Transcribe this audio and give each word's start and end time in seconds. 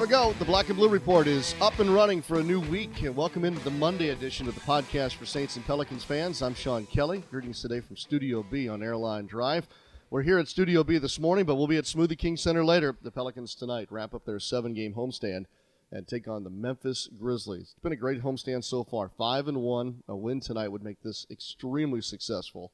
We 0.00 0.06
go. 0.06 0.32
The 0.38 0.46
Black 0.46 0.70
and 0.70 0.78
Blue 0.78 0.88
Report 0.88 1.26
is 1.26 1.54
up 1.60 1.78
and 1.78 1.90
running 1.90 2.22
for 2.22 2.40
a 2.40 2.42
new 2.42 2.58
week. 2.58 3.02
And 3.02 3.14
welcome 3.14 3.44
into 3.44 3.62
the 3.62 3.70
Monday 3.70 4.08
edition 4.08 4.48
of 4.48 4.54
the 4.54 4.60
podcast 4.62 5.16
for 5.16 5.26
Saints 5.26 5.56
and 5.56 5.66
Pelicans 5.66 6.04
fans. 6.04 6.40
I'm 6.40 6.54
Sean 6.54 6.86
Kelly. 6.86 7.22
Greetings 7.30 7.60
today 7.60 7.80
from 7.80 7.98
Studio 7.98 8.42
B 8.42 8.66
on 8.66 8.82
Airline 8.82 9.26
Drive. 9.26 9.68
We're 10.08 10.22
here 10.22 10.38
at 10.38 10.48
Studio 10.48 10.82
B 10.84 10.96
this 10.96 11.20
morning, 11.20 11.44
but 11.44 11.56
we'll 11.56 11.66
be 11.66 11.76
at 11.76 11.84
Smoothie 11.84 12.16
King 12.16 12.38
Center 12.38 12.64
later. 12.64 12.96
The 13.02 13.10
Pelicans 13.10 13.54
tonight 13.54 13.88
wrap 13.90 14.14
up 14.14 14.24
their 14.24 14.40
seven 14.40 14.72
game 14.72 14.94
homestand 14.94 15.44
and 15.92 16.08
take 16.08 16.26
on 16.26 16.44
the 16.44 16.50
Memphis 16.50 17.06
Grizzlies. 17.20 17.72
It's 17.72 17.82
been 17.82 17.92
a 17.92 17.96
great 17.96 18.22
homestand 18.22 18.64
so 18.64 18.84
far. 18.84 19.10
Five 19.10 19.48
and 19.48 19.58
one. 19.58 20.02
A 20.08 20.16
win 20.16 20.40
tonight 20.40 20.68
would 20.68 20.82
make 20.82 21.02
this 21.02 21.26
extremely 21.30 22.00
successful 22.00 22.72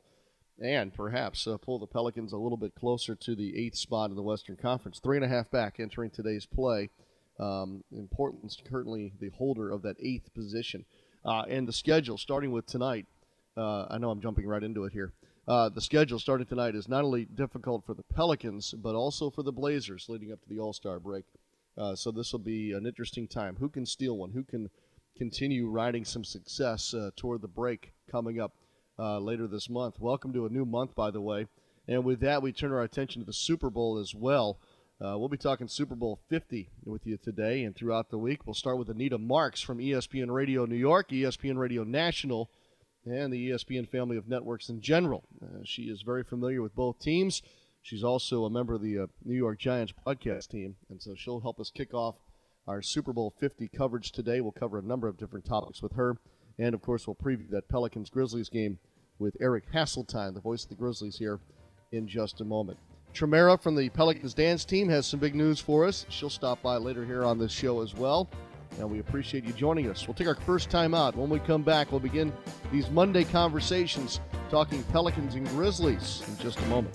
and 0.62 0.95
perhaps 0.95 1.48
uh, 1.48 1.56
pull 1.56 1.81
the 1.81 1.89
Pelicans 1.89 2.33
a 2.33 2.39
little 2.39 2.56
bit 2.56 2.77
closer 2.77 3.17
to 3.17 3.34
the 3.34 3.59
eighth 3.59 3.77
spot 3.77 4.11
in 4.11 4.17
the 4.17 4.23
Western 4.23 4.55
Conference. 4.55 5.01
Three 5.01 5.17
and 5.17 5.25
a 5.25 5.29
half 5.29 5.51
back 5.51 5.81
entering 5.81 6.11
today's 6.11 6.47
play. 6.47 6.89
Um, 7.39 7.85
and 7.91 8.09
currently 8.69 9.13
the 9.21 9.31
holder 9.31 9.71
of 9.71 9.83
that 9.83 9.97
eighth 10.01 10.33
position. 10.35 10.85
Uh, 11.25 11.43
and 11.49 11.67
the 11.67 11.73
schedule, 11.73 12.17
starting 12.17 12.53
with 12.53 12.67
tonight, 12.67 13.07
uh, 13.57 13.87
I 13.91 13.99
know 13.99 14.11
I'm 14.11 14.21
jumping 14.21 14.47
right 14.47 14.62
into 14.62 14.85
it 14.85 14.93
here. 14.93 15.12
Uh, 15.49 15.69
the 15.69 15.81
schedule 15.81 16.19
starting 16.19 16.47
tonight 16.47 16.75
is 16.75 16.89
not 16.89 17.05
only 17.05 17.25
difficult 17.25 17.85
for 17.87 17.95
the 17.95 18.03
Pelicans, 18.03 18.75
but 18.75 18.95
also 18.95 19.31
for 19.31 19.43
the 19.43 19.53
Blazers 19.53 20.06
leading 20.09 20.33
up 20.33 20.41
to 20.43 20.48
the 20.48 20.59
All 20.59 20.73
Star 20.73 20.98
break. 20.98 21.25
Uh, 21.78 21.95
so 21.95 22.11
this 22.11 22.33
will 22.33 22.41
be 22.41 22.73
an 22.73 22.87
interesting 22.87 23.28
time. 23.28 23.56
Who 23.61 23.69
can 23.69 23.87
steal 23.87 24.17
one? 24.17 24.33
Who 24.33 24.43
can 24.43 24.71
continue 25.17 25.69
riding 25.69 26.05
some 26.05 26.25
success 26.25 26.95
uh, 26.95 27.11
toward 27.17 27.43
the 27.43 27.48
break 27.48 27.93
coming 28.11 28.41
up 28.41 28.55
uh, 28.98 29.19
later 29.19 29.47
this 29.47 29.69
month? 29.69 30.00
Welcome 30.00 30.33
to 30.33 30.47
a 30.47 30.50
new 30.50 30.65
month, 30.65 30.95
by 30.95 31.11
the 31.11 31.21
way. 31.21 31.47
And 31.87 32.05
with 32.05 32.21
that, 32.21 32.43
we 32.43 32.53
turn 32.53 32.73
our 32.73 32.83
attention 32.83 33.23
to 33.23 33.27
the 33.27 33.33
Super 33.33 33.71
Bowl 33.71 33.98
as 33.98 34.15
well. 34.15 34.59
Uh, 34.98 35.14
we'll 35.19 35.28
be 35.28 35.36
talking 35.36 35.69
Super 35.69 35.94
Bowl 35.94 36.20
50 36.30 36.70
with 36.86 37.06
you 37.06 37.19
today 37.19 37.64
and 37.64 37.77
throughout 37.77 38.11
the 38.11 38.16
week. 38.16 38.47
We'll 38.47 38.55
start 38.55 38.78
with 38.78 38.89
Anita 38.89 39.19
Marks 39.19 39.61
from 39.61 39.77
ESPN 39.77 40.30
Radio 40.30 40.64
New 40.64 40.77
York, 40.77 41.11
ESPN 41.11 41.58
Radio 41.58 41.84
National, 41.84 42.50
and 43.05 43.30
the 43.30 43.50
ESPN 43.50 43.91
family 43.91 44.16
of 44.16 44.27
networks 44.27 44.70
in 44.70 44.80
general. 44.80 45.25
Uh, 45.42 45.58
she 45.64 45.83
is 45.83 46.00
very 46.00 46.25
familiar 46.25 46.62
with 46.62 46.75
both 46.75 46.98
teams. 46.98 47.42
She's 47.83 48.03
also 48.03 48.47
a 48.47 48.50
member 48.50 48.75
of 48.75 48.80
the 48.80 49.00
uh, 49.00 49.06
New 49.22 49.36
York 49.36 49.58
Giants 49.58 49.92
podcast 50.06 50.48
team, 50.48 50.77
and 50.88 51.03
so 51.03 51.14
she'll 51.14 51.41
help 51.41 51.60
us 51.60 51.70
kick 51.70 51.92
off 51.92 52.14
our 52.66 52.81
Super 52.81 53.12
Bowl 53.12 53.34
50 53.38 53.69
coverage 53.69 54.12
today. 54.12 54.41
We'll 54.41 54.53
cover 54.53 54.78
a 54.78 54.83
number 54.83 55.08
of 55.08 55.19
different 55.19 55.44
topics 55.44 55.83
with 55.83 55.92
her, 55.92 56.16
and 56.58 56.75
of 56.75 56.81
course, 56.81 57.06
we'll 57.06 57.16
preview 57.16 57.50
that 57.50 57.69
Pelicans 57.69 58.08
Grizzlies 58.08 58.48
game 58.48 58.78
with 59.19 59.36
Eric 59.42 59.70
Hasseltine, 59.72 60.33
the 60.33 60.41
voice 60.41 60.62
of 60.64 60.70
the 60.70 60.75
Grizzlies, 60.75 61.19
here 61.19 61.38
in 61.92 62.08
just 62.08 62.41
a 62.41 62.44
moment. 62.44 62.78
Tremera 63.17 63.59
from 63.59 63.75
the 63.75 63.89
Pelicans 63.89 64.34
dance 64.34 64.67
team 64.67 64.91
has 64.91 65.06
some 65.06 65.19
big 65.19 65.34
news 65.34 65.59
for 65.59 65.86
us. 65.86 66.05
She'll 66.11 66.28
stop 66.28 66.61
by 66.61 66.77
later 66.77 67.03
here 67.03 67.25
on 67.25 67.39
this 67.39 67.50
show 67.50 67.81
as 67.81 67.95
well. 67.95 68.28
And 68.78 68.91
we 68.91 68.98
appreciate 68.98 69.45
you 69.45 69.55
joining 69.55 69.89
us. 69.89 70.06
We'll 70.06 70.14
take 70.14 70.28
our 70.28 70.34
first 70.34 70.69
time 70.69 70.92
out. 70.92 71.17
When 71.17 71.31
we 71.31 71.39
come 71.39 71.62
back, 71.62 71.91
we'll 71.91 72.00
begin 72.00 72.31
these 72.70 72.91
Monday 72.91 73.25
conversations 73.25 74.20
talking 74.50 74.83
Pelicans 74.92 75.34
and 75.34 75.48
Grizzlies 75.48 76.25
in 76.28 76.37
just 76.37 76.59
a 76.59 76.67
moment. 76.67 76.94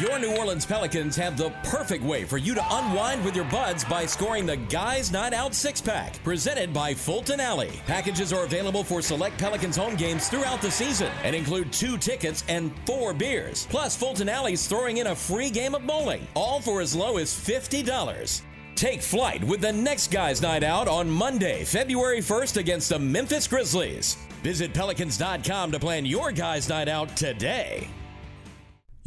Your 0.00 0.18
New 0.18 0.36
Orleans 0.36 0.66
Pelicans 0.66 1.14
have 1.14 1.36
the 1.36 1.50
perfect 1.62 2.02
way 2.02 2.24
for 2.24 2.36
you 2.36 2.52
to 2.52 2.64
unwind 2.68 3.24
with 3.24 3.36
your 3.36 3.44
buds 3.44 3.84
by 3.84 4.06
scoring 4.06 4.44
the 4.44 4.56
Guys 4.56 5.12
Night 5.12 5.32
Out 5.32 5.54
six 5.54 5.80
pack, 5.80 6.20
presented 6.24 6.72
by 6.72 6.92
Fulton 6.94 7.38
Alley. 7.38 7.80
Packages 7.86 8.32
are 8.32 8.44
available 8.44 8.82
for 8.82 9.00
select 9.00 9.38
Pelicans 9.38 9.76
home 9.76 9.94
games 9.94 10.28
throughout 10.28 10.60
the 10.60 10.70
season 10.70 11.12
and 11.22 11.36
include 11.36 11.72
two 11.72 11.96
tickets 11.96 12.42
and 12.48 12.72
four 12.86 13.14
beers. 13.14 13.68
Plus, 13.70 13.96
Fulton 13.96 14.28
Alley's 14.28 14.66
throwing 14.66 14.96
in 14.96 15.06
a 15.06 15.14
free 15.14 15.48
game 15.48 15.76
of 15.76 15.86
bowling, 15.86 16.26
all 16.34 16.60
for 16.60 16.80
as 16.80 16.96
low 16.96 17.18
as 17.18 17.32
$50. 17.32 18.42
Take 18.74 19.00
flight 19.00 19.44
with 19.44 19.60
the 19.60 19.72
next 19.72 20.10
Guys 20.10 20.42
Night 20.42 20.64
Out 20.64 20.88
on 20.88 21.08
Monday, 21.08 21.62
February 21.62 22.18
1st 22.18 22.56
against 22.56 22.88
the 22.88 22.98
Memphis 22.98 23.46
Grizzlies. 23.46 24.16
Visit 24.42 24.74
Pelicans.com 24.74 25.70
to 25.70 25.78
plan 25.78 26.04
your 26.04 26.32
Guys 26.32 26.68
Night 26.68 26.88
Out 26.88 27.16
today. 27.16 27.88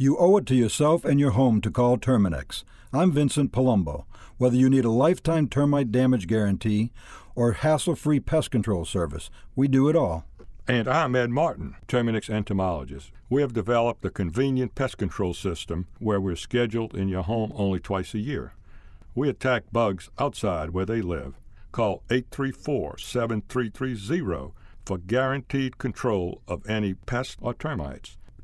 You 0.00 0.16
owe 0.16 0.36
it 0.36 0.46
to 0.46 0.54
yourself 0.54 1.04
and 1.04 1.18
your 1.18 1.32
home 1.32 1.60
to 1.60 1.72
call 1.72 1.98
Terminix. 1.98 2.62
I'm 2.92 3.10
Vincent 3.10 3.50
Palumbo. 3.50 4.04
Whether 4.36 4.54
you 4.54 4.70
need 4.70 4.84
a 4.84 4.90
lifetime 4.92 5.48
termite 5.48 5.90
damage 5.90 6.28
guarantee 6.28 6.92
or 7.34 7.50
hassle 7.50 7.96
free 7.96 8.20
pest 8.20 8.52
control 8.52 8.84
service, 8.84 9.28
we 9.56 9.66
do 9.66 9.88
it 9.88 9.96
all. 9.96 10.24
And 10.68 10.86
I'm 10.86 11.16
Ed 11.16 11.30
Martin, 11.30 11.74
Terminix 11.88 12.30
entomologist. 12.30 13.10
We 13.28 13.40
have 13.42 13.52
developed 13.52 14.04
a 14.04 14.10
convenient 14.10 14.76
pest 14.76 14.98
control 14.98 15.34
system 15.34 15.88
where 15.98 16.20
we're 16.20 16.36
scheduled 16.36 16.94
in 16.94 17.08
your 17.08 17.24
home 17.24 17.50
only 17.56 17.80
twice 17.80 18.14
a 18.14 18.20
year. 18.20 18.52
We 19.16 19.28
attack 19.28 19.64
bugs 19.72 20.10
outside 20.16 20.70
where 20.70 20.86
they 20.86 21.00
live. 21.02 21.34
Call 21.72 22.04
834 22.08 22.98
7330 22.98 24.52
for 24.86 24.98
guaranteed 24.98 25.76
control 25.78 26.40
of 26.46 26.64
any 26.70 26.94
pests 26.94 27.36
or 27.40 27.52
termites. 27.52 28.16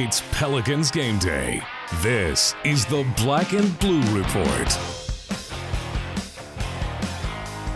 It's 0.00 0.22
Pelicans 0.30 0.92
game 0.92 1.18
day. 1.18 1.60
This 2.02 2.54
is 2.62 2.86
the 2.86 3.04
Black 3.16 3.52
and 3.52 3.76
Blue 3.80 4.00
Report. 4.16 4.78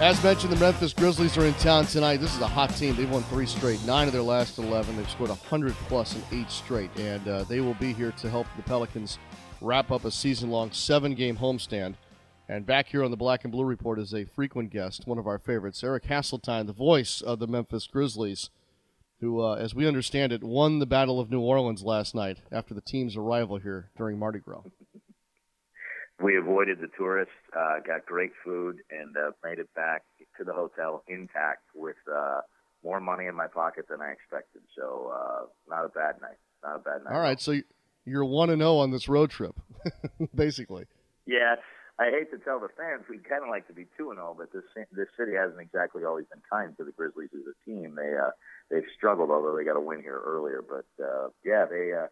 As 0.01 0.23
mentioned, 0.23 0.53
the 0.53 0.61
Memphis 0.61 0.93
Grizzlies 0.93 1.37
are 1.37 1.45
in 1.45 1.55
town 1.55 1.85
tonight. 1.87 2.19
This 2.19 2.33
is 2.33 2.41
a 2.41 2.47
hot 2.47 2.71
team. 2.77 2.95
They've 2.95 3.11
won 3.11 3.25
three 3.25 3.47
straight, 3.47 3.85
nine 3.87 4.07
of 4.07 4.13
their 4.13 4.23
last 4.23 4.59
11. 4.59 4.97
They've 4.97 5.11
scored 5.11 5.31
100 5.31 5.73
plus 5.89 6.15
in 6.15 6.23
eight 6.31 6.49
straight, 6.49 6.97
and 6.97 7.27
uh, 7.27 7.43
they 7.43 7.59
will 7.59 7.75
be 7.75 7.93
here 7.93 8.13
to 8.13 8.31
help 8.31 8.47
the 8.57 8.63
Pelicans 8.63 9.19
wrap 9.61 9.91
up 9.91 10.05
a 10.05 10.11
season 10.13 10.49
long 10.49 10.71
seven 10.71 11.17
game 11.17 11.37
homestand. 11.37 11.97
And 12.49 12.65
back 12.65 12.87
here 12.87 13.03
on 13.03 13.11
the 13.11 13.17
Black 13.17 13.43
and 13.43 13.51
Blue 13.51 13.65
Report 13.65 13.99
is 13.99 14.15
a 14.15 14.27
frequent 14.27 14.71
guest, 14.71 15.09
one 15.09 15.19
of 15.19 15.27
our 15.27 15.41
favorites, 15.41 15.83
Eric 15.83 16.05
Hasseltine, 16.05 16.69
the 16.69 16.73
voice 16.73 17.21
of 17.21 17.41
the 17.41 17.49
Memphis 17.49 17.89
Grizzlies 17.89 18.49
who, 19.23 19.41
uh, 19.41 19.55
as 19.55 19.73
we 19.73 19.87
understand 19.87 20.33
it, 20.33 20.43
won 20.43 20.81
the 20.81 20.85
Battle 20.85 21.21
of 21.21 21.31
New 21.31 21.41
Orleans 21.41 21.83
last 21.83 22.13
night 22.13 22.39
after 22.51 22.75
the 22.75 22.81
team's 22.81 23.17
arrival 23.17 23.57
here 23.57 23.89
during 23.97 24.19
Mardi 24.19 24.41
Gras. 24.41 24.63
We 26.21 26.37
avoided 26.37 26.81
the 26.81 26.89
tourists, 26.99 27.33
uh, 27.57 27.79
got 27.87 28.05
great 28.05 28.33
food, 28.45 28.79
and 28.91 29.17
uh, 29.17 29.31
made 29.45 29.61
it 29.61 29.73
back 29.77 30.03
to 30.39 30.45
the 30.45 30.53
hotel 30.53 31.05
intact 31.07 31.63
with 31.73 31.97
uh, 32.13 32.41
more 32.83 33.01
money 33.01 33.27
in 33.27 33.37
my 33.37 33.47
pocket 33.47 33.87
than 33.89 34.01
I 34.03 34.11
expected. 34.11 34.63
So, 34.77 35.13
uh, 35.15 35.47
not 35.69 35.85
a 35.85 35.89
bad 35.89 36.21
night. 36.21 36.39
Not 36.65 36.77
a 36.77 36.79
bad 36.81 37.05
night. 37.05 37.15
All 37.15 37.21
right, 37.21 37.41
so 37.41 37.55
you're 38.05 38.25
one 38.25 38.51
and 38.51 38.61
zero 38.61 38.79
on 38.79 38.91
this 38.91 39.09
road 39.09 39.31
trip, 39.31 39.55
basically. 40.35 40.87
Yeah, 41.27 41.55
I 42.03 42.11
hate 42.11 42.31
to 42.33 42.39
tell 42.39 42.59
the 42.59 42.75
fans 42.77 43.05
we'd 43.09 43.29
kind 43.29 43.45
of 43.45 43.49
like 43.49 43.69
to 43.69 43.73
be 43.73 43.87
two 43.97 44.11
and 44.11 44.19
zero, 44.19 44.35
but 44.37 44.51
this 44.53 44.67
this 44.91 45.07
city 45.17 45.39
hasn't 45.39 45.61
exactly 45.61 46.03
always 46.05 46.27
been 46.27 46.43
kind 46.51 46.77
to 46.77 46.85
the 46.85 46.91
Grizzlies 46.91 47.31
as 47.33 47.47
a 47.47 47.57
team. 47.65 47.95
They 47.95 48.13
uh, 48.19 48.35
they've 48.71 48.91
struggled, 48.97 49.31
although 49.31 49.57
they 49.57 49.63
got 49.63 49.77
a 49.77 49.81
win 49.81 50.03
here 50.03 50.19
earlier. 50.19 50.65
But 50.67 50.91
uh, 50.99 51.29
yeah, 51.45 51.65
they, 51.71 51.93
uh, 51.93 52.09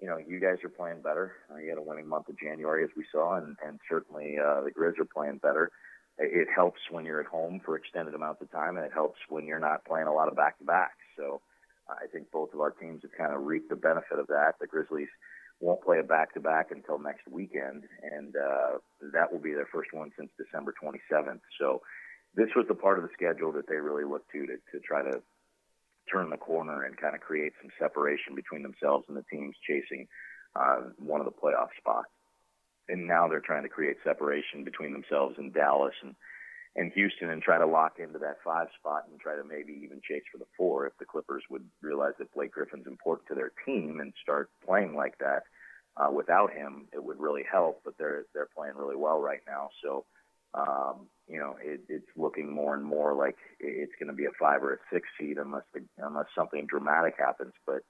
you 0.00 0.08
know, 0.08 0.16
you 0.16 0.40
guys 0.40 0.64
are 0.64 0.72
playing 0.72 1.02
better. 1.02 1.32
Uh, 1.52 1.58
you 1.58 1.68
had 1.68 1.76
a 1.76 1.82
winning 1.82 2.08
month 2.08 2.30
of 2.30 2.38
January, 2.38 2.84
as 2.84 2.90
we 2.96 3.04
saw, 3.12 3.36
and, 3.36 3.56
and 3.66 3.78
certainly 3.90 4.38
uh, 4.38 4.62
the 4.62 4.70
Grizz 4.70 4.98
are 4.98 5.04
playing 5.04 5.38
better. 5.44 5.72
It 6.16 6.48
helps 6.48 6.80
when 6.90 7.04
you're 7.04 7.20
at 7.20 7.26
home 7.26 7.60
for 7.64 7.76
extended 7.76 8.14
amounts 8.14 8.40
of 8.40 8.50
time, 8.50 8.76
and 8.76 8.86
it 8.86 8.92
helps 8.92 9.18
when 9.28 9.46
you're 9.46 9.60
not 9.60 9.84
playing 9.84 10.08
a 10.08 10.12
lot 10.12 10.28
of 10.28 10.36
back-to-backs. 10.36 11.04
So 11.16 11.40
I 11.88 12.06
think 12.10 12.30
both 12.32 12.54
of 12.54 12.60
our 12.60 12.70
teams 12.70 13.02
have 13.02 13.12
kind 13.12 13.34
of 13.34 13.44
reaped 13.44 13.68
the 13.68 13.76
benefit 13.76 14.18
of 14.18 14.26
that. 14.28 14.54
The 14.60 14.66
Grizzlies 14.66 15.12
won't 15.60 15.82
play 15.82 15.98
a 15.98 16.04
back-to-back 16.04 16.70
until 16.70 16.98
next 16.98 17.26
weekend, 17.28 17.84
and 18.02 18.34
uh, 18.36 18.78
that 19.12 19.32
will 19.32 19.40
be 19.40 19.52
their 19.52 19.68
first 19.72 19.92
one 19.92 20.10
since 20.16 20.30
December 20.38 20.72
27th. 20.82 21.40
So 21.60 21.82
this 22.34 22.48
was 22.54 22.66
the 22.68 22.74
part 22.74 22.98
of 22.98 23.04
the 23.04 23.10
schedule 23.14 23.52
that 23.52 23.68
they 23.68 23.76
really 23.76 24.04
looked 24.04 24.30
to 24.32 24.46
to, 24.46 24.56
to 24.72 24.78
try 24.86 25.02
to 25.02 25.20
turn 26.10 26.30
the 26.30 26.36
corner 26.36 26.84
and 26.84 26.96
kind 26.96 27.14
of 27.14 27.20
create 27.20 27.52
some 27.60 27.70
separation 27.78 28.34
between 28.34 28.62
themselves 28.62 29.04
and 29.08 29.16
the 29.16 29.24
teams 29.30 29.54
chasing 29.66 30.06
uh, 30.56 30.90
one 30.98 31.20
of 31.20 31.26
the 31.26 31.32
playoff 31.32 31.68
spots. 31.78 32.08
And 32.88 33.06
now 33.06 33.28
they're 33.28 33.44
trying 33.44 33.64
to 33.64 33.68
create 33.68 33.96
separation 34.02 34.64
between 34.64 34.92
themselves 34.92 35.34
and 35.36 35.52
Dallas 35.52 35.94
and 36.02 36.14
and 36.76 36.92
Houston 36.92 37.30
and 37.30 37.42
try 37.42 37.58
to 37.58 37.66
lock 37.66 37.98
into 37.98 38.18
that 38.18 38.38
five 38.44 38.68
spot 38.78 39.04
and 39.10 39.18
try 39.20 39.36
to 39.36 39.44
maybe 39.44 39.72
even 39.84 40.00
chase 40.06 40.22
for 40.30 40.38
the 40.38 40.46
four 40.56 40.86
if 40.86 40.92
the 40.98 41.04
Clippers 41.04 41.42
would 41.50 41.64
realize 41.82 42.12
that 42.18 42.32
Blake 42.34 42.52
Griffin's 42.52 42.86
important 42.86 43.28
to 43.28 43.34
their 43.34 43.52
team 43.66 43.98
and 44.00 44.12
start 44.22 44.50
playing 44.64 44.94
like 44.94 45.18
that. 45.18 45.42
Uh, 45.96 46.12
without 46.12 46.52
him, 46.52 46.86
it 46.92 47.02
would 47.02 47.18
really 47.18 47.42
help, 47.50 47.80
but 47.84 47.94
they're 47.98 48.24
they're 48.32 48.48
playing 48.56 48.74
really 48.76 48.94
well 48.94 49.20
right 49.20 49.40
now. 49.48 49.68
So, 49.82 50.04
um, 50.54 51.08
you 51.26 51.40
know, 51.40 51.56
it, 51.60 51.80
it's 51.88 52.06
looking 52.16 52.52
more 52.52 52.74
and 52.74 52.84
more 52.84 53.14
like 53.14 53.36
it's 53.58 53.92
going 53.98 54.06
to 54.06 54.14
be 54.14 54.26
a 54.26 54.38
five 54.38 54.62
or 54.62 54.74
a 54.74 54.78
six 54.92 55.08
seed 55.18 55.38
unless 55.38 55.64
the, 55.74 55.80
unless 55.98 56.26
something 56.36 56.66
dramatic 56.66 57.14
happens. 57.18 57.52
But 57.66 57.82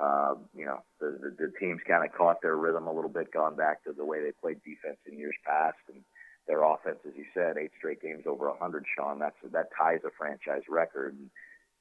uh, 0.00 0.34
you 0.54 0.64
know, 0.64 0.78
the, 1.00 1.18
the, 1.20 1.46
the 1.46 1.52
team's 1.58 1.80
kind 1.88 2.04
of 2.04 2.16
caught 2.16 2.40
their 2.42 2.56
rhythm 2.56 2.86
a 2.86 2.92
little 2.92 3.10
bit, 3.10 3.32
gone 3.32 3.56
back 3.56 3.82
to 3.84 3.92
the 3.92 4.04
way 4.04 4.20
they 4.22 4.30
played 4.40 4.62
defense 4.62 4.98
in 5.10 5.18
years 5.18 5.34
past, 5.44 5.78
and 5.92 6.04
their 6.48 6.64
offense, 6.64 6.98
as 7.06 7.12
you 7.16 7.24
said, 7.34 7.56
eight 7.56 7.70
straight 7.78 8.02
games 8.02 8.24
over 8.26 8.48
100. 8.48 8.84
Sean, 8.96 9.18
that's 9.18 9.36
that 9.52 9.68
ties 9.76 10.00
a 10.04 10.10
franchise 10.18 10.62
record. 10.68 11.14
And 11.14 11.30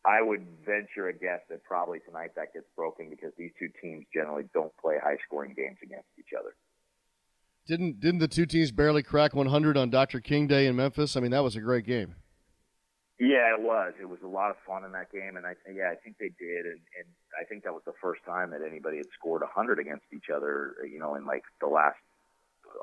I 0.05 0.21
would 0.21 0.45
venture 0.65 1.07
a 1.07 1.13
guess 1.13 1.41
that 1.49 1.63
probably 1.63 1.99
tonight 1.99 2.31
that 2.35 2.53
gets 2.53 2.67
broken 2.75 3.09
because 3.09 3.31
these 3.37 3.51
two 3.57 3.69
teams 3.81 4.05
generally 4.13 4.43
don't 4.53 4.75
play 4.77 4.95
high-scoring 5.01 5.53
games 5.55 5.77
against 5.81 6.07
each 6.19 6.37
other. 6.37 6.53
Didn't 7.67 7.99
didn't 7.99 8.19
the 8.19 8.27
two 8.27 8.45
teams 8.45 8.71
barely 8.71 9.03
crack 9.03 9.33
100 9.33 9.75
on 9.75 9.89
Dr. 9.89 10.21
King 10.21 10.47
Day 10.47 10.67
in 10.67 10.75
Memphis? 10.75 11.17
I 11.17 11.19
mean, 11.19 11.31
that 11.31 11.43
was 11.43 11.55
a 11.55 11.61
great 11.61 11.85
game. 11.85 12.15
Yeah, 13.19 13.57
it 13.57 13.61
was. 13.61 13.93
It 13.99 14.07
was 14.07 14.19
a 14.23 14.27
lot 14.27 14.51
of 14.51 14.57
fun 14.65 14.85
in 14.85 14.91
that 14.91 15.11
game, 15.11 15.37
and 15.37 15.45
I 15.45 15.55
yeah, 15.73 15.89
I 15.91 15.95
think 15.95 16.17
they 16.19 16.31
did, 16.39 16.65
and, 16.65 16.79
and 16.95 17.07
I 17.33 17.43
think 17.49 17.63
that 17.63 17.73
was 17.73 17.81
the 17.85 17.97
first 17.99 18.21
time 18.25 18.51
that 18.51 18.61
anybody 18.61 18.97
had 18.97 19.07
scored 19.17 19.41
100 19.41 19.79
against 19.79 20.05
each 20.13 20.29
other, 20.33 20.75
you 20.85 20.99
know, 20.99 21.15
in 21.15 21.25
like 21.25 21.43
the 21.59 21.67
last 21.67 21.97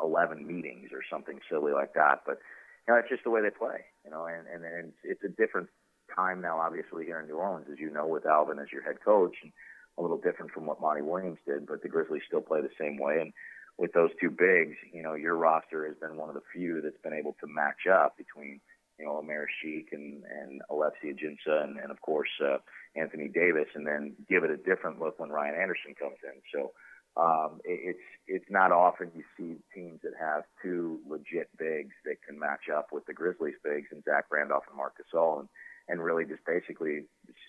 11 0.03 0.47
meetings 0.47 0.91
or 0.93 1.01
something 1.11 1.39
silly 1.51 1.73
like 1.73 1.95
that. 1.95 2.23
But 2.27 2.39
you 2.87 2.95
know, 2.95 3.01
it's 3.01 3.09
just 3.09 3.25
the 3.25 3.31
way 3.31 3.43
they 3.43 3.51
play, 3.51 3.85
you 4.05 4.11
know, 4.11 4.27
and 4.27 4.47
and, 4.47 4.65
and 4.65 4.89
it's 4.89 5.21
it's 5.21 5.25
a 5.25 5.37
different 5.41 5.69
time 6.15 6.41
now, 6.41 6.61
obviously 6.61 7.05
here 7.05 7.21
in 7.21 7.27
New 7.27 7.37
Orleans, 7.37 7.67
as 7.73 7.79
you 7.79 7.91
know, 7.91 8.07
with 8.07 8.27
Alvin 8.27 8.59
as 8.59 8.71
your 8.73 8.83
head 8.83 8.97
coach, 9.05 9.37
and 9.43 9.53
a 9.99 10.03
little 10.03 10.21
different 10.21 10.53
from 10.53 10.67
what 10.67 10.81
Monty 10.81 11.03
Williams 11.03 11.39
did. 11.47 11.67
But 11.67 11.83
the 11.83 11.89
Grizzlies 11.89 12.23
still 12.27 12.43
play 12.43 12.61
the 12.61 12.79
same 12.79 12.99
way, 12.99 13.21
and 13.21 13.33
with 13.79 13.93
those 13.93 14.11
two 14.21 14.31
bigs, 14.31 14.77
you 14.93 15.03
know, 15.03 15.15
your 15.15 15.37
roster 15.37 15.87
has 15.87 15.97
been 15.97 16.17
one 16.17 16.29
of 16.29 16.35
the 16.35 16.47
few 16.53 16.81
that's 16.81 17.01
been 17.03 17.15
able 17.15 17.37
to 17.41 17.47
match 17.47 17.87
up 17.91 18.17
between 18.17 18.61
you 18.99 19.07
know, 19.07 19.19
Omer 19.19 19.47
Asik 19.47 19.87
and, 19.93 20.23
and 20.25 20.63
Alexis 20.71 21.17
Ajinça 21.17 21.65
and, 21.65 21.79
and 21.79 21.91
of 21.91 22.01
course, 22.01 22.29
uh, 22.41 22.59
Anthony 22.97 23.29
Davis, 23.29 23.67
and 23.75 23.87
then 23.87 24.15
give 24.29 24.45
it 24.45 24.51
a 24.51 24.57
different 24.57 25.01
look 25.01 25.19
when 25.19 25.31
Ryan 25.31 25.61
Anderson 25.61 25.95
comes 25.99 26.19
in. 26.23 26.41
So, 26.55 26.73
um, 27.17 27.61
it's, 27.65 27.99
it's 28.27 28.51
not 28.51 28.73
often 28.73 29.11
you 29.15 29.23
see 29.37 29.57
teams 29.75 30.01
that 30.03 30.15
have 30.19 30.43
two 30.63 30.99
legit 31.09 31.49
bigs 31.59 31.95
that 32.05 32.17
can 32.27 32.39
match 32.39 32.69
up 32.75 32.89
with 32.93 33.07
the 33.07 33.13
Grizzlies 33.13 33.55
bigs 33.63 33.89
and 33.93 34.03
Zach 34.05 34.27
Randolph 34.31 34.65
and 34.69 34.77
Marc 34.77 34.95
Gasol 34.99 35.41
and, 35.41 35.49
and 35.89 36.03
really 36.03 36.25
just 36.25 36.45
basically 36.45 37.05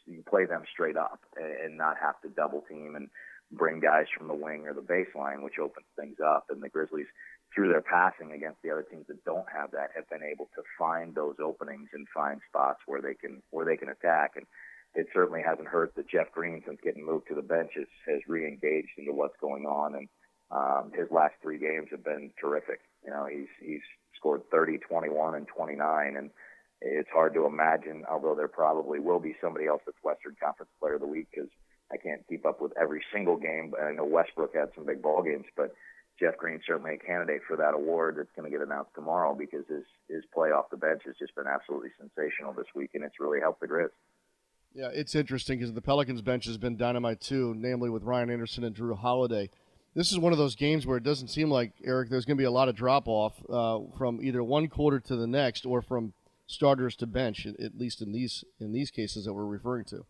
you 0.06 0.24
play 0.30 0.46
them 0.46 0.64
straight 0.72 0.98
up 0.98 1.20
and 1.38 1.78
not 1.78 1.96
have 2.00 2.22
to 2.22 2.30
double 2.30 2.64
team 2.70 2.96
and 2.96 3.10
bring 3.52 3.80
guys 3.80 4.06
from 4.16 4.28
the 4.28 4.34
wing 4.34 4.68
or 4.68 4.74
the 4.74 4.82
baseline, 4.82 5.42
which 5.42 5.60
opens 5.60 5.86
things 5.96 6.18
up. 6.24 6.46
And 6.50 6.62
the 6.62 6.70
Grizzlies, 6.70 7.08
through 7.54 7.70
their 7.70 7.82
passing 7.82 8.34
against 8.34 8.62
the 8.62 8.72
other 8.72 8.84
teams 8.84 9.08
that 9.08 9.24
don't 9.24 9.48
have 9.54 9.72
that, 9.72 9.92
have 9.96 10.10
been 10.10 10.24
able 10.24 10.50
to 10.56 10.64
find 10.78 11.16
those 11.16 11.36
openings 11.42 11.90
and 11.94 12.08
find 12.14 12.42
spots 12.50 12.82
where 12.86 13.02
they 13.02 13.14
can 13.14 13.42
where 13.52 13.66
they 13.66 13.78
can 13.78 13.90
attack. 13.90 14.32
And 14.36 14.46
it 14.96 15.08
certainly 15.14 15.42
hasn't 15.46 15.68
hurt 15.68 15.94
that 15.96 16.10
Jeff 16.10 16.32
Green, 16.32 16.64
since 16.66 16.80
getting 16.84 17.06
moved 17.06 17.28
to 17.28 17.36
the 17.36 17.42
bench, 17.42 17.72
has, 17.76 17.88
has 18.08 18.22
re-engaged 18.28 18.98
into 18.98 19.12
what's 19.14 19.36
going 19.42 19.66
on. 19.66 19.96
And 19.96 20.08
um, 20.52 20.92
his 20.96 21.08
last 21.12 21.36
three 21.42 21.60
games 21.60 21.88
have 21.92 22.04
been 22.04 22.32
terrific. 22.40 22.80
You 23.04 23.12
know, 23.12 23.28
he's 23.30 23.50
he's 23.60 23.82
scored 24.18 24.42
30, 24.52 24.80
21, 24.80 25.36
and 25.36 25.48
29, 25.48 26.16
and 26.18 26.30
it's 26.82 27.10
hard 27.14 27.34
to 27.34 27.46
imagine. 27.46 28.04
Although 28.10 28.36
there 28.36 28.48
probably 28.48 29.00
will 29.00 29.20
be 29.20 29.36
somebody 29.42 29.68
else 29.68 29.82
that's 29.86 29.98
Western 30.04 30.36
Conference 30.42 30.72
Player 30.80 30.96
of 30.96 31.02
the 31.02 31.08
Week 31.08 31.28
because 31.30 31.50
I 31.92 31.98
can't 31.98 32.26
keep 32.28 32.46
up 32.46 32.62
with 32.62 32.72
every 32.80 33.04
single 33.14 33.38
game. 33.38 33.72
But 33.72 33.82
I 33.84 33.92
know 33.92 34.06
Westbrook 34.06 34.56
had 34.56 34.70
some 34.76 34.86
big 34.86 35.02
ball 35.02 35.24
games, 35.24 35.46
but 35.58 35.76
Jeff 36.20 36.38
Green's 36.38 36.64
certainly 36.66 36.96
a 36.96 37.06
candidate 37.06 37.42
for 37.46 37.58
that 37.58 37.74
award 37.74 38.16
that's 38.18 38.32
going 38.36 38.50
to 38.50 38.58
get 38.58 38.66
announced 38.66 38.92
tomorrow 38.96 39.36
because 39.36 39.66
his 39.68 39.84
his 40.08 40.24
play 40.34 40.50
off 40.50 40.70
the 40.72 40.78
bench 40.78 41.02
has 41.06 41.16
just 41.20 41.36
been 41.36 41.48
absolutely 41.48 41.90
sensational 42.00 42.54
this 42.54 42.72
week, 42.74 42.92
and 42.94 43.04
it's 43.04 43.20
really 43.20 43.42
helped 43.42 43.60
the 43.60 43.68
Grizz. 43.68 43.92
Yeah, 44.76 44.90
it's 44.94 45.16
interesting 45.16 45.58
because 45.58 45.74
the 45.74 45.82
Pelicans 45.82 46.22
bench 46.22 46.46
has 46.48 46.58
been 46.58 46.76
dynamite 46.76 47.22
too, 47.22 47.56
namely 47.58 47.90
with 47.90 48.04
Ryan 48.04 48.30
Anderson 48.30 48.66
and 48.66 48.76
Jrue 48.76 48.98
Holiday. 48.98 49.50
This 49.96 50.12
is 50.12 50.20
one 50.20 50.34
of 50.34 50.38
those 50.38 50.56
games 50.56 50.86
where 50.86 50.98
it 50.98 51.04
doesn't 51.04 51.30
seem 51.30 51.50
like 51.50 51.72
Eric 51.86 52.10
there's 52.10 52.26
going 52.26 52.36
to 52.36 52.42
be 52.42 52.46
a 52.46 52.52
lot 52.52 52.68
of 52.68 52.76
drop 52.76 53.08
off 53.08 53.42
uh, 53.50 53.80
from 53.98 54.20
either 54.22 54.44
one 54.44 54.68
quarter 54.68 55.00
to 55.00 55.16
the 55.16 55.28
next 55.28 55.66
or 55.66 55.82
from 55.82 56.12
starters 56.46 56.98
to 56.98 57.08
bench, 57.08 57.46
at 57.46 57.78
least 57.78 58.02
in 58.02 58.12
these 58.12 58.44
in 58.60 58.74
these 58.74 58.92
cases 58.92 59.24
that 59.24 59.34
we're 59.34 59.46
referring 59.46 59.86
to. 59.86 60.06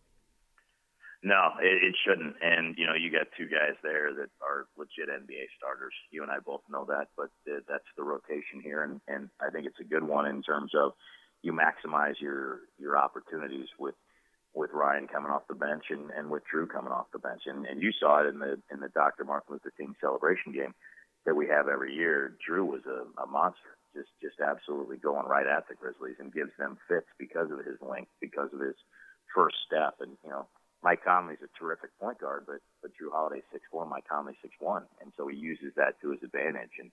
No, 1.22 1.50
it, 1.62 1.84
it 1.84 1.94
shouldn't. 2.04 2.34
And 2.42 2.74
you 2.76 2.86
know, 2.86 2.94
you 2.94 3.12
got 3.12 3.28
two 3.38 3.46
guys 3.46 3.78
there 3.84 4.12
that 4.14 4.30
are 4.42 4.66
legit 4.76 5.08
NBA 5.08 5.46
starters. 5.56 5.94
You 6.10 6.24
and 6.24 6.32
I 6.32 6.40
both 6.44 6.62
know 6.68 6.84
that, 6.86 7.06
but 7.16 7.30
uh, 7.48 7.60
that's 7.68 7.86
the 7.96 8.02
rotation 8.02 8.60
here, 8.64 8.82
and 8.82 9.00
and 9.06 9.30
I 9.40 9.50
think 9.52 9.66
it's 9.66 9.78
a 9.80 9.84
good 9.84 10.02
one 10.02 10.26
in 10.26 10.42
terms 10.42 10.72
of 10.74 10.94
you 11.42 11.52
maximize 11.52 12.20
your 12.20 12.62
your 12.80 12.98
opportunities 12.98 13.68
with 13.78 13.94
with 14.56 14.72
Ryan 14.72 15.06
coming 15.06 15.30
off 15.30 15.46
the 15.48 15.54
bench 15.54 15.84
and, 15.90 16.10
and 16.10 16.30
with 16.30 16.42
Jrue 16.52 16.68
coming 16.68 16.90
off 16.90 17.12
the 17.12 17.18
bench. 17.18 17.42
And, 17.44 17.66
and 17.66 17.82
you 17.82 17.92
saw 17.92 18.24
it 18.24 18.26
in 18.26 18.38
the 18.40 18.58
in 18.72 18.80
the 18.80 18.88
Dr. 18.88 19.24
Martin 19.24 19.52
Luther 19.52 19.72
King 19.76 19.94
celebration 20.00 20.52
game 20.52 20.74
that 21.26 21.36
we 21.36 21.46
have 21.46 21.68
every 21.68 21.94
year. 21.94 22.34
Jrue 22.40 22.66
was 22.66 22.80
a, 22.88 23.04
a 23.20 23.26
monster, 23.26 23.76
just 23.94 24.08
just 24.22 24.40
absolutely 24.40 24.96
going 24.96 25.26
right 25.26 25.46
at 25.46 25.68
the 25.68 25.74
Grizzlies 25.74 26.16
and 26.18 26.32
gives 26.32 26.56
them 26.58 26.78
fits 26.88 27.06
because 27.18 27.50
of 27.52 27.64
his 27.66 27.76
length, 27.82 28.10
because 28.20 28.48
of 28.54 28.60
his 28.60 28.76
first 29.34 29.56
step, 29.66 30.00
and 30.00 30.16
you 30.24 30.30
know 30.30 30.46
Mike 30.82 31.04
Conley's 31.04 31.44
a 31.44 31.52
terrific 31.58 31.90
point 32.00 32.18
guard, 32.18 32.44
but 32.46 32.64
but 32.80 32.92
Jrue 32.92 33.12
Holiday's 33.12 33.46
six 33.52 33.64
four, 33.70 33.86
Mike 33.86 34.08
Conley's 34.08 34.40
six 34.40 34.54
one, 34.58 34.84
and 35.02 35.12
so 35.16 35.28
he 35.28 35.36
uses 35.36 35.72
that 35.76 36.00
to 36.00 36.12
his 36.12 36.22
advantage. 36.22 36.80
And 36.80 36.90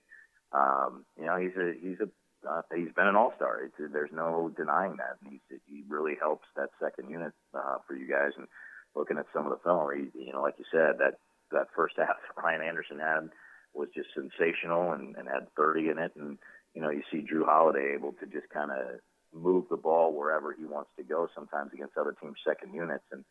um, 0.52 1.04
you 1.18 1.24
know, 1.26 1.36
he's 1.36 1.56
a 1.56 1.72
he's 1.80 2.00
a 2.00 2.08
uh, 2.48 2.62
he's 2.74 2.92
been 2.94 3.06
an 3.06 3.16
all 3.16 3.32
star. 3.36 3.60
There's 3.78 4.12
no 4.12 4.52
denying 4.56 4.96
that. 4.96 5.16
And 5.22 5.32
he's, 5.32 5.60
he 5.66 5.84
really 5.88 6.14
helps 6.20 6.46
that 6.56 6.70
second 6.80 7.10
unit 7.10 7.32
uh, 7.54 7.78
for 7.86 7.94
you 7.94 8.08
guys. 8.08 8.32
And 8.36 8.46
looking 8.94 9.18
at 9.18 9.26
some 9.32 9.46
of 9.46 9.50
the 9.50 9.62
film, 9.64 9.88
he, 9.94 10.26
you 10.26 10.32
know, 10.32 10.42
like 10.42 10.54
you 10.58 10.64
said, 10.70 10.98
that 10.98 11.18
that 11.52 11.68
first 11.76 11.94
half 11.98 12.16
Ryan 12.36 12.62
Anderson 12.62 12.98
had 12.98 13.30
was 13.74 13.88
just 13.94 14.08
sensational 14.14 14.92
and, 14.92 15.16
and 15.16 15.28
had 15.28 15.52
30 15.56 15.90
in 15.90 15.98
it. 15.98 16.12
And 16.16 16.38
you 16.74 16.82
know, 16.82 16.90
you 16.90 17.02
see 17.10 17.26
Jrue 17.26 17.44
Holiday 17.44 17.94
able 17.94 18.12
to 18.14 18.26
just 18.26 18.48
kind 18.52 18.70
of 18.70 19.00
move 19.32 19.64
the 19.68 19.76
ball 19.76 20.12
wherever 20.12 20.52
he 20.52 20.64
wants 20.64 20.90
to 20.96 21.02
go. 21.02 21.28
Sometimes 21.34 21.72
against 21.72 21.96
other 21.96 22.14
teams' 22.20 22.36
second 22.46 22.74
units 22.74 23.04
and 23.12 23.24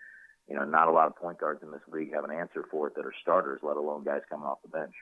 you 0.47 0.55
know, 0.55 0.65
not 0.65 0.89
a 0.89 0.91
lot 0.91 1.07
of 1.07 1.15
point 1.15 1.39
guards 1.39 1.63
in 1.63 1.71
this 1.71 1.81
league 1.91 2.13
have 2.13 2.25
an 2.25 2.35
answer 2.35 2.65
for 2.69 2.87
it 2.87 2.95
that 2.95 3.05
are 3.05 3.13
starters, 3.21 3.61
let 3.63 3.77
alone 3.77 4.03
guys 4.03 4.21
coming 4.29 4.45
off 4.45 4.61
the 4.61 4.67
bench. 4.67 4.93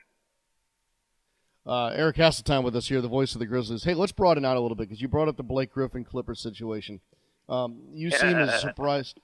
Uh, 1.66 1.86
Eric 1.94 2.16
Hasseltine 2.16 2.64
with 2.64 2.74
us 2.74 2.88
here, 2.88 3.00
the 3.00 3.08
voice 3.08 3.34
of 3.34 3.38
the 3.38 3.46
Grizzlies. 3.46 3.84
Hey, 3.84 3.94
let's 3.94 4.12
broaden 4.12 4.44
out 4.44 4.56
a 4.56 4.60
little 4.60 4.74
bit 4.74 4.88
because 4.88 5.00
you 5.00 5.08
brought 5.08 5.28
up 5.28 5.36
the 5.36 5.42
Blake 5.42 5.72
Griffin 5.72 6.04
Clipper 6.04 6.34
situation. 6.34 7.00
Um, 7.48 7.82
you 7.92 8.10
seem 8.10 8.36
as 8.36 8.60
surprised. 8.60 9.20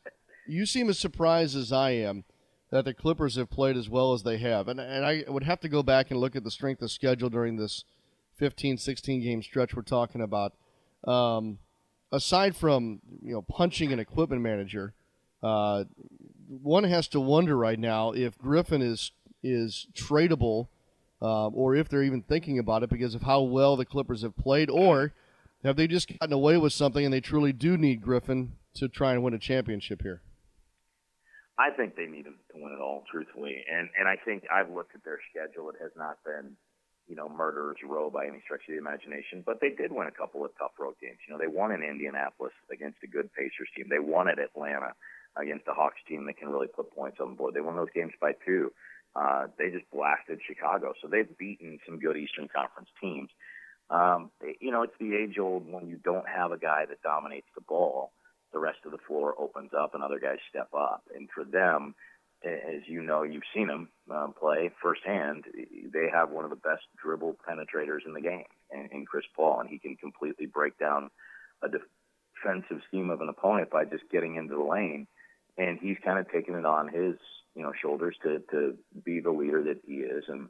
You 0.47 0.65
seem 0.65 0.89
as 0.89 0.99
surprised 0.99 1.57
as 1.57 1.73
I 1.73 1.91
am 1.91 2.25
that 2.71 2.85
the 2.85 2.95
Clippers 2.95 3.37
have 3.37 3.51
played 3.51 3.77
as 3.77 3.89
well 3.89 4.13
as 4.13 4.23
they 4.23 4.39
have, 4.39 4.69
and 4.69 4.79
and 4.79 5.05
I 5.05 5.25
would 5.27 5.45
have 5.45 5.61
to 5.61 5.69
go 5.69 5.83
back 5.83 6.11
and 6.11 6.21
look 6.21 6.37
at 6.37 6.45
the 6.45 6.51
strength 6.51 6.83
of 6.83 6.91
schedule 6.91 7.31
during 7.31 7.57
this 7.57 7.85
15, 8.37 8.79
16 8.79 9.23
game 9.23 9.43
stretch 9.43 9.75
we're 9.75 9.83
talking 9.83 10.21
about. 10.21 10.55
Um, 11.05 11.59
aside 12.13 12.57
from 12.57 13.01
you 13.23 13.35
know 13.35 13.43
punching 13.43 13.93
an 13.93 13.99
equipment 13.99 14.43
manager, 14.43 14.95
uh, 15.43 15.85
one 16.49 16.85
has 16.85 17.09
to 17.09 17.21
wonder 17.21 17.57
right 17.57 17.79
now 17.79 18.13
if 18.13 18.39
Griffin 18.39 18.83
is 18.83 19.13
is 19.43 19.87
tradable, 19.95 20.69
uh, 21.21 21.49
or 21.49 21.75
if 21.75 21.89
they're 21.89 22.03
even 22.03 22.23
thinking 22.23 22.59
about 22.59 22.83
it 22.83 22.91
because 22.91 23.15
of 23.15 23.23
how 23.23 23.43
well 23.43 23.77
the 23.77 23.85
Clippers 23.85 24.23
have 24.23 24.37
played, 24.37 24.71
or 24.71 25.13
have 25.65 25.77
they 25.77 25.87
just 25.87 26.09
gotten 26.19 26.33
away 26.33 26.57
with 26.57 26.73
something 26.73 27.05
and 27.05 27.13
they 27.13 27.21
truly 27.21 27.53
do 27.53 27.77
need 27.77 28.03
Griffin 28.03 28.53
to 28.75 28.89
try 28.89 29.13
and 29.13 29.23
win 29.23 29.35
a 29.35 29.39
championship 29.39 30.03
here? 30.03 30.23
I 31.59 31.71
think 31.77 31.97
they 31.97 32.07
need 32.07 32.27
him 32.27 32.39
to 32.53 32.63
win 32.63 32.73
it 32.73 32.81
all, 32.81 33.05
truthfully, 33.11 33.65
and 33.71 33.89
and 33.99 34.09
I 34.09 34.17
think 34.25 34.45
I've 34.53 34.71
looked 34.71 34.95
at 34.95 35.05
their 35.05 35.19
schedule. 35.31 35.71
It 35.71 35.77
has 35.83 35.91
not 35.97 36.19
been 36.25 36.57
you 37.09 37.17
know, 37.17 37.29
murderer's 37.29 37.81
row 37.83 38.11
by 38.11 38.27
any 38.27 38.41
stretch 38.45 38.69
of 38.69 38.77
the 38.77 38.79
imagination, 38.79 39.43
but 39.45 39.59
they 39.61 39.71
did 39.71 39.91
win 39.91 40.07
a 40.07 40.13
couple 40.13 40.45
of 40.45 40.53
tough 40.59 40.77
road 40.79 40.95
games. 41.01 41.17
You 41.27 41.33
know, 41.33 41.41
they 41.41 41.49
won 41.49 41.73
in 41.73 41.83
Indianapolis 41.83 42.53
against 42.71 42.99
a 43.03 43.09
good 43.09 43.33
Pacers 43.33 43.69
team. 43.75 43.87
They 43.89 43.99
won 43.99 44.29
at 44.29 44.39
Atlanta 44.39 44.93
against 45.41 45.65
the 45.65 45.73
Hawks 45.73 46.01
team 46.07 46.27
that 46.27 46.37
can 46.37 46.51
really 46.51 46.69
put 46.69 46.93
points 46.95 47.17
on 47.21 47.31
the 47.31 47.37
board. 47.37 47.55
They 47.55 47.65
won 47.65 47.77
those 47.77 47.93
games 47.95 48.13
by 48.21 48.33
two. 48.45 48.71
Uh, 49.17 49.47
they 49.59 49.71
just 49.71 49.91
blasted 49.91 50.41
Chicago, 50.47 50.93
so 51.01 51.09
they've 51.09 51.37
beaten 51.39 51.79
some 51.87 51.99
good 51.99 52.17
Eastern 52.17 52.49
Conference 52.49 52.89
teams. 53.01 53.31
Um, 53.91 54.31
you 54.61 54.71
know, 54.71 54.83
it's 54.83 54.99
the 55.01 55.15
age 55.17 55.39
old 55.39 55.71
when 55.71 55.89
you 55.89 55.97
don't 55.97 56.29
have 56.29 56.53
a 56.53 56.59
guy 56.59 56.85
that 56.89 57.03
dominates 57.03 57.49
the 57.55 57.63
ball, 57.63 58.13
the 58.53 58.59
rest 58.59 58.79
of 58.85 58.93
the 58.93 58.99
floor 59.07 59.35
opens 59.39 59.71
up 59.79 59.95
and 59.95 60.03
other 60.03 60.19
guys 60.19 60.39
step 60.49 60.69
up. 60.75 61.03
And 61.15 61.29
for 61.35 61.45
them, 61.45 61.95
as 62.45 62.83
you 62.87 63.03
know, 63.03 63.23
you've 63.23 63.43
seen 63.55 63.67
them 63.67 63.89
um, 64.11 64.35
play 64.39 64.71
firsthand. 64.81 65.45
They 65.55 66.09
have 66.13 66.31
one 66.31 66.45
of 66.45 66.51
the 66.51 66.57
best 66.57 66.85
dribble 67.03 67.37
penetrators 67.49 68.07
in 68.07 68.13
the 68.13 68.21
game, 68.21 68.45
in, 68.73 69.05
Chris 69.07 69.25
Paul, 69.35 69.61
and 69.61 69.69
he 69.69 69.79
can 69.79 69.97
completely 69.97 70.47
break 70.47 70.79
down 70.79 71.11
a 71.63 71.69
defensive 71.69 72.83
scheme 72.87 73.11
of 73.11 73.21
an 73.21 73.29
opponent 73.29 73.71
by 73.71 73.85
just 73.85 74.05
getting 74.13 74.37
into 74.37 74.55
the 74.55 74.63
lane. 74.63 75.07
And 75.57 75.79
he's 75.81 75.97
kind 76.05 76.19
of 76.19 76.31
taken 76.31 76.55
it 76.55 76.65
on 76.65 76.89
his, 76.89 77.17
you 77.59 77.65
know, 77.65 77.73
shoulders 77.83 78.17
to 78.23 78.39
to 78.53 78.79
be 79.05 79.21
the 79.21 79.31
leader 79.31 79.63
that 79.65 79.81
he 79.85 79.97
is, 79.97 80.25
and 80.29 80.49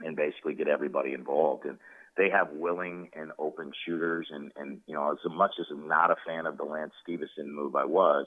and 0.00 0.16
basically 0.16 0.54
get 0.54 0.68
everybody 0.68 1.12
involved. 1.12 1.66
And 1.66 1.78
they 2.16 2.30
have 2.30 2.52
willing 2.52 3.10
and 3.12 3.32
open 3.38 3.72
shooters, 3.84 4.28
and 4.30 4.52
and 4.56 4.80
you 4.86 4.94
know, 4.94 5.10
as 5.10 5.18
much 5.30 5.52
as 5.58 5.66
I'm 5.70 5.88
not 5.88 6.10
a 6.10 6.16
fan 6.26 6.46
of 6.46 6.56
the 6.56 6.64
Lance 6.64 6.92
Stephenson 7.02 7.52
move, 7.52 7.74
I 7.74 7.84
was 7.84 8.26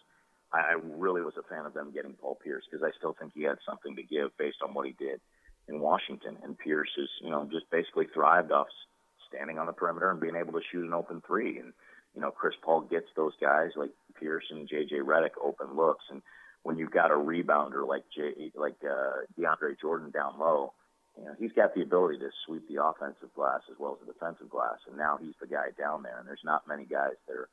I 0.53 0.75
really 0.83 1.22
was 1.22 1.33
a 1.38 1.48
fan 1.50 1.65
of 1.65 1.74
them 1.74 1.91
getting 1.91 2.13
Paul 2.13 2.38
Pierce 2.43 2.63
because 2.69 2.86
I 2.86 2.95
still 2.98 3.15
think 3.19 3.31
he 3.33 3.43
had 3.43 3.57
something 3.65 3.95
to 3.95 4.03
give 4.03 4.38
based 4.38 4.62
on 4.63 4.74
what 4.74 4.86
he 4.86 4.93
did 4.93 5.19
in 5.67 5.79
Washington. 5.79 6.38
And 6.43 6.57
Pierce 6.57 6.91
is, 6.98 7.10
you 7.22 7.31
know, 7.31 7.48
just 7.51 7.69
basically 7.72 8.05
thrived 8.13 8.51
off 8.51 8.67
standing 9.29 9.57
on 9.57 9.65
the 9.65 9.74
perimeter 9.74 10.12
and 10.12 10.19
being 10.19 10.36
able 10.36 10.53
to 10.53 10.65
shoot 10.72 10.86
an 10.86 10.93
open 10.93 11.24
three. 11.25 11.57
And, 11.57 11.74
you 12.13 12.22
know, 12.22 12.29
Chris 12.29 12.53
Paul 12.62 12.81
gets 12.81 13.07
those 13.15 13.33
guys 13.41 13.72
like 13.75 13.89
Pierce 14.19 14.45
and 14.51 14.69
JJ 14.69 15.01
Redick 15.01 15.41
open 15.41 15.75
looks. 15.75 16.05
And 16.12 16.22
when 16.63 16.77
you've 16.77 16.91
got 16.91 17.12
a 17.12 17.15
rebounder 17.15 17.88
like 17.88 18.03
J, 18.15 18.51
like 18.55 18.75
uh, 18.84 19.27
DeAndre 19.38 19.79
Jordan 19.79 20.12
down 20.12 20.39
low, 20.39 20.74
you 21.17 21.25
know, 21.25 21.36
he's 21.38 21.51
got 21.51 21.75
the 21.75 21.84
ability 21.84 22.20
to 22.20 22.29
sweep 22.46 22.67
the 22.67 22.84
offensive 22.84 23.34
glass 23.36 23.62
as 23.70 23.77
well 23.77 23.98
as 24.00 24.08
the 24.08 24.13
defensive 24.13 24.50
glass. 24.50 24.79
And 24.88 24.98
now 24.98 25.20
he's 25.22 25.36
the 25.39 25.48
guy 25.48 25.70
down 25.77 26.01
there. 26.01 26.17
And 26.17 26.27
there's 26.27 26.43
not 26.43 26.67
many 26.67 26.86
guys 26.86 27.20
that 27.27 27.36
are 27.36 27.50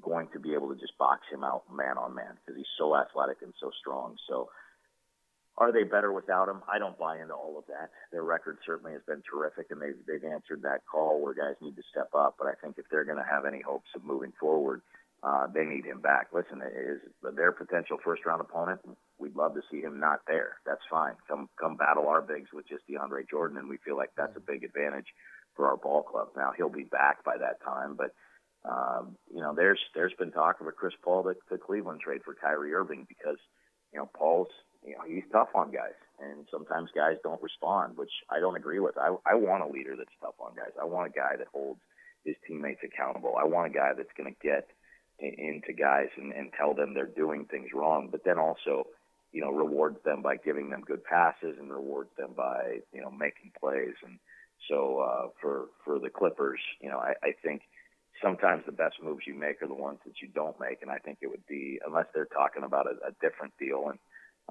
going 0.00 0.28
to 0.32 0.38
be 0.38 0.54
able 0.54 0.72
to 0.72 0.80
just 0.80 0.96
box 0.98 1.22
him 1.30 1.42
out 1.44 1.64
man 1.74 1.98
on 1.98 2.14
man 2.14 2.38
because 2.40 2.56
he's 2.56 2.78
so 2.78 2.94
athletic 2.96 3.38
and 3.42 3.52
so 3.60 3.70
strong. 3.80 4.16
So, 4.28 4.48
are 5.58 5.70
they 5.70 5.82
better 5.82 6.10
without 6.12 6.48
him? 6.48 6.62
I 6.66 6.78
don't 6.78 6.98
buy 6.98 7.20
into 7.20 7.34
all 7.34 7.58
of 7.58 7.66
that. 7.66 7.90
Their 8.10 8.22
record 8.22 8.56
certainly 8.64 8.92
has 8.92 9.02
been 9.06 9.22
terrific, 9.28 9.66
and 9.70 9.82
they've 9.82 10.00
they've 10.06 10.24
answered 10.24 10.62
that 10.62 10.80
call 10.90 11.20
where 11.20 11.34
guys 11.34 11.60
need 11.60 11.76
to 11.76 11.82
step 11.90 12.08
up. 12.14 12.36
But 12.38 12.48
I 12.48 12.54
think 12.62 12.78
if 12.78 12.86
they're 12.90 13.04
going 13.04 13.18
to 13.18 13.30
have 13.30 13.44
any 13.44 13.60
hopes 13.60 13.90
of 13.94 14.02
moving 14.02 14.32
forward, 14.40 14.80
uh, 15.22 15.46
they 15.54 15.64
need 15.64 15.84
him 15.84 16.00
back. 16.00 16.28
Listen, 16.32 16.62
is 16.62 16.98
their 17.36 17.52
potential 17.52 17.98
first 18.04 18.26
round 18.26 18.40
opponent? 18.40 18.80
We'd 19.18 19.36
love 19.36 19.54
to 19.54 19.62
see 19.70 19.80
him 19.80 20.00
not 20.00 20.20
there. 20.26 20.56
That's 20.66 20.82
fine. 20.90 21.14
Come 21.28 21.48
come 21.60 21.76
battle 21.76 22.08
our 22.08 22.22
bigs 22.22 22.50
with 22.52 22.68
just 22.68 22.82
DeAndre 22.88 23.28
Jordan, 23.30 23.58
and 23.58 23.68
we 23.68 23.78
feel 23.84 23.96
like 23.96 24.10
that's 24.16 24.36
a 24.36 24.40
big 24.40 24.64
advantage 24.64 25.06
for 25.54 25.68
our 25.68 25.76
ball 25.76 26.02
club. 26.02 26.28
Now 26.36 26.52
he'll 26.56 26.68
be 26.68 26.84
back 26.84 27.24
by 27.24 27.36
that 27.38 27.62
time, 27.62 27.94
but 27.96 28.12
um, 28.64 29.16
you 29.32 29.40
know, 29.40 29.54
there's 29.54 29.80
there's 29.94 30.14
been 30.18 30.32
talk 30.32 30.60
of 30.60 30.66
a 30.66 30.72
Chris 30.72 30.94
Paul 31.02 31.24
to, 31.24 31.34
to 31.50 31.58
Cleveland 31.58 32.00
trade 32.00 32.22
for 32.24 32.34
Kyrie 32.34 32.74
Irving 32.74 33.06
because 33.08 33.38
you 33.92 33.98
know 33.98 34.08
Paul's 34.16 34.48
you 34.86 34.92
know 34.92 35.02
he's 35.06 35.24
tough 35.32 35.48
on 35.54 35.70
guys, 35.72 35.98
and 36.20 36.46
sometimes 36.50 36.90
guys 36.94 37.16
don't 37.22 37.42
respond, 37.42 37.96
which 37.96 38.12
I 38.30 38.38
don't 38.38 38.56
agree 38.56 38.78
with. 38.78 38.96
I 38.98 39.14
I 39.26 39.34
want 39.34 39.62
a 39.62 39.72
leader 39.72 39.94
that's 39.96 40.10
tough 40.20 40.34
on 40.38 40.54
guys. 40.54 40.74
I 40.80 40.84
want 40.84 41.10
a 41.10 41.16
guy 41.16 41.36
that 41.38 41.48
holds 41.52 41.80
his 42.24 42.36
teammates 42.46 42.80
accountable. 42.84 43.34
I 43.38 43.44
want 43.44 43.66
a 43.66 43.74
guy 43.74 43.92
that's 43.96 44.12
going 44.16 44.32
to 44.32 44.46
get 44.46 44.68
into 45.22 45.72
guys 45.72 46.08
and, 46.16 46.32
and 46.32 46.52
tell 46.52 46.74
them 46.74 46.94
they're 46.94 47.06
doing 47.06 47.46
things 47.46 47.68
wrong, 47.74 48.08
but 48.10 48.24
then 48.24 48.38
also 48.38 48.86
you 49.32 49.40
know 49.40 49.50
rewards 49.50 49.98
them 50.04 50.22
by 50.22 50.36
giving 50.36 50.70
them 50.70 50.82
good 50.86 51.04
passes 51.04 51.56
and 51.58 51.72
rewards 51.72 52.10
them 52.18 52.30
by 52.36 52.78
you 52.92 53.00
know 53.00 53.10
making 53.10 53.52
plays. 53.58 53.94
And 54.04 54.18
so 54.68 54.98
uh, 54.98 55.28
for 55.40 55.66
for 55.84 55.98
the 55.98 56.10
Clippers, 56.10 56.60
you 56.80 56.88
know 56.88 56.98
I, 56.98 57.14
I 57.22 57.32
think 57.42 57.62
sometimes 58.22 58.62
the 58.64 58.72
best 58.72 58.96
moves 59.02 59.26
you 59.26 59.34
make 59.34 59.62
are 59.62 59.68
the 59.68 59.74
ones 59.74 59.98
that 60.06 60.22
you 60.22 60.28
don't 60.28 60.58
make. 60.60 60.82
And 60.82 60.90
I 60.90 60.98
think 60.98 61.18
it 61.20 61.28
would 61.28 61.46
be, 61.48 61.78
unless 61.86 62.06
they're 62.14 62.26
talking 62.26 62.62
about 62.62 62.86
a, 62.86 63.08
a 63.08 63.12
different 63.20 63.52
deal 63.58 63.88
and, 63.90 63.98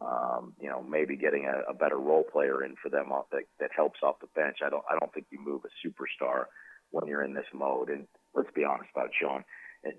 um, 0.01 0.53
you 0.59 0.69
know, 0.69 0.81
maybe 0.81 1.15
getting 1.15 1.45
a, 1.45 1.71
a 1.71 1.73
better 1.73 1.97
role 1.97 2.23
player 2.23 2.63
in 2.63 2.75
for 2.81 2.89
them 2.89 3.11
off 3.11 3.25
that, 3.31 3.43
that 3.59 3.71
helps 3.75 3.99
off 4.03 4.19
the 4.21 4.27
bench. 4.35 4.57
I 4.65 4.69
don't, 4.69 4.83
I 4.89 4.97
don't 4.99 5.13
think 5.13 5.27
you 5.31 5.39
move 5.43 5.61
a 5.65 5.87
superstar 5.87 6.45
when 6.91 7.07
you're 7.07 7.23
in 7.23 7.33
this 7.33 7.49
mode. 7.53 7.89
And 7.89 8.07
let's 8.35 8.51
be 8.55 8.63
honest 8.63 8.89
about 8.93 9.07
it, 9.07 9.15
Sean. 9.19 9.43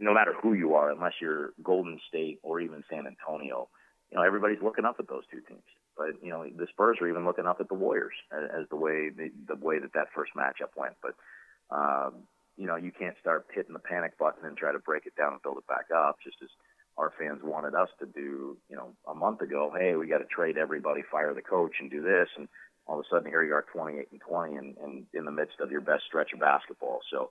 No 0.01 0.15
matter 0.15 0.35
who 0.41 0.55
you 0.55 0.75
are, 0.75 0.91
unless 0.91 1.15
you're 1.21 1.53
Golden 1.63 1.99
State 2.09 2.39
or 2.43 2.61
even 2.61 2.85
San 2.89 3.07
Antonio, 3.07 3.69
you 4.11 4.19
know 4.19 4.25
everybody's 4.25 4.63
looking 4.63 4.85
up 4.85 4.97
at 4.99 5.09
those 5.09 5.25
two 5.31 5.41
teams. 5.49 5.63
But 5.97 6.23
you 6.23 6.31
know 6.31 6.45
the 6.45 6.67
Spurs 6.71 6.99
are 7.01 7.09
even 7.09 7.25
looking 7.25 7.47
up 7.47 7.61
at 7.61 7.69
the 7.69 7.75
Warriors 7.75 8.15
as, 8.33 8.63
as 8.63 8.69
the 8.71 8.77
way 8.77 9.11
the, 9.11 9.31
the 9.49 9.57
way 9.57 9.79
that 9.79 9.93
that 9.95 10.09
first 10.15 10.33
matchup 10.37 10.77
went. 10.77 10.95
But 11.03 11.15
um, 11.75 12.29
you 12.57 12.67
know, 12.67 12.77
you 12.77 12.93
can't 12.93 13.17
start 13.21 13.47
hitting 13.55 13.73
the 13.73 13.79
panic 13.79 14.19
button 14.19 14.45
and 14.45 14.57
try 14.57 14.73
to 14.73 14.79
break 14.79 15.07
it 15.07 15.17
down 15.17 15.33
and 15.33 15.43
build 15.43 15.59
it 15.59 15.67
back 15.67 15.87
up, 15.95 16.19
just 16.23 16.37
as 16.43 16.49
our 16.99 17.13
fans 17.19 17.41
wanted 17.43 17.75
us 17.75 17.89
to 17.99 18.07
do, 18.07 18.57
you 18.69 18.77
know, 18.77 18.93
a 19.09 19.15
month 19.15 19.41
ago. 19.41 19.73
Hey, 19.77 19.97
we 19.97 20.07
got 20.07 20.19
to 20.19 20.27
trade 20.27 20.59
everybody, 20.59 21.01
fire 21.11 21.33
the 21.33 21.43
coach, 21.43 21.73
and 21.81 21.91
do 21.91 22.03
this, 22.03 22.29
and 22.37 22.49
all 22.87 22.99
of 22.99 23.05
a 23.05 23.09
sudden 23.15 23.31
here 23.31 23.43
you 23.43 23.55
are, 23.55 23.65
28 23.73 24.09
and 24.13 24.21
20, 24.21 24.57
and, 24.57 24.77
and 24.83 25.07
in 25.15 25.25
the 25.25 25.31
midst 25.31 25.61
of 25.61 25.71
your 25.71 25.81
best 25.81 26.05
stretch 26.07 26.33
of 26.35 26.41
basketball. 26.41 27.01
So, 27.11 27.31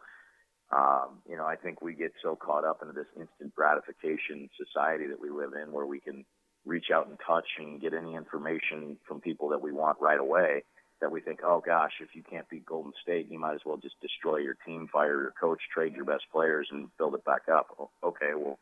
um, 0.72 1.20
you 1.30 1.36
know, 1.36 1.46
I 1.46 1.56
think 1.56 1.82
we 1.82 1.94
get 1.94 2.14
so 2.24 2.36
caught 2.36 2.64
up 2.64 2.82
into 2.82 2.94
this 2.94 3.08
instant 3.20 3.54
gratification 3.56 4.50
society 4.58 5.08
that 5.08 5.20
we 5.20 5.30
live 5.30 5.52
in, 5.62 5.72
where 5.72 5.86
we 5.86 6.00
can 6.00 6.26
reach 6.66 6.92
out 6.94 7.08
and 7.08 7.18
touch 7.26 7.48
and 7.58 7.82
get 7.82 7.94
any 7.94 8.16
information 8.16 8.98
from 9.08 9.20
people 9.20 9.50
that 9.50 9.62
we 9.62 9.72
want 9.72 9.98
right 10.00 10.20
away 10.20 10.64
that 11.02 11.12
we 11.12 11.20
think, 11.20 11.40
oh 11.44 11.62
gosh, 11.66 11.94
if 12.00 12.10
you 12.14 12.22
can't 12.22 12.48
beat 12.50 12.66
Golden 12.66 12.94
State, 13.02 13.28
you 13.30 13.40
might 13.40 13.56
as 13.56 13.62
well 13.66 13.78
just 13.78 14.00
destroy 14.02 14.38
your 14.38 14.56
team, 14.66 14.88
fire 14.94 15.20
your 15.20 15.34
coach, 15.40 15.60
trade 15.74 15.96
your 15.96 16.06
best 16.06 16.24
players, 16.32 16.68
and 16.72 16.96
build 16.98 17.16
it 17.16 17.26
back 17.26 17.50
up. 17.52 17.68
Okay, 18.04 18.34
well, 18.36 18.60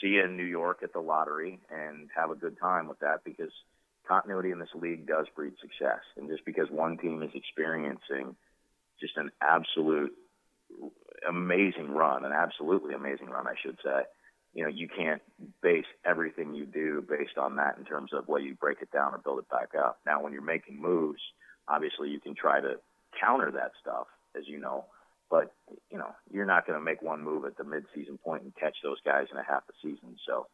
see 0.00 0.08
you 0.08 0.24
in 0.24 0.36
New 0.36 0.44
York 0.44 0.80
at 0.82 0.92
the 0.92 1.00
lottery 1.00 1.58
and 1.70 2.10
have 2.14 2.30
a 2.30 2.34
good 2.34 2.58
time 2.60 2.88
with 2.88 2.98
that 3.00 3.24
because 3.24 3.50
continuity 4.06 4.50
in 4.50 4.58
this 4.58 4.68
league 4.74 5.06
does 5.06 5.26
breed 5.34 5.54
success. 5.60 6.00
And 6.16 6.28
just 6.28 6.44
because 6.44 6.70
one 6.70 6.98
team 6.98 7.22
is 7.22 7.30
experiencing 7.34 8.36
just 9.00 9.16
an 9.16 9.30
absolute 9.40 10.12
amazing 11.28 11.90
run, 11.90 12.24
an 12.24 12.32
absolutely 12.32 12.94
amazing 12.94 13.28
run, 13.28 13.46
I 13.46 13.54
should 13.62 13.78
say, 13.84 14.02
you 14.54 14.64
know, 14.64 14.70
you 14.70 14.88
can't 14.88 15.22
base 15.62 15.84
everything 16.04 16.54
you 16.54 16.66
do 16.66 17.04
based 17.08 17.36
on 17.36 17.56
that 17.56 17.76
in 17.78 17.84
terms 17.84 18.12
of 18.12 18.26
whether 18.28 18.44
you 18.44 18.54
break 18.54 18.78
it 18.80 18.90
down 18.90 19.14
or 19.14 19.18
build 19.18 19.38
it 19.38 19.48
back 19.48 19.70
up. 19.78 19.98
Now, 20.06 20.22
when 20.22 20.32
you're 20.32 20.42
making 20.42 20.80
moves– 20.80 21.20
obviously 21.68 22.10
you 22.10 22.20
can 22.20 22.34
try 22.34 22.60
to 22.60 22.74
counter 23.20 23.50
that 23.52 23.72
stuff, 23.80 24.06
as 24.36 24.44
you 24.46 24.58
know. 24.58 24.84
But 25.30 25.52
you 25.90 25.98
know, 25.98 26.14
you're 26.32 26.46
not 26.46 26.66
going 26.66 26.78
to 26.78 26.84
make 26.84 27.02
one 27.02 27.22
move 27.22 27.44
at 27.44 27.56
the 27.56 27.64
midseason 27.64 28.20
point 28.22 28.44
and 28.44 28.54
catch 28.54 28.76
those 28.82 29.00
guys 29.04 29.26
in 29.32 29.38
a 29.38 29.42
half 29.42 29.64
a 29.68 29.72
season. 29.82 30.16
So 30.26 30.46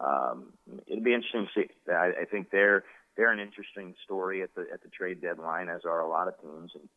um, 0.00 0.52
it'd 0.86 1.02
be 1.02 1.14
interesting 1.14 1.46
to 1.46 1.60
see. 1.60 1.92
I, 1.92 2.22
I 2.22 2.24
think 2.30 2.50
they're 2.50 2.84
they're 3.16 3.32
an 3.32 3.40
interesting 3.40 3.94
story 4.04 4.42
at 4.42 4.54
the 4.54 4.66
at 4.72 4.82
the 4.82 4.88
trade 4.88 5.20
deadline, 5.20 5.68
as 5.68 5.84
are 5.84 6.00
a 6.00 6.08
lot 6.08 6.28
of 6.28 6.40
teams. 6.40 6.70
And 6.74 6.88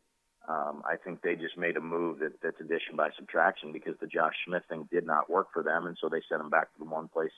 um, 0.48 0.82
I 0.84 0.96
think 0.96 1.22
they 1.22 1.34
just 1.34 1.58
made 1.58 1.76
a 1.76 1.80
move 1.80 2.20
that, 2.20 2.40
that's 2.42 2.60
addition 2.60 2.96
by 2.96 3.10
subtraction 3.16 3.72
because 3.72 3.94
the 4.00 4.06
Josh 4.06 4.34
Smith 4.46 4.62
thing 4.68 4.88
did 4.92 5.06
not 5.06 5.28
work 5.28 5.48
for 5.52 5.62
them, 5.62 5.86
and 5.86 5.96
so 6.00 6.08
they 6.08 6.22
sent 6.28 6.40
him 6.40 6.50
back 6.50 6.72
to 6.72 6.78
the 6.78 6.90
one 6.90 7.08
place 7.08 7.32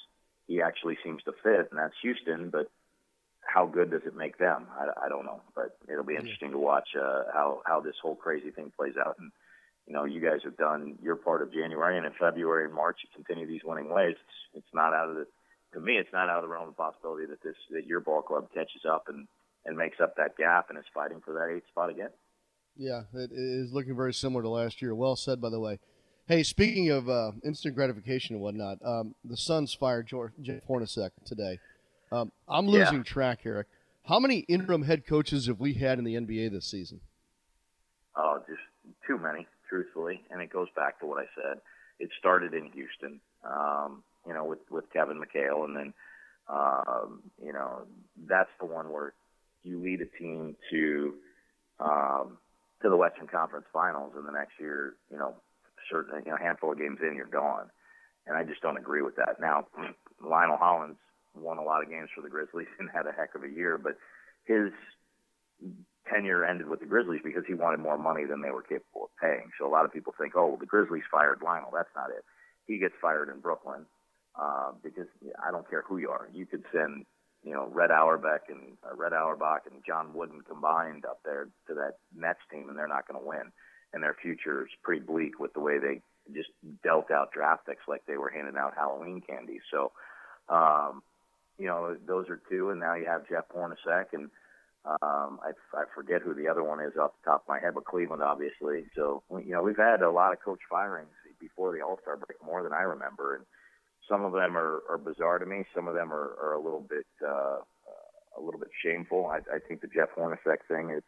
he 0.46 0.62
actually 0.62 0.96
seems 1.04 1.22
to 1.24 1.32
fit, 1.42 1.68
and 1.70 1.78
that's 1.78 1.94
Houston. 2.02 2.50
But 2.50 2.70
how 3.40 3.66
good 3.66 3.90
does 3.90 4.02
it 4.04 4.16
make 4.16 4.38
them? 4.38 4.66
I, 4.78 5.06
I 5.06 5.08
don't 5.08 5.24
know, 5.24 5.40
but 5.54 5.76
it'll 5.90 6.04
be 6.04 6.16
interesting 6.16 6.50
to 6.52 6.58
watch 6.58 6.88
uh, 7.00 7.24
how 7.32 7.62
how 7.66 7.80
this 7.80 7.96
whole 8.02 8.16
crazy 8.16 8.50
thing 8.50 8.72
plays 8.76 8.94
out. 8.98 9.16
And 9.18 9.30
you 9.86 9.94
know, 9.94 10.04
you 10.04 10.20
guys 10.20 10.40
have 10.44 10.56
done 10.56 10.98
your 11.02 11.16
part 11.16 11.42
of 11.42 11.52
January, 11.52 11.96
and 11.96 12.04
in 12.04 12.12
February 12.18 12.64
and 12.64 12.74
March, 12.74 12.98
you 13.02 13.08
continue 13.14 13.46
these 13.46 13.64
winning 13.64 13.88
ways. 13.88 14.16
It's, 14.18 14.64
it's 14.64 14.74
not 14.74 14.92
out 14.92 15.08
of 15.08 15.16
the 15.16 15.26
to 15.74 15.80
me, 15.80 15.96
it's 15.96 16.12
not 16.12 16.28
out 16.28 16.38
of 16.38 16.42
the 16.42 16.48
realm 16.48 16.68
of 16.68 16.76
possibility 16.76 17.26
that 17.26 17.42
this 17.42 17.56
that 17.70 17.86
your 17.86 18.00
ball 18.00 18.22
club 18.22 18.48
catches 18.52 18.84
up 18.88 19.04
and 19.08 19.28
and 19.64 19.76
makes 19.76 20.00
up 20.00 20.16
that 20.16 20.36
gap 20.36 20.70
and 20.70 20.78
is 20.78 20.84
fighting 20.94 21.20
for 21.24 21.34
that 21.34 21.54
eighth 21.54 21.68
spot 21.68 21.90
again. 21.90 22.10
Yeah, 22.78 23.02
it 23.12 23.32
is 23.32 23.72
looking 23.72 23.96
very 23.96 24.14
similar 24.14 24.42
to 24.42 24.48
last 24.48 24.80
year. 24.80 24.94
Well 24.94 25.16
said, 25.16 25.40
by 25.40 25.50
the 25.50 25.58
way. 25.58 25.80
Hey, 26.28 26.44
speaking 26.44 26.90
of 26.90 27.08
uh, 27.08 27.32
instant 27.44 27.74
gratification 27.74 28.36
and 28.36 28.42
whatnot, 28.42 28.78
um, 28.84 29.16
the 29.24 29.36
Suns 29.36 29.74
fired 29.74 30.06
George, 30.06 30.32
Jeff 30.40 30.60
Hornacek 30.68 31.10
today. 31.24 31.58
Um, 32.12 32.30
I'm 32.48 32.68
losing 32.68 32.98
yeah. 32.98 33.02
track, 33.02 33.40
Eric. 33.44 33.66
How 34.04 34.20
many 34.20 34.40
interim 34.40 34.82
head 34.82 35.06
coaches 35.06 35.46
have 35.46 35.58
we 35.58 35.74
had 35.74 35.98
in 35.98 36.04
the 36.04 36.14
NBA 36.14 36.52
this 36.52 36.66
season? 36.66 37.00
Oh, 38.16 38.38
just 38.48 38.60
too 39.06 39.18
many, 39.18 39.48
truthfully. 39.68 40.22
And 40.30 40.40
it 40.40 40.50
goes 40.50 40.68
back 40.76 41.00
to 41.00 41.06
what 41.06 41.18
I 41.18 41.26
said. 41.34 41.60
It 41.98 42.10
started 42.16 42.54
in 42.54 42.70
Houston, 42.72 43.20
um, 43.44 44.04
you 44.24 44.32
know, 44.32 44.44
with 44.44 44.60
with 44.70 44.84
Kevin 44.92 45.20
McHale, 45.20 45.64
and 45.64 45.76
then, 45.76 45.94
um, 46.48 47.22
you 47.44 47.52
know, 47.52 47.82
that's 48.28 48.50
the 48.60 48.66
one 48.66 48.92
where 48.92 49.14
you 49.64 49.82
lead 49.82 50.00
a 50.00 50.06
team 50.18 50.54
to 50.70 51.14
um, 51.80 52.38
to 52.82 52.88
the 52.88 52.96
Western 52.96 53.26
Conference 53.26 53.66
Finals, 53.72 54.12
and 54.16 54.26
the 54.26 54.32
next 54.32 54.58
year, 54.60 54.94
you 55.10 55.18
know, 55.18 55.34
certain 55.90 56.22
you 56.24 56.30
know, 56.30 56.36
handful 56.36 56.72
of 56.72 56.78
games 56.78 56.98
in, 57.02 57.16
you're 57.16 57.26
gone. 57.26 57.70
And 58.26 58.36
I 58.36 58.44
just 58.44 58.60
don't 58.60 58.76
agree 58.76 59.02
with 59.02 59.16
that. 59.16 59.40
Now, 59.40 59.66
Lionel 60.22 60.56
Hollins 60.58 60.96
won 61.34 61.58
a 61.58 61.62
lot 61.62 61.82
of 61.82 61.90
games 61.90 62.10
for 62.14 62.22
the 62.22 62.28
Grizzlies 62.28 62.68
and 62.78 62.88
had 62.92 63.06
a 63.06 63.12
heck 63.12 63.34
of 63.34 63.44
a 63.44 63.48
year, 63.48 63.78
but 63.78 63.96
his 64.44 64.72
tenure 66.12 66.44
ended 66.44 66.68
with 66.68 66.80
the 66.80 66.86
Grizzlies 66.86 67.20
because 67.24 67.44
he 67.46 67.54
wanted 67.54 67.80
more 67.80 67.98
money 67.98 68.24
than 68.24 68.40
they 68.40 68.50
were 68.50 68.62
capable 68.62 69.04
of 69.04 69.10
paying. 69.20 69.50
So 69.58 69.66
a 69.66 69.72
lot 69.72 69.84
of 69.84 69.92
people 69.92 70.14
think, 70.18 70.34
oh, 70.36 70.46
well, 70.48 70.56
the 70.56 70.66
Grizzlies 70.66 71.04
fired 71.10 71.40
Lionel. 71.42 71.70
That's 71.72 71.92
not 71.94 72.10
it. 72.10 72.24
He 72.66 72.78
gets 72.78 72.94
fired 73.00 73.28
in 73.28 73.40
Brooklyn 73.40 73.86
uh, 74.38 74.72
because 74.82 75.08
I 75.42 75.50
don't 75.50 75.68
care 75.68 75.84
who 75.86 75.98
you 75.98 76.10
are. 76.10 76.28
You 76.32 76.46
could 76.46 76.64
send, 76.72 77.04
you 77.48 77.54
know, 77.54 77.68
Red 77.72 77.90
Auerbach 77.90 78.42
and 78.48 78.76
uh, 78.84 78.94
Red 78.94 79.14
Auerbach 79.14 79.62
and 79.70 79.82
John 79.86 80.12
Wooden 80.12 80.42
combined 80.42 81.06
up 81.06 81.20
there 81.24 81.48
to 81.66 81.74
that 81.74 81.94
Nets 82.14 82.40
team, 82.50 82.68
and 82.68 82.76
they're 82.76 82.86
not 82.86 83.08
going 83.08 83.18
to 83.18 83.26
win. 83.26 83.50
And 83.94 84.02
their 84.02 84.16
future 84.20 84.66
is 84.66 84.72
pretty 84.82 85.00
bleak 85.00 85.40
with 85.40 85.54
the 85.54 85.60
way 85.60 85.78
they 85.78 86.02
just 86.34 86.50
dealt 86.84 87.10
out 87.10 87.32
draft 87.32 87.66
picks 87.66 87.88
like 87.88 88.02
they 88.06 88.18
were 88.18 88.28
handing 88.28 88.58
out 88.58 88.74
Halloween 88.76 89.22
candy. 89.26 89.60
So, 89.70 89.92
um, 90.50 91.02
you 91.58 91.66
know, 91.66 91.96
those 92.06 92.28
are 92.28 92.40
two, 92.50 92.68
and 92.68 92.80
now 92.80 92.94
you 92.94 93.06
have 93.06 93.28
Jeff 93.28 93.44
Hornacek 93.48 94.12
and 94.12 94.28
um, 94.84 95.40
I, 95.42 95.52
I 95.74 95.84
forget 95.94 96.22
who 96.22 96.34
the 96.34 96.48
other 96.48 96.62
one 96.62 96.80
is 96.80 96.96
off 96.98 97.12
the 97.20 97.30
top 97.30 97.42
of 97.42 97.48
my 97.48 97.60
head, 97.60 97.74
but 97.74 97.84
Cleveland, 97.84 98.22
obviously. 98.22 98.86
So, 98.94 99.22
you 99.30 99.52
know, 99.52 99.62
we've 99.62 99.76
had 99.76 100.02
a 100.02 100.10
lot 100.10 100.32
of 100.32 100.40
coach 100.40 100.60
firings 100.70 101.12
before 101.40 101.72
the 101.72 101.82
All 101.82 101.98
Star 102.00 102.16
break, 102.16 102.38
more 102.44 102.62
than 102.62 102.72
I 102.72 102.82
remember. 102.82 103.36
And 103.36 103.44
some 104.08 104.24
of 104.24 104.32
them 104.32 104.56
are, 104.56 104.82
are 104.88 104.98
bizarre 104.98 105.38
to 105.38 105.46
me. 105.46 105.64
Some 105.74 105.88
of 105.88 105.94
them 105.94 106.12
are, 106.12 106.36
are 106.42 106.54
a 106.54 106.62
little 106.62 106.84
bit 106.88 107.06
uh, 107.22 107.58
a 108.36 108.40
little 108.40 108.60
bit 108.60 108.70
shameful. 108.84 109.26
I, 109.26 109.38
I 109.54 109.58
think 109.66 109.80
the 109.80 109.88
Jeff 109.88 110.08
Hornacek 110.16 110.58
thing 110.68 110.90
is, 110.90 111.02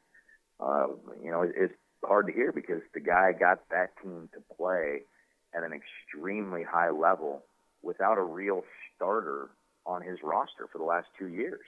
uh, 0.59 0.89
you 1.23 1.31
know, 1.31 1.43
it's 1.43 1.75
hard 2.05 2.27
to 2.27 2.33
hear 2.33 2.53
because 2.53 2.83
the 2.95 3.01
guy 3.01 3.33
got 3.33 3.61
that 3.71 3.91
team 4.03 4.29
to 4.35 4.57
play 4.57 5.03
at 5.55 5.63
an 5.63 5.73
extremely 5.73 6.63
high 6.63 6.91
level 6.91 7.43
without 7.83 8.19
a 8.19 8.23
real 8.23 8.63
starter 8.95 9.49
on 9.87 10.03
his 10.03 10.19
roster 10.23 10.67
for 10.71 10.79
the 10.79 10.85
last 10.85 11.07
two 11.19 11.29
years 11.29 11.61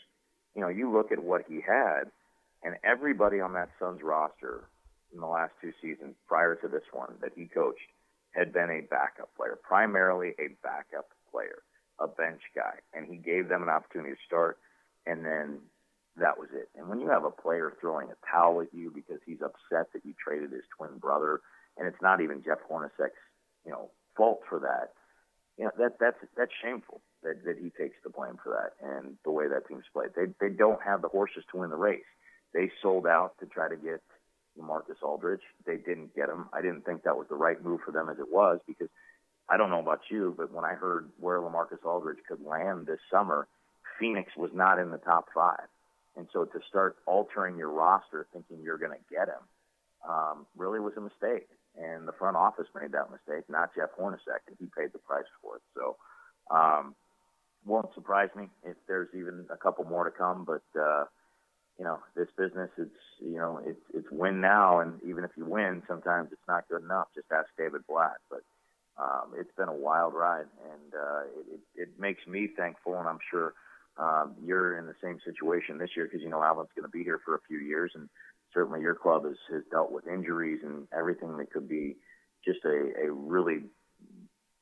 you 0.54 0.60
know, 0.60 0.68
you 0.68 0.92
look 0.92 1.12
at 1.12 1.22
what 1.22 1.44
he 1.48 1.60
had, 1.66 2.04
and 2.62 2.76
everybody 2.84 3.40
on 3.40 3.54
that 3.54 3.70
Suns 3.78 4.02
roster 4.02 4.64
in 5.14 5.20
the 5.20 5.26
last 5.26 5.52
two 5.60 5.72
seasons 5.80 6.14
prior 6.28 6.54
to 6.56 6.68
this 6.68 6.84
one 6.92 7.14
that 7.20 7.32
he 7.34 7.46
coached 7.46 7.80
had 8.32 8.52
been 8.52 8.70
a 8.70 8.80
backup 8.88 9.28
player, 9.36 9.58
primarily 9.62 10.28
a 10.38 10.48
backup 10.62 11.08
player, 11.32 11.62
a 11.98 12.06
bench 12.06 12.42
guy, 12.54 12.76
and 12.92 13.06
he 13.08 13.16
gave 13.16 13.48
them 13.48 13.62
an 13.62 13.68
opportunity 13.68 14.12
to 14.12 14.26
start, 14.26 14.58
and 15.06 15.24
then 15.24 15.58
that 16.16 16.38
was 16.38 16.48
it. 16.52 16.68
And 16.76 16.88
when 16.88 17.00
you 17.00 17.08
have 17.08 17.24
a 17.24 17.30
player 17.30 17.72
throwing 17.80 18.08
a 18.10 18.18
towel 18.30 18.60
at 18.60 18.72
you 18.72 18.92
because 18.94 19.20
he's 19.24 19.40
upset 19.40 19.88
that 19.92 20.04
you 20.04 20.12
traded 20.22 20.52
his 20.52 20.68
twin 20.76 20.98
brother, 20.98 21.40
and 21.78 21.88
it's 21.88 22.02
not 22.02 22.20
even 22.20 22.42
Jeff 22.44 22.58
Hornacek's, 22.70 23.16
you 23.64 23.72
know, 23.72 23.90
fault 24.16 24.40
for 24.48 24.60
that, 24.60 24.92
you 25.58 25.64
know, 25.64 25.70
that 25.78 25.98
that's 26.00 26.16
that's 26.36 26.52
shameful 26.62 27.00
that, 27.22 27.44
that 27.44 27.56
he 27.58 27.70
takes 27.70 27.96
the 28.04 28.10
blame 28.10 28.38
for 28.42 28.52
that 28.52 28.72
and 28.86 29.16
the 29.24 29.30
way 29.30 29.48
that 29.48 29.68
team's 29.68 29.84
played. 29.92 30.10
They 30.16 30.32
they 30.40 30.54
don't 30.54 30.82
have 30.82 31.02
the 31.02 31.08
horses 31.08 31.44
to 31.52 31.58
win 31.58 31.70
the 31.70 31.76
race. 31.76 32.08
They 32.54 32.70
sold 32.82 33.06
out 33.06 33.38
to 33.40 33.46
try 33.46 33.68
to 33.68 33.76
get 33.76 34.02
Marcus 34.56 34.98
Aldridge. 35.02 35.42
They 35.66 35.76
didn't 35.76 36.14
get 36.14 36.28
him. 36.28 36.48
I 36.52 36.60
didn't 36.60 36.84
think 36.84 37.04
that 37.04 37.16
was 37.16 37.26
the 37.28 37.36
right 37.36 37.62
move 37.62 37.80
for 37.84 37.92
them 37.92 38.08
as 38.08 38.18
it 38.18 38.30
was 38.30 38.60
because 38.66 38.88
I 39.52 39.59
don't 39.59 39.68
know 39.68 39.80
about 39.80 40.00
you, 40.11 40.35
but 40.37 40.50
when 40.50 40.64
I 40.64 40.73
heard 40.73 41.11
where 41.21 41.38
LaMarcus 41.38 41.85
Aldridge 41.85 42.25
could 42.26 42.42
land 42.42 42.87
this 42.87 43.00
summer, 43.11 43.47
Phoenix 44.00 44.32
was 44.35 44.50
not 44.54 44.78
in 44.78 44.90
the 44.90 44.97
top 44.97 45.26
five. 45.35 45.68
And 46.16 46.26
so 46.32 46.47
to 46.47 46.61
start 46.71 46.97
altering 47.06 47.59
your 47.59 47.68
roster 47.68 48.26
thinking 48.32 48.61
you're 48.62 48.78
going 48.78 48.92
to 48.92 49.14
get 49.14 49.28
him 49.28 49.44
um, 50.09 50.47
really 50.56 50.80
was 50.80 50.94
a 50.97 51.02
mistake. 51.02 51.49
And 51.76 52.09
the 52.09 52.12
front 52.12 52.37
office 52.37 52.66
made 52.75 52.92
that 52.92 53.11
mistake, 53.11 53.44
not 53.49 53.75
Jeff 53.75 53.90
Hornacek, 53.99 54.40
and 54.49 54.56
he 54.59 54.66
paid 54.76 54.92
the 54.92 54.99
price 54.99 55.28
for 55.42 55.56
it. 55.56 55.62
So 55.75 55.97
um, 56.54 56.94
won't 57.66 57.92
surprise 57.94 58.30
me 58.37 58.49
if 58.64 58.76
there's 58.88 59.09
even 59.14 59.47
a 59.50 59.56
couple 59.56 59.85
more 59.85 60.04
to 60.04 60.11
come. 60.11 60.44
But 60.44 60.80
uh, 60.80 61.04
you 61.78 61.85
know, 61.85 61.99
this 62.14 62.28
business, 62.37 62.71
it's 62.76 62.90
you 63.21 63.37
know, 63.37 63.61
it's 63.64 63.80
it's 63.94 64.09
win 64.11 64.40
now, 64.40 64.80
and 64.80 65.00
even 65.09 65.25
if 65.25 65.30
you 65.37 65.47
win, 65.47 65.82
sometimes 65.88 66.28
it's 66.32 66.49
not 66.49 66.68
good 66.68 66.82
enough. 66.82 67.09
Just 67.14 67.32
ask 67.32 67.49
David 67.56 67.82
Blatt. 67.88 68.16
But 68.30 68.42
um, 69.02 69.32
it's 69.38 69.54
been 69.56 69.68
a 69.68 69.75
wild 69.75 70.14
ride, 70.14 70.47
and 70.71 70.94
uh, 70.94 71.21
it, 71.38 71.47
it, 71.54 71.82
it 71.82 71.88
makes 71.99 72.25
me 72.26 72.49
thankful, 72.56 72.99
and 72.99 73.09
I'm 73.09 73.18
sure 73.30 73.54
um, 73.99 74.34
you're 74.45 74.78
in 74.78 74.86
the 74.86 74.95
same 75.02 75.19
situation 75.25 75.78
this 75.78 75.91
year 75.97 76.06
because 76.06 76.23
you 76.23 76.30
know 76.30 76.43
Alvin's 76.43 76.71
going 76.76 76.88
to 76.91 76.97
be 76.97 77.02
here 77.02 77.21
for 77.25 77.34
a 77.34 77.41
few 77.49 77.58
years, 77.58 77.93
and 77.95 78.08
certainly 78.54 78.80
your 78.80 78.95
club 78.95 79.25
has, 79.25 79.36
has 79.50 79.62
dealt 79.71 79.91
with 79.91 80.06
injuries 80.06 80.60
and 80.62 80.86
everything 80.97 81.36
that 81.38 81.50
could 81.50 81.69
be 81.69 81.97
just 82.45 82.60
a, 82.65 83.06
a 83.06 83.10
really 83.10 83.65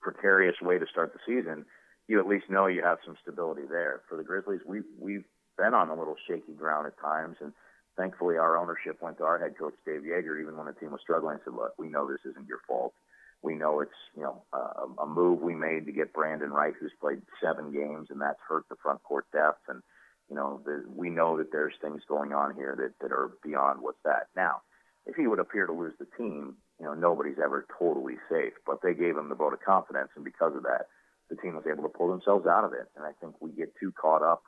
precarious 0.01 0.57
way 0.63 0.79
to 0.79 0.87
start 0.91 1.13
the 1.13 1.21
season 1.27 1.67
you 2.11 2.19
at 2.19 2.27
least 2.27 2.51
know 2.51 2.67
you 2.67 2.83
have 2.83 2.99
some 3.07 3.15
stability 3.23 3.63
there. 3.71 4.03
For 4.09 4.17
the 4.19 4.25
Grizzlies, 4.25 4.67
we've 4.67 4.91
we've 4.99 5.25
been 5.57 5.75
on 5.75 5.91
a 5.91 5.95
little 5.95 6.17
shaky 6.27 6.59
ground 6.59 6.89
at 6.89 6.99
times, 6.99 7.37
and 7.41 7.53
thankfully 7.97 8.37
our 8.37 8.59
ownership 8.59 8.99
went 9.01 9.19
to 9.19 9.25
our 9.25 9.39
head 9.39 9.55
coach 9.57 9.75
Dave 9.87 10.03
Joerger 10.03 10.43
even 10.43 10.57
when 10.57 10.67
the 10.67 10.73
team 10.73 10.91
was 10.91 11.01
struggling 11.03 11.35
and 11.35 11.41
said, 11.45 11.55
"Look, 11.55 11.79
we 11.79 11.87
know 11.87 12.11
this 12.11 12.27
isn't 12.29 12.49
your 12.49 12.59
fault. 12.67 12.95
We 13.43 13.55
know 13.55 13.81
it's 13.81 13.91
you 14.17 14.23
know 14.23 14.43
a, 14.53 15.03
a 15.03 15.07
move 15.07 15.41
we 15.41 15.55
made 15.55 15.87
to 15.87 15.93
get 15.93 16.13
Brandan 16.13 16.51
Wright, 16.51 16.75
who's 16.79 16.93
played 17.01 17.23
seven 17.43 17.73
games, 17.73 18.09
and 18.11 18.21
that's 18.21 18.41
hurt 18.47 18.65
the 18.69 18.77
front 18.83 19.03
court 19.03 19.27
depth, 19.33 19.63
and 19.69 19.83
you 20.29 20.37
know 20.37 20.61
the, 20.65 20.85
we 20.95 21.11
know 21.11 21.39
that 21.39 21.53
there's 21.53 21.75
things 21.81 22.03
going 22.09 22.33
on 22.33 22.55
here 22.55 22.77
that 22.77 22.93
that 23.01 23.13
are 23.13 23.33
beyond 23.43 23.81
what's 23.81 24.03
that 24.05 24.29
now." 24.37 24.63
If 25.07 25.17
he 25.17 25.27
would 25.27 25.39
appear 25.39 25.67
to 25.67 25.73
lose 25.73 25.95
the 25.99 26.07
team, 26.19 26.57
you 26.79 26.87
know 26.87 26.95
nobody's 26.95 27.39
ever 27.43 27.67
totally 27.79 28.17
safe, 28.31 28.53
but 28.67 28.83
they 28.83 28.95
gave 28.95 29.17
him 29.17 29.29
the 29.29 29.35
vote 29.35 29.55
of 29.55 29.61
confidence, 29.61 30.11
and 30.15 30.25
because 30.25 30.55
of 30.55 30.63
that 30.65 30.87
the 31.31 31.37
team 31.37 31.55
was 31.55 31.65
able 31.71 31.85
to 31.85 31.89
pull 31.89 32.11
themselves 32.11 32.47
out 32.47 32.65
of 32.65 32.73
it. 32.73 32.91
And 32.97 33.07
I 33.07 33.13
think 33.21 33.35
we 33.41 33.51
get 33.53 33.73
too 33.81 33.93
caught 33.93 34.23
up 34.23 34.43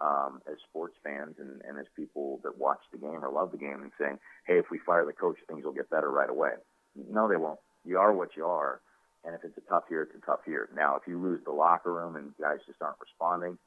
um, 0.00 0.42
as 0.50 0.56
sports 0.68 0.96
fans 1.02 1.36
and, 1.38 1.62
and 1.66 1.78
as 1.78 1.86
people 1.96 2.40
that 2.42 2.58
watch 2.58 2.80
the 2.92 2.98
game 2.98 3.24
or 3.24 3.30
love 3.30 3.52
the 3.52 3.58
game 3.58 3.80
and 3.80 3.92
saying, 3.98 4.18
hey, 4.46 4.58
if 4.58 4.66
we 4.70 4.78
fire 4.84 5.06
the 5.06 5.12
coach, 5.12 5.38
things 5.48 5.64
will 5.64 5.72
get 5.72 5.88
better 5.88 6.10
right 6.10 6.28
away. 6.28 6.52
No, 6.96 7.28
they 7.28 7.36
won't. 7.36 7.60
You 7.86 7.98
are 7.98 8.12
what 8.12 8.36
you 8.36 8.44
are. 8.44 8.80
And 9.24 9.34
if 9.34 9.44
it's 9.44 9.58
a 9.58 9.68
tough 9.68 9.84
year, 9.90 10.02
it's 10.02 10.14
a 10.14 10.26
tough 10.26 10.40
year. 10.46 10.68
Now, 10.74 10.96
if 10.96 11.02
you 11.06 11.20
lose 11.20 11.40
the 11.44 11.52
locker 11.52 11.92
room 11.92 12.16
and 12.16 12.32
guys 12.40 12.58
just 12.66 12.82
aren't 12.82 13.00
responding, 13.00 13.58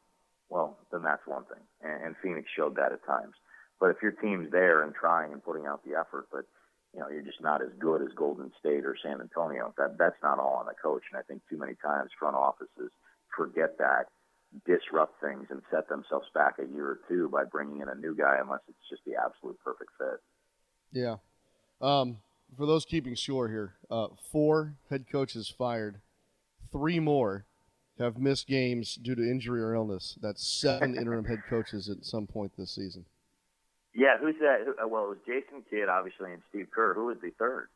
well, 0.50 0.78
then 0.92 1.02
that's 1.04 1.26
one 1.26 1.44
thing. 1.46 1.64
And, 1.82 2.06
and 2.06 2.16
Phoenix 2.22 2.50
showed 2.56 2.76
that 2.76 2.92
at 2.92 3.06
times. 3.06 3.34
But 3.80 3.92
if 3.92 3.98
your 4.02 4.12
team's 4.12 4.52
there 4.52 4.84
and 4.84 4.94
trying 4.94 5.34
and 5.34 5.44
putting 5.44 5.66
out 5.66 5.84
the 5.86 5.98
effort, 5.98 6.28
but– 6.32 6.46
you 6.94 7.00
know, 7.00 7.10
you're 7.10 7.22
just 7.22 7.42
not 7.42 7.62
as 7.62 7.70
good 7.78 8.02
as 8.02 8.10
Golden 8.16 8.52
State 8.60 8.86
or 8.86 8.96
San 9.02 9.22
Antonio. 9.22 9.74
That 9.78 9.98
that's 9.98 10.22
not 10.24 10.40
all 10.40 10.56
on 10.56 10.66
the 10.66 10.74
coach. 10.82 11.04
And 11.12 11.20
I 11.20 11.24
think 11.24 11.42
too 11.50 11.58
many 11.58 11.74
times 11.76 12.10
front 12.18 12.36
offices 12.36 12.92
forget 13.36 13.78
that, 13.78 14.06
disrupt 14.66 15.22
things, 15.22 15.48
and 15.50 15.62
set 15.70 15.88
themselves 15.88 16.28
back 16.34 16.58
a 16.58 16.66
year 16.74 16.88
or 16.88 17.00
two 17.08 17.30
by 17.30 17.44
bringing 17.46 17.82
in 17.82 17.90
a 17.90 17.96
new 17.96 18.16
guy 18.16 18.38
unless 18.42 18.62
it's 18.68 18.90
just 18.90 19.04
the 19.06 19.14
absolute 19.24 19.58
perfect 19.64 19.92
fit. 19.98 20.20
Yeah. 20.92 21.18
Um, 21.82 22.18
for 22.58 22.66
those 22.66 22.86
keeping 22.86 23.16
score 23.16 23.50
here, 23.50 23.76
uh, 23.90 24.08
four 24.32 24.76
head 24.90 25.06
coaches 25.12 25.54
fired, 25.56 26.02
three 26.72 27.00
more 27.00 27.46
have 27.98 28.18
missed 28.18 28.48
games 28.48 28.96
due 28.96 29.16
to 29.16 29.22
injury 29.22 29.62
or 29.62 29.76
illness. 29.76 30.18
That's 30.22 30.46
seven 30.46 30.96
interim 30.96 31.26
head 31.26 31.44
coaches 31.50 31.90
at 31.90 32.06
some 32.06 32.28
point 32.28 32.54
this 32.58 32.72
season. 32.72 33.06
Yeah, 33.94 34.18
who's 34.20 34.36
that? 34.40 34.66
Uh, 34.82 34.88
well, 34.88 35.06
it 35.06 35.10
was 35.10 35.18
Jason 35.26 35.64
Kidd, 35.70 35.90
obviously, 35.90 36.32
and 36.32 36.42
Steve 36.50 36.68
Kerr. 36.72 36.94
Who 36.94 37.08
was 37.08 37.18
the 37.22 37.32
third? 37.38 37.68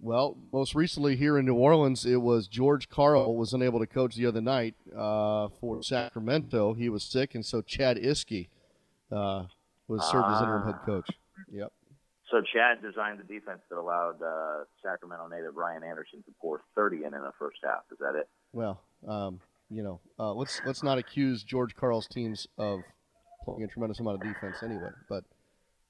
Well, 0.00 0.36
most 0.52 0.74
recently 0.74 1.16
here 1.16 1.38
in 1.38 1.46
New 1.46 1.54
Orleans, 1.54 2.04
it 2.04 2.20
was 2.20 2.48
George 2.48 2.88
Karl 2.88 3.36
was 3.36 3.52
unable 3.52 3.78
to 3.78 3.86
coach 3.86 4.16
the 4.16 4.26
other 4.26 4.40
night 4.40 4.74
uh, 4.94 5.48
for 5.60 5.82
Sacramento. 5.82 6.74
He 6.74 6.88
was 6.88 7.04
sick, 7.04 7.34
and 7.34 7.46
so 7.46 7.62
Chad 7.62 7.96
Iske 7.96 8.48
uh, 9.12 9.44
was 9.86 10.02
served 10.10 10.26
as 10.26 10.42
interim 10.42 10.66
head 10.66 10.80
coach. 10.84 11.10
Yep. 11.52 11.72
So 12.34 12.42
Chad 12.52 12.82
designed 12.82 13.20
the 13.20 13.32
defense 13.32 13.60
that 13.70 13.78
allowed 13.78 14.20
uh, 14.20 14.64
Sacramento 14.82 15.28
native 15.28 15.54
Ryan 15.54 15.84
Anderson 15.84 16.20
to 16.24 16.32
pour 16.40 16.62
30 16.74 17.04
in 17.04 17.14
in 17.14 17.22
the 17.22 17.30
first 17.38 17.58
half. 17.62 17.82
Is 17.92 17.98
that 18.00 18.16
it? 18.16 18.28
Well, 18.52 18.80
um, 19.06 19.38
you 19.70 19.84
know, 19.84 20.00
uh, 20.18 20.32
let's 20.32 20.60
let's 20.66 20.82
not 20.82 20.98
accuse 20.98 21.44
George 21.44 21.76
Karl's 21.76 22.08
teams 22.08 22.48
of 22.58 22.80
playing 23.44 23.62
a 23.62 23.68
tremendous 23.68 24.00
amount 24.00 24.20
of 24.20 24.22
defense 24.26 24.56
anyway. 24.64 24.90
But 25.08 25.22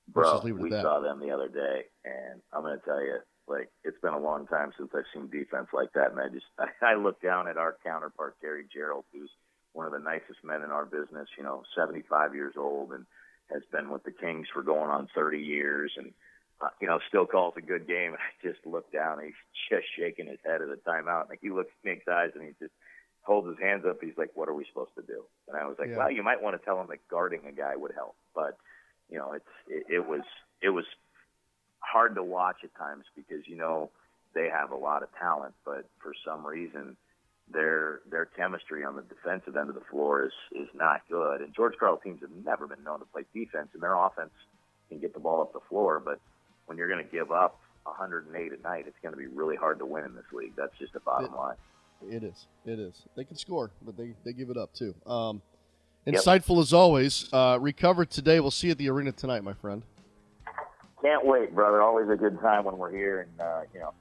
Bro, 0.08 0.42
we 0.44 0.70
saw 0.70 1.00
them 1.00 1.18
the 1.18 1.30
other 1.30 1.48
day, 1.48 1.84
and 2.04 2.42
I'm 2.52 2.60
going 2.60 2.78
to 2.78 2.84
tell 2.84 3.00
you, 3.00 3.20
like 3.48 3.70
it's 3.82 3.98
been 4.02 4.12
a 4.12 4.20
long 4.20 4.46
time 4.46 4.70
since 4.76 4.90
I've 4.94 5.04
seen 5.14 5.30
defense 5.30 5.68
like 5.72 5.94
that, 5.94 6.10
and 6.10 6.20
I 6.20 6.28
just 6.28 6.44
I, 6.58 6.92
I 6.92 6.94
look 6.96 7.22
down 7.22 7.48
at 7.48 7.56
our 7.56 7.78
counterpart 7.82 8.36
Gary 8.42 8.64
Gerould, 8.64 9.04
who's 9.14 9.30
one 9.72 9.86
of 9.86 9.92
the 9.92 9.98
nicest 9.98 10.44
men 10.44 10.60
in 10.60 10.70
our 10.70 10.84
business. 10.84 11.26
You 11.38 11.44
know, 11.44 11.62
75 11.74 12.34
years 12.34 12.52
old 12.58 12.92
and 12.92 13.06
has 13.50 13.62
been 13.72 13.88
with 13.88 14.04
the 14.04 14.12
Kings 14.12 14.46
for 14.52 14.62
going 14.62 14.90
on 14.90 15.08
30 15.14 15.38
years, 15.38 15.90
and 15.96 16.12
Uh, 16.60 16.68
you 16.80 16.86
know 16.86 16.98
still 17.08 17.26
calls 17.26 17.54
a 17.56 17.60
good 17.60 17.86
game. 17.86 18.12
And 18.12 18.18
I 18.22 18.46
just 18.46 18.64
look 18.66 18.90
down, 18.92 19.18
and 19.18 19.26
he's 19.26 19.42
just 19.70 19.86
shaking 19.98 20.26
his 20.26 20.38
head 20.44 20.62
at 20.62 20.68
the 20.68 20.78
timeout, 20.88 21.30
and 21.30 21.38
he 21.40 21.50
looks 21.50 21.70
Nick's 21.84 22.08
eyes, 22.08 22.30
and 22.34 22.44
he 22.44 22.50
just 22.60 22.74
holds 23.22 23.48
his 23.48 23.58
hands 23.58 23.84
up. 23.88 23.98
He's 24.00 24.16
like, 24.16 24.30
"What 24.34 24.48
are 24.48 24.54
we 24.54 24.64
supposed 24.68 24.94
to 24.96 25.02
do?" 25.02 25.24
And 25.48 25.56
I 25.56 25.66
was 25.66 25.76
like, 25.78 25.88
yeah. 25.88 25.98
"Well, 25.98 26.10
you 26.10 26.22
might 26.22 26.42
want 26.42 26.58
to 26.58 26.64
tell 26.64 26.80
him 26.80 26.86
that 26.90 27.06
guarding 27.08 27.42
a 27.48 27.52
guy 27.52 27.76
would 27.76 27.92
help, 27.94 28.16
but." 28.34 28.56
you 29.10 29.18
know, 29.18 29.32
it's 29.32 29.44
it, 29.68 29.94
it 29.96 30.06
was 30.06 30.22
it 30.62 30.70
was 30.70 30.84
hard 31.80 32.14
to 32.14 32.22
watch 32.22 32.56
at 32.64 32.74
times 32.76 33.04
because 33.14 33.46
you 33.46 33.56
know 33.56 33.90
they 34.34 34.48
have 34.48 34.70
a 34.70 34.76
lot 34.76 35.02
of 35.02 35.08
talent, 35.18 35.54
but 35.64 35.86
for 36.02 36.12
some 36.24 36.46
reason 36.46 36.96
their 37.52 38.00
their 38.10 38.24
chemistry 38.24 38.84
on 38.84 38.96
the 38.96 39.02
defensive 39.02 39.56
end 39.56 39.68
of 39.68 39.74
the 39.74 39.84
floor 39.90 40.24
is 40.24 40.32
is 40.52 40.68
not 40.74 41.02
good. 41.10 41.40
And 41.40 41.54
George 41.54 41.74
Karl 41.78 41.96
teams 41.96 42.20
have 42.22 42.44
never 42.44 42.66
been 42.66 42.82
known 42.84 43.00
to 43.00 43.04
play 43.06 43.24
defense, 43.34 43.68
and 43.74 43.82
their 43.82 43.94
offense, 43.94 44.32
can 44.88 44.98
get 44.98 45.14
the 45.14 45.20
ball 45.20 45.42
up 45.42 45.52
the 45.52 45.60
floor, 45.68 46.00
but 46.04 46.20
when 46.66 46.78
you're 46.78 46.88
going 46.88 47.04
to 47.04 47.10
give 47.10 47.30
up 47.30 47.60
108 47.84 48.52
at 48.52 48.62
night, 48.62 48.84
it's 48.86 48.96
going 49.02 49.12
to 49.12 49.18
be 49.18 49.26
really 49.26 49.56
hard 49.56 49.78
to 49.78 49.86
win 49.86 50.04
in 50.04 50.14
this 50.14 50.24
league. 50.32 50.52
That's 50.56 50.76
just 50.78 50.92
the 50.92 51.00
bottom 51.00 51.32
it, 51.32 51.36
line. 51.36 51.56
It 52.10 52.24
is. 52.24 52.46
It 52.64 52.78
is. 52.78 53.02
They 53.16 53.24
can 53.24 53.36
score, 53.36 53.70
but 53.82 53.96
they, 53.96 54.14
they 54.24 54.32
give 54.32 54.50
it 54.50 54.56
up 54.56 54.72
too. 54.74 54.94
Um, 55.06 55.42
Yep. 56.06 56.16
insightful 56.16 56.60
as 56.60 56.72
always. 56.72 57.32
Uh, 57.32 57.58
recover 57.60 58.04
today. 58.04 58.40
We'll 58.40 58.50
see 58.50 58.66
you 58.66 58.72
at 58.72 58.78
the 58.78 58.90
arena 58.90 59.12
tonight, 59.12 59.42
my 59.42 59.54
friend. 59.54 59.82
Can't 61.00 61.24
wait, 61.24 61.54
brother. 61.54 61.80
Always 61.80 62.08
a 62.10 62.16
good 62.16 62.38
time 62.40 62.64
when 62.64 62.76
we're 62.76 62.90
here, 62.90 63.20
and 63.20 63.40
uh, 63.40 63.62
you 63.72 63.80
know, 63.80 63.92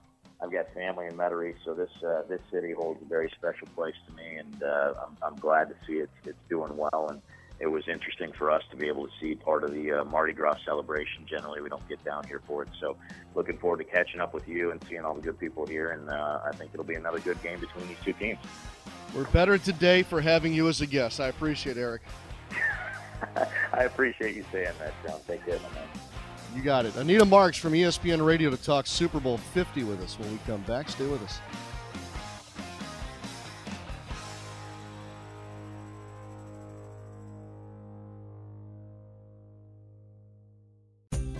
I've 0.41 0.51
got 0.51 0.73
family 0.73 1.07
in 1.07 1.13
Metairie, 1.13 1.55
so 1.63 1.73
this 1.73 1.89
uh, 2.05 2.23
this 2.27 2.41
city 2.51 2.73
holds 2.73 3.01
a 3.01 3.05
very 3.05 3.31
special 3.37 3.67
place 3.75 3.95
to 4.07 4.15
me, 4.15 4.35
and 4.35 4.63
uh, 4.63 4.93
I'm, 5.05 5.17
I'm 5.23 5.35
glad 5.35 5.69
to 5.69 5.75
see 5.87 5.93
it. 5.93 6.09
It's 6.25 6.37
doing 6.49 6.75
well, 6.75 7.07
and 7.09 7.21
it 7.59 7.67
was 7.67 7.87
interesting 7.87 8.31
for 8.37 8.51
us 8.51 8.63
to 8.71 8.77
be 8.77 8.87
able 8.87 9.07
to 9.07 9.13
see 9.21 9.35
part 9.35 9.63
of 9.63 9.71
the 9.71 9.91
uh, 9.91 10.03
Mardi 10.05 10.33
Gras 10.33 10.57
celebration. 10.65 11.25
Generally, 11.25 11.61
we 11.61 11.69
don't 11.69 11.87
get 11.87 12.03
down 12.03 12.25
here 12.27 12.41
for 12.45 12.63
it, 12.63 12.69
so 12.79 12.97
looking 13.35 13.57
forward 13.57 13.77
to 13.77 13.83
catching 13.83 14.19
up 14.19 14.33
with 14.33 14.47
you 14.47 14.71
and 14.71 14.83
seeing 14.89 15.01
all 15.01 15.13
the 15.13 15.21
good 15.21 15.39
people 15.39 15.65
here, 15.65 15.91
and 15.91 16.09
uh, 16.09 16.39
I 16.45 16.55
think 16.55 16.71
it'll 16.73 16.85
be 16.85 16.95
another 16.95 17.19
good 17.19 17.41
game 17.41 17.59
between 17.59 17.87
these 17.87 17.97
two 18.03 18.13
teams. 18.13 18.39
We're 19.15 19.25
better 19.25 19.57
today 19.57 20.03
for 20.03 20.19
having 20.19 20.53
you 20.53 20.67
as 20.67 20.81
a 20.81 20.87
guest. 20.87 21.19
I 21.19 21.27
appreciate 21.27 21.77
it, 21.77 21.81
Eric. 21.81 22.01
I 23.73 23.83
appreciate 23.83 24.35
you 24.35 24.43
saying 24.51 24.73
that, 24.79 24.93
John. 25.05 25.19
Take 25.27 25.45
care, 25.45 25.57
my 25.59 25.69
man. 25.69 25.87
You 26.55 26.61
got 26.61 26.85
it. 26.85 26.95
Anita 26.95 27.25
Marks 27.25 27.57
from 27.57 27.73
ESPN 27.73 28.23
Radio 28.23 28.49
to 28.49 28.57
talk 28.57 28.85
Super 28.85 29.19
Bowl 29.19 29.37
50 29.37 29.83
with 29.83 30.01
us 30.01 30.19
when 30.19 30.31
we 30.31 30.39
come 30.45 30.61
back. 30.61 30.89
Stay 30.89 31.07
with 31.07 31.23
us. 31.23 31.39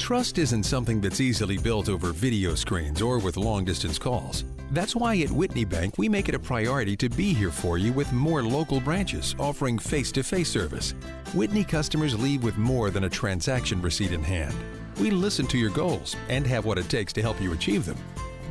Trust 0.04 0.38
isn't 0.38 0.64
something 0.64 1.00
that's 1.00 1.22
easily 1.22 1.58
built 1.58 1.88
over 1.88 2.12
video 2.12 2.56
screens 2.56 3.02
or 3.02 3.20
with 3.20 3.38
long 3.38 3.64
distance 3.64 3.98
calls. 3.98 4.44
That's 4.72 4.98
why 4.98 5.18
at 5.20 5.32
Whitney 5.32 5.64
Bank 5.64 5.98
we 5.98 6.10
make 6.10 6.28
it 6.28 6.36
a 6.36 6.40
priority 6.40 6.98
to 6.98 7.08
be 7.08 7.34
here 7.34 7.52
for 7.52 7.78
you 7.78 7.94
with 7.94 8.12
more 8.12 8.44
local 8.44 8.82
branches 8.82 9.34
offering 9.40 9.80
face 9.80 10.12
to 10.12 10.22
face 10.22 10.50
service. 10.50 10.94
Whitney 11.34 11.64
customers 11.64 12.20
leave 12.20 12.44
with 12.44 12.58
more 12.58 12.90
than 12.90 13.06
a 13.06 13.10
transaction 13.10 13.82
receipt 13.82 14.12
in 14.12 14.22
hand. 14.22 14.54
We 15.00 15.10
listen 15.10 15.48
to 15.48 15.58
your 15.58 15.70
goals 15.70 16.18
and 16.28 16.46
have 16.48 16.66
what 16.66 16.78
it 16.78 16.90
takes 16.90 17.14
to 17.14 17.22
help 17.22 17.42
you 17.42 17.54
achieve 17.54 17.86
them. 17.86 17.98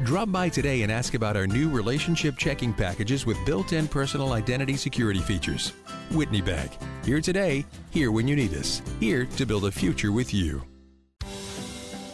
Drop 0.05 0.33
by 0.33 0.49
today 0.49 0.81
and 0.81 0.91
ask 0.91 1.13
about 1.13 1.37
our 1.37 1.47
new 1.47 1.69
relationship 1.69 2.39
checking 2.39 2.73
packages 2.73 3.27
with 3.27 3.37
built 3.45 3.75
in 3.75 3.89
personal 3.89 4.33
identity 4.33 4.79
security 4.79 5.21
features. 5.21 5.75
Whitney 6.13 6.41
Bank, 6.41 6.79
here 7.05 7.21
today, 7.21 7.67
here 7.91 8.11
when 8.11 8.27
you 8.27 8.37
need 8.37 8.55
us, 8.55 8.81
here 9.01 9.27
to 9.27 9.45
build 9.45 9.67
a 9.67 9.71
future 9.71 10.13
with 10.13 10.33
you. 10.33 10.63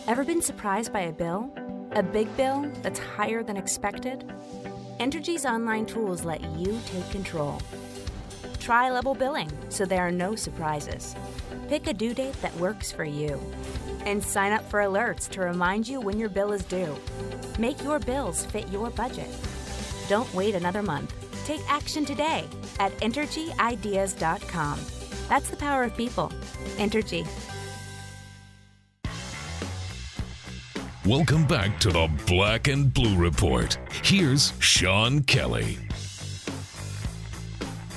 Ever 0.09 0.25
been 0.25 0.41
surprised 0.41 0.91
by 0.91 1.01
a 1.01 1.13
bill? 1.13 1.53
A 1.93 2.03
big 2.03 2.35
bill 2.35 2.65
that's 2.81 2.99
higher 2.99 3.43
than 3.43 3.59
expected? 3.59 4.25
Entergy's 4.99 5.45
online 5.45 5.85
tools 5.85 6.25
let 6.25 6.43
you 6.57 6.81
take 6.87 7.11
control. 7.11 7.61
Try 8.59 8.91
level 8.91 9.13
billing 9.13 9.51
so 9.69 9.85
there 9.85 10.01
are 10.01 10.11
no 10.11 10.35
surprises. 10.35 11.15
Pick 11.69 11.89
a 11.89 11.93
due 11.93 12.15
date 12.15 12.41
that 12.41 12.57
works 12.57 12.91
for 12.91 13.05
you. 13.05 13.39
And 14.07 14.25
sign 14.25 14.53
up 14.53 14.65
for 14.71 14.81
alerts 14.81 15.29
to 15.29 15.43
remind 15.43 15.87
you 15.87 16.01
when 16.01 16.19
your 16.19 16.31
bill 16.31 16.53
is 16.53 16.65
due. 16.65 16.97
Make 17.59 17.85
your 17.85 17.99
bills 17.99 18.47
fit 18.47 18.67
your 18.69 18.89
budget. 18.89 19.29
Don't 20.09 20.33
wait 20.33 20.55
another 20.55 20.83
month. 20.83 21.13
Take 21.45 21.61
action 21.71 22.07
today 22.07 22.47
at 22.81 22.93
EnergyIdeas.com. 23.01 24.81
That's 25.29 25.51
the 25.51 25.57
power 25.59 25.85
of 25.85 25.95
people. 25.99 26.33
Entergy. 26.79 27.29
Welcome 31.09 31.47
back 31.47 31.81
to 31.81 31.89
the 31.89 32.11
Black 32.27 32.69
and 32.69 32.93
Blue 32.93 33.17
Report. 33.17 33.79
Here's 34.05 34.53
Sean 34.59 35.23
Kelly. 35.23 35.79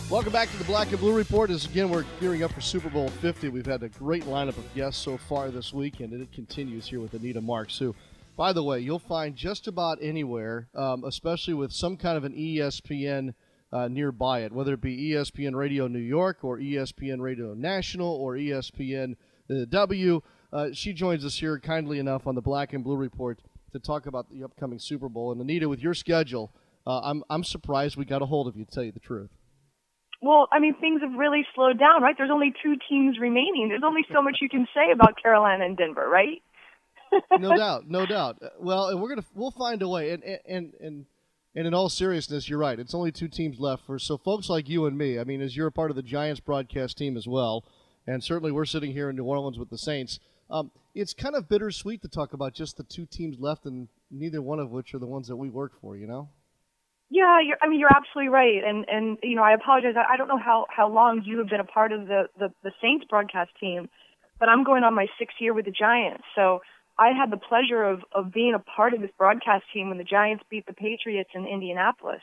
Welcome 0.10 0.32
back 0.32 0.50
to 0.52 0.58
the 0.58 0.64
Black 0.64 0.92
and 0.92 0.98
Blue 1.02 1.14
Report. 1.14 1.50
As 1.50 1.66
again, 1.66 1.90
we're 1.90 2.06
gearing 2.22 2.42
up 2.42 2.54
for 2.54 2.62
Super 2.62 2.90
Bowl 2.90 3.10
50. 3.10 3.50
We've 3.50 3.66
had 3.66 3.84
a 3.84 3.90
great 3.90 4.24
lineup 4.24 4.58
of 4.58 4.74
guests 4.74 5.04
so 5.04 5.18
far 5.18 5.52
this 5.52 5.74
weekend, 5.74 6.14
and 6.14 6.22
it 6.22 6.32
continues 6.32 6.88
here 6.88 7.02
with 7.02 7.14
Anita 7.14 7.42
Marks, 7.42 7.78
who, 7.78 7.94
by 8.38 8.54
the 8.54 8.64
way, 8.64 8.80
you'll 8.80 8.98
find 8.98 9.36
just 9.36 9.68
about 9.68 9.98
anywhere, 10.02 10.70
um, 10.74 11.04
especially 11.04 11.54
with 11.54 11.74
some 11.74 11.98
kind 11.98 12.16
of 12.16 12.24
an 12.24 12.32
ESPN 12.32 13.34
uh, 13.74 13.90
nearby 13.90 14.44
it, 14.44 14.54
whether 14.54 14.76
it 14.76 14.82
be 14.82 15.12
ESPN 15.12 15.54
Radio 15.54 15.90
New 15.90 16.00
York 16.00 16.46
or 16.46 16.60
ESPN 16.60 17.20
Radio 17.20 17.54
National 17.56 18.08
or 18.08 18.36
ESPN 18.36 19.16
uh, 19.50 19.66
W. 19.68 20.22
Uh, 20.54 20.70
she 20.74 20.94
joins 20.94 21.24
us 21.24 21.40
here 21.40 21.60
kindly 21.60 22.00
enough 22.00 22.28
on 22.28 22.36
the 22.36 22.42
Black 22.42 22.74
and 22.74 22.84
Blue 22.84 22.98
Report 22.98 23.40
to 23.72 23.80
talk 23.80 24.06
about 24.06 24.30
the 24.30 24.44
upcoming 24.44 24.80
Super 24.80 25.08
Bowl. 25.08 25.32
And 25.32 25.40
Anita, 25.40 25.70
with 25.70 25.80
your 25.80 25.94
schedule, 25.94 26.52
uh, 26.86 27.00
I'm 27.02 27.24
I'm 27.30 27.44
surprised 27.44 27.96
we 27.96 28.06
got 28.06 28.22
a 28.22 28.26
hold 28.26 28.48
of 28.48 28.58
you. 28.58 28.66
To 28.66 28.72
tell 28.72 28.84
you 28.84 28.92
the 28.92 29.00
truth. 29.00 29.30
Well, 30.22 30.48
I 30.52 30.60
mean, 30.60 30.76
things 30.80 31.02
have 31.02 31.18
really 31.18 31.44
slowed 31.56 31.80
down, 31.80 32.04
right? 32.04 32.14
There's 32.16 32.30
only 32.32 32.54
two 32.62 32.76
teams 32.90 33.18
remaining. 33.20 33.70
There's 33.70 33.82
only 33.84 34.06
so 34.14 34.22
much 34.22 34.38
you 34.40 34.50
can 34.50 34.68
say 34.74 34.92
about 34.94 35.16
Carolina 35.22 35.66
and 35.66 35.76
Denver, 35.76 36.08
right? 36.08 36.42
no 37.40 37.58
doubt, 37.58 37.90
no 37.90 38.06
doubt. 38.06 38.38
Uh, 38.42 38.50
Well, 38.60 38.90
and 38.90 39.02
we're 39.02 39.10
gonna 39.10 39.26
we'll 39.34 39.52
find 39.52 39.82
a 39.82 39.88
way. 39.88 40.12
And 40.12 40.24
and 40.24 40.74
and 40.80 41.06
and 41.56 41.68
in 41.68 41.74
all 41.74 41.90
seriousness, 41.90 42.50
you're 42.50 42.60
right. 42.60 42.80
It's 42.80 42.94
only 42.94 43.12
two 43.12 43.28
teams 43.28 43.60
left 43.60 43.86
for 43.86 43.98
so 44.00 44.18
folks 44.18 44.50
like 44.50 44.70
you 44.70 44.86
and 44.86 44.98
me. 44.98 45.18
I 45.18 45.24
mean, 45.24 45.42
as 45.42 45.56
you're 45.56 45.68
a 45.68 45.72
part 45.72 45.92
of 45.92 45.96
the 45.96 46.04
Giants 46.04 46.40
broadcast 46.40 46.98
team 46.98 47.18
as 47.18 47.28
well, 47.28 47.66
and 48.06 48.24
certainly 48.24 48.52
we're 48.52 48.66
sitting 48.66 48.92
here 48.92 49.10
in 49.10 49.16
New 49.16 49.26
Orleans 49.26 49.58
with 49.58 49.70
the 49.70 49.78
Saints. 49.78 50.20
Um, 50.52 50.72
it's 50.94 51.14
kind 51.14 51.36
of 51.36 51.48
bittersweet 51.48 52.02
to 52.02 52.10
talk 52.10 52.34
about 52.34 52.54
just 52.54 52.78
the 52.78 52.84
two 52.84 53.06
teams 53.06 53.38
left, 53.40 53.66
and 53.66 53.88
neither 54.12 54.42
one 54.42 54.60
of 54.60 54.70
which 54.70 54.94
are 54.94 55.00
the 55.00 55.08
ones 55.08 55.28
that 55.30 55.38
we 55.38 55.50
work 55.50 55.72
for. 55.82 55.96
You 55.96 56.08
know. 56.08 56.30
Yeah, 57.10 57.40
you're, 57.46 57.58
I 57.62 57.68
mean, 57.68 57.80
you're 57.80 57.94
absolutely 57.94 58.30
right. 58.30 58.64
And 58.64 58.86
and 58.88 59.18
you 59.24 59.36
know, 59.36 59.44
I 59.44 59.54
apologize. 59.54 59.96
I 59.98 60.14
I 60.14 60.18
don't 60.18 60.28
know 60.28 60.40
how 60.44 60.66
how 60.70 60.90
long 60.90 61.24
you 61.26 61.40
have 61.40 61.48
been 61.48 61.60
a 61.60 61.66
part 61.66 61.92
of 61.92 62.08
the 62.08 62.24
the, 62.38 62.50
the 62.64 62.72
Saints 62.82 63.06
broadcast 63.10 63.52
team, 63.60 63.90
but 64.40 64.50
I'm 64.50 64.64
going 64.64 64.84
on 64.84 64.94
my 64.94 65.08
sixth 65.18 65.38
year 65.40 65.54
with 65.54 65.66
the 65.66 65.72
Giants. 65.72 66.24
So 66.36 66.60
I 67.00 67.10
had 67.10 67.32
the 67.32 67.38
pleasure 67.38 67.84
of 67.84 68.02
of 68.14 68.34
being 68.34 68.54
a 68.54 68.60
part 68.60 68.94
of 68.94 69.02
this 69.02 69.12
broadcast 69.18 69.64
team 69.74 69.90
when 69.90 69.98
the 69.98 70.04
Giants 70.04 70.44
beat 70.50 70.66
the 70.66 70.74
Patriots 70.74 71.30
in 71.34 71.46
Indianapolis. 71.46 72.22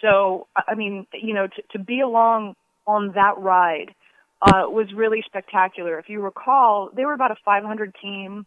So 0.00 0.48
I 0.56 0.74
mean, 0.74 1.06
you 1.12 1.34
know, 1.34 1.46
to 1.46 1.78
to 1.78 1.84
be 1.84 2.00
along 2.00 2.54
on 2.86 3.12
that 3.14 3.38
ride 3.38 3.94
uh, 4.42 4.66
was 4.66 4.88
really 4.94 5.22
spectacular. 5.24 5.98
If 5.98 6.08
you 6.08 6.20
recall, 6.20 6.90
they 6.94 7.04
were 7.04 7.14
about 7.14 7.30
a 7.30 7.36
500 7.44 7.94
team, 8.02 8.44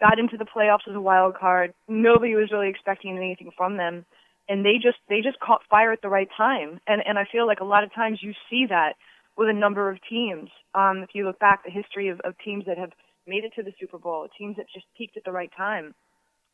got 0.00 0.18
into 0.18 0.36
the 0.36 0.44
playoffs 0.46 0.88
as 0.88 0.94
a 0.94 1.00
wild 1.00 1.34
card. 1.36 1.74
Nobody 1.88 2.34
was 2.34 2.50
really 2.52 2.68
expecting 2.68 3.16
anything 3.16 3.50
from 3.56 3.76
them, 3.76 4.06
and 4.48 4.64
they 4.64 4.74
just 4.74 4.98
they 5.08 5.20
just 5.20 5.40
caught 5.40 5.62
fire 5.68 5.92
at 5.92 6.00
the 6.00 6.08
right 6.08 6.28
time. 6.36 6.80
And 6.86 7.02
and 7.04 7.18
I 7.18 7.24
feel 7.30 7.46
like 7.46 7.60
a 7.60 7.64
lot 7.64 7.82
of 7.82 7.92
times 7.92 8.20
you 8.22 8.32
see 8.48 8.66
that 8.68 8.94
with 9.36 9.48
a 9.48 9.52
number 9.52 9.90
of 9.90 9.98
teams. 10.08 10.48
Um, 10.74 10.98
if 11.02 11.10
you 11.14 11.26
look 11.26 11.40
back 11.40 11.64
the 11.64 11.70
history 11.70 12.08
of, 12.08 12.20
of 12.20 12.34
teams 12.44 12.64
that 12.66 12.78
have 12.78 12.92
made 13.26 13.44
it 13.44 13.52
to 13.56 13.62
the 13.62 13.72
Super 13.80 13.98
Bowl, 13.98 14.28
teams 14.38 14.56
that 14.56 14.66
just 14.72 14.86
peaked 14.96 15.16
at 15.16 15.24
the 15.24 15.32
right 15.32 15.50
time. 15.56 15.94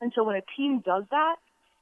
And 0.01 0.13
so 0.15 0.25
when 0.25 0.37
a 0.37 0.43
team 0.57 0.81
does 0.85 1.05
that, 1.11 1.37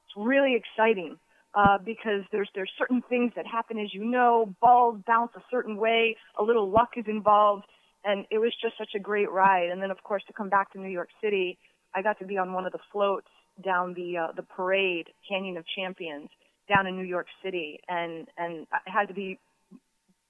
it's 0.06 0.16
really 0.16 0.56
exciting 0.56 1.18
uh, 1.56 1.78
because 1.84 2.22
there's 2.30 2.48
there's 2.54 2.70
certain 2.78 3.02
things 3.08 3.32
that 3.34 3.46
happen 3.46 3.78
as 3.78 3.92
you 3.92 4.04
know, 4.04 4.54
balls 4.60 5.00
bounce 5.06 5.32
a 5.36 5.42
certain 5.50 5.76
way, 5.78 6.14
a 6.38 6.42
little 6.42 6.70
luck 6.70 6.90
is 6.96 7.06
involved, 7.08 7.64
and 8.04 8.26
it 8.30 8.38
was 8.38 8.52
just 8.60 8.74
such 8.76 8.90
a 8.94 8.98
great 8.98 9.30
ride. 9.30 9.70
And 9.70 9.82
then 9.82 9.90
of 9.90 10.02
course 10.04 10.22
to 10.26 10.34
come 10.34 10.50
back 10.50 10.72
to 10.72 10.80
New 10.80 10.90
York 10.90 11.08
City, 11.22 11.58
I 11.94 12.02
got 12.02 12.18
to 12.18 12.26
be 12.26 12.36
on 12.36 12.52
one 12.52 12.66
of 12.66 12.72
the 12.72 12.78
floats 12.92 13.28
down 13.64 13.94
the 13.94 14.18
uh, 14.18 14.32
the 14.36 14.42
parade, 14.42 15.06
Canyon 15.26 15.56
of 15.56 15.64
Champions, 15.74 16.28
down 16.68 16.86
in 16.86 16.94
New 16.94 17.06
York 17.06 17.26
City, 17.42 17.80
and 17.88 18.28
and 18.36 18.62
it 18.62 18.68
had 18.84 19.08
to 19.08 19.14
be 19.14 19.38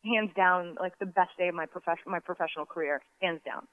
hands 0.04 0.30
down 0.36 0.76
like 0.80 0.96
the 1.00 1.06
best 1.06 1.30
day 1.36 1.48
of 1.48 1.56
my 1.56 1.66
profession 1.66 2.04
my 2.06 2.20
professional 2.20 2.66
career, 2.66 3.02
hands 3.20 3.40
down. 3.44 3.66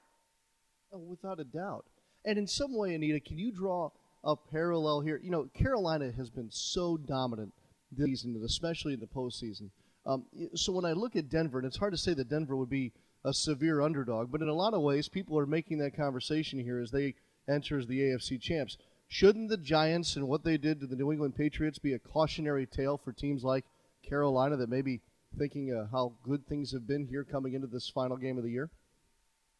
Oh, 0.92 0.98
without 0.98 1.38
a 1.38 1.44
doubt. 1.44 1.84
And 2.24 2.36
in 2.36 2.46
some 2.48 2.76
way, 2.76 2.94
Anita, 2.94 3.20
can 3.20 3.38
you 3.38 3.52
draw 3.52 3.90
a 4.24 4.34
parallel 4.36 5.00
here? 5.00 5.20
You 5.22 5.30
know, 5.30 5.48
Carolina 5.54 6.10
has 6.16 6.30
been 6.30 6.50
so 6.50 6.96
dominant 6.96 7.52
this 7.92 8.06
season, 8.06 8.40
especially 8.44 8.94
in 8.94 9.00
the 9.00 9.06
postseason. 9.06 9.70
Um, 10.06 10.24
so 10.54 10.72
when 10.72 10.84
I 10.84 10.92
look 10.92 11.16
at 11.16 11.28
Denver, 11.28 11.58
and 11.58 11.66
it's 11.66 11.78
hard 11.78 11.92
to 11.92 11.98
say 11.98 12.14
that 12.14 12.28
Denver 12.28 12.56
would 12.56 12.68
be 12.68 12.92
a 13.24 13.32
severe 13.32 13.80
underdog, 13.80 14.30
but 14.30 14.42
in 14.42 14.48
a 14.48 14.54
lot 14.54 14.74
of 14.74 14.82
ways, 14.82 15.08
people 15.08 15.38
are 15.38 15.46
making 15.46 15.78
that 15.78 15.96
conversation 15.96 16.58
here 16.58 16.80
as 16.80 16.90
they 16.90 17.14
enter 17.48 17.78
as 17.78 17.86
the 17.86 18.00
AFC 18.00 18.40
champs. 18.40 18.76
Shouldn't 19.08 19.48
the 19.48 19.56
Giants 19.56 20.16
and 20.16 20.28
what 20.28 20.44
they 20.44 20.56
did 20.56 20.80
to 20.80 20.86
the 20.86 20.96
New 20.96 21.12
England 21.12 21.36
Patriots 21.36 21.78
be 21.78 21.92
a 21.92 21.98
cautionary 21.98 22.66
tale 22.66 22.98
for 22.98 23.12
teams 23.12 23.44
like 23.44 23.64
Carolina 24.06 24.56
that 24.56 24.68
may 24.68 24.82
be 24.82 25.00
thinking 25.38 25.72
uh, 25.72 25.86
how 25.90 26.12
good 26.22 26.46
things 26.46 26.72
have 26.72 26.86
been 26.86 27.06
here 27.06 27.24
coming 27.24 27.54
into 27.54 27.66
this 27.66 27.88
final 27.88 28.16
game 28.16 28.38
of 28.38 28.44
the 28.44 28.50
year? 28.50 28.70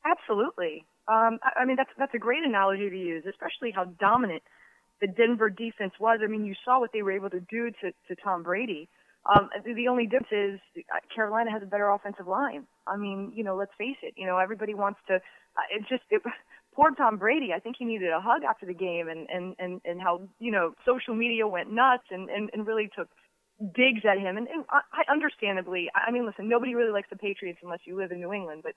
Absolutely. 0.04 0.84
Um, 1.08 1.38
I, 1.42 1.62
I 1.62 1.64
mean, 1.64 1.76
that's 1.76 1.90
that's 1.98 2.14
a 2.14 2.18
great 2.18 2.44
analogy 2.44 2.88
to 2.88 2.96
use, 2.96 3.24
especially 3.28 3.70
how 3.70 3.84
dominant 3.84 4.42
the 5.00 5.06
Denver 5.06 5.50
defense 5.50 5.92
was. 5.98 6.20
I 6.22 6.26
mean, 6.26 6.44
you 6.44 6.54
saw 6.64 6.80
what 6.80 6.90
they 6.92 7.02
were 7.02 7.12
able 7.12 7.30
to 7.30 7.40
do 7.40 7.70
to 7.82 7.92
to 8.08 8.22
Tom 8.22 8.42
Brady. 8.42 8.88
Um, 9.26 9.48
the, 9.64 9.88
only 9.88 10.04
difference 10.04 10.60
is 10.76 10.84
uh, 10.92 11.00
Carolina 11.14 11.50
has 11.50 11.62
a 11.62 11.66
better 11.66 11.88
offensive 11.88 12.26
line. 12.26 12.66
I 12.86 12.98
mean, 12.98 13.32
you 13.34 13.42
know, 13.42 13.56
let's 13.56 13.72
face 13.78 13.96
it. 14.02 14.12
You 14.16 14.26
know, 14.26 14.36
everybody 14.36 14.74
wants 14.74 15.00
to. 15.08 15.14
Uh, 15.14 15.66
it 15.70 15.80
just 15.88 16.02
it, 16.10 16.20
poor 16.74 16.90
Tom 16.90 17.16
Brady, 17.16 17.52
I 17.54 17.58
think 17.58 17.76
he 17.78 17.86
needed 17.86 18.10
a 18.10 18.20
hug 18.20 18.42
after 18.44 18.66
the 18.66 18.74
game, 18.74 19.08
and 19.08 19.26
and 19.30 19.56
and 19.58 19.80
and 19.84 20.00
how 20.00 20.28
you 20.38 20.52
know 20.52 20.74
social 20.84 21.14
media 21.14 21.46
went 21.48 21.72
nuts 21.72 22.04
and 22.10 22.28
and, 22.28 22.50
and 22.52 22.66
really 22.66 22.90
took 22.94 23.08
digs 23.74 24.02
at 24.04 24.18
him, 24.18 24.36
and, 24.36 24.48
and 24.48 24.64
I, 24.68 25.10
understandably, 25.10 25.88
I 25.94 26.10
mean, 26.10 26.26
listen, 26.26 26.48
nobody 26.48 26.74
really 26.74 26.90
likes 26.90 27.08
the 27.08 27.16
Patriots 27.16 27.60
unless 27.62 27.80
you 27.84 27.96
live 27.96 28.10
in 28.10 28.20
New 28.20 28.32
England, 28.32 28.62
but 28.64 28.74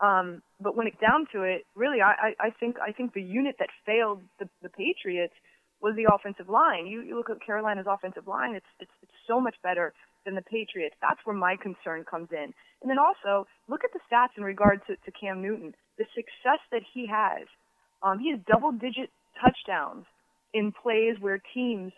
um, 0.00 0.42
but 0.60 0.76
when 0.76 0.86
it's 0.86 0.98
down 1.00 1.26
to 1.32 1.42
it, 1.42 1.64
really, 1.74 2.00
I, 2.02 2.34
I 2.40 2.50
think 2.50 2.76
I 2.80 2.92
think 2.92 3.14
the 3.14 3.22
unit 3.22 3.56
that 3.58 3.68
failed 3.86 4.22
the, 4.38 4.48
the 4.62 4.68
Patriots 4.68 5.34
was 5.80 5.94
the 5.96 6.12
offensive 6.12 6.48
line. 6.48 6.86
You, 6.86 7.02
you 7.02 7.16
look 7.16 7.30
at 7.30 7.44
Carolina's 7.44 7.86
offensive 7.88 8.26
line; 8.26 8.54
it's, 8.54 8.66
it's 8.80 8.90
it's 9.02 9.18
so 9.26 9.40
much 9.40 9.54
better 9.62 9.92
than 10.24 10.34
the 10.34 10.42
Patriots. 10.42 10.96
That's 11.00 11.20
where 11.24 11.36
my 11.36 11.56
concern 11.56 12.04
comes 12.04 12.28
in. 12.32 12.52
And 12.82 12.90
then 12.90 12.98
also 12.98 13.46
look 13.68 13.84
at 13.84 13.92
the 13.92 14.00
stats 14.10 14.36
in 14.36 14.44
regard 14.44 14.80
to, 14.86 14.96
to 14.96 15.10
Cam 15.12 15.42
Newton. 15.42 15.74
The 15.98 16.04
success 16.14 16.60
that 16.72 16.82
he 16.92 17.06
has. 17.06 17.46
Um, 18.02 18.18
he 18.18 18.30
has 18.32 18.40
double-digit 18.46 19.08
touchdowns 19.40 20.04
in 20.52 20.72
plays 20.72 21.16
where 21.20 21.40
teams 21.54 21.92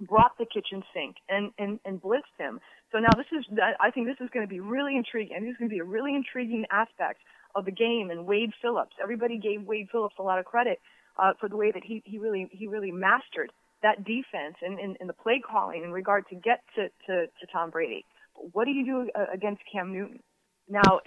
brought 0.00 0.38
the 0.38 0.46
kitchen 0.46 0.82
sink 0.94 1.16
and, 1.28 1.50
and, 1.58 1.80
and 1.84 2.00
blitzed 2.00 2.36
him. 2.38 2.60
So 2.92 2.98
now 2.98 3.10
this 3.16 3.26
is, 3.32 3.44
I 3.80 3.90
think 3.90 4.06
this 4.06 4.16
is 4.20 4.30
going 4.32 4.46
to 4.46 4.50
be 4.50 4.60
really 4.60 4.96
intriguing. 4.96 5.36
This 5.40 5.52
is 5.52 5.56
going 5.58 5.68
to 5.68 5.74
be 5.74 5.80
a 5.80 5.84
really 5.84 6.14
intriguing 6.14 6.64
aspect 6.70 7.20
of 7.54 7.64
the 7.64 7.72
game. 7.72 8.10
And 8.10 8.26
Wade 8.26 8.52
Phillips, 8.62 8.96
everybody 9.02 9.38
gave 9.38 9.62
Wade 9.62 9.88
Phillips 9.90 10.14
a 10.18 10.22
lot 10.22 10.38
of 10.38 10.44
credit 10.44 10.80
uh, 11.18 11.32
for 11.40 11.48
the 11.48 11.56
way 11.56 11.72
that 11.72 11.82
he, 11.84 12.02
he 12.04 12.18
really, 12.18 12.48
he 12.52 12.68
really 12.68 12.92
mastered 12.92 13.50
that 13.82 14.04
defense 14.04 14.56
and, 14.62 14.78
and, 14.78 14.96
and 15.00 15.08
the 15.08 15.12
play 15.14 15.40
calling 15.40 15.82
in 15.84 15.92
regard 15.92 16.24
to 16.28 16.34
get 16.36 16.62
to, 16.76 16.88
to, 17.06 17.26
to 17.26 17.46
Tom 17.52 17.70
Brady. 17.70 18.04
But 18.34 18.54
what 18.54 18.64
do 18.64 18.70
you 18.70 18.84
do 18.84 19.10
uh, 19.14 19.26
against 19.32 19.62
Cam 19.70 19.92
Newton? 19.92 20.20
Now, 20.68 21.00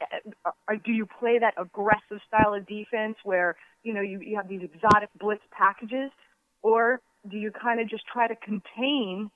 uh, 0.46 0.50
uh, 0.68 0.74
do 0.84 0.92
you 0.92 1.06
play 1.06 1.40
that 1.40 1.54
aggressive 1.58 2.20
style 2.28 2.54
of 2.54 2.68
defense 2.68 3.16
where, 3.24 3.56
you 3.84 3.94
know, 3.94 4.02
you, 4.02 4.20
you 4.20 4.36
have 4.36 4.48
these 4.48 4.62
exotic 4.64 5.10
blitz 5.20 5.42
packages? 5.52 6.12
Or 6.64 7.02
do 7.30 7.38
you 7.38 7.52
kind 7.52 7.80
of 7.80 7.90
just 7.90 8.04
try 8.12 8.28
to 8.28 8.36
contain 8.36 9.30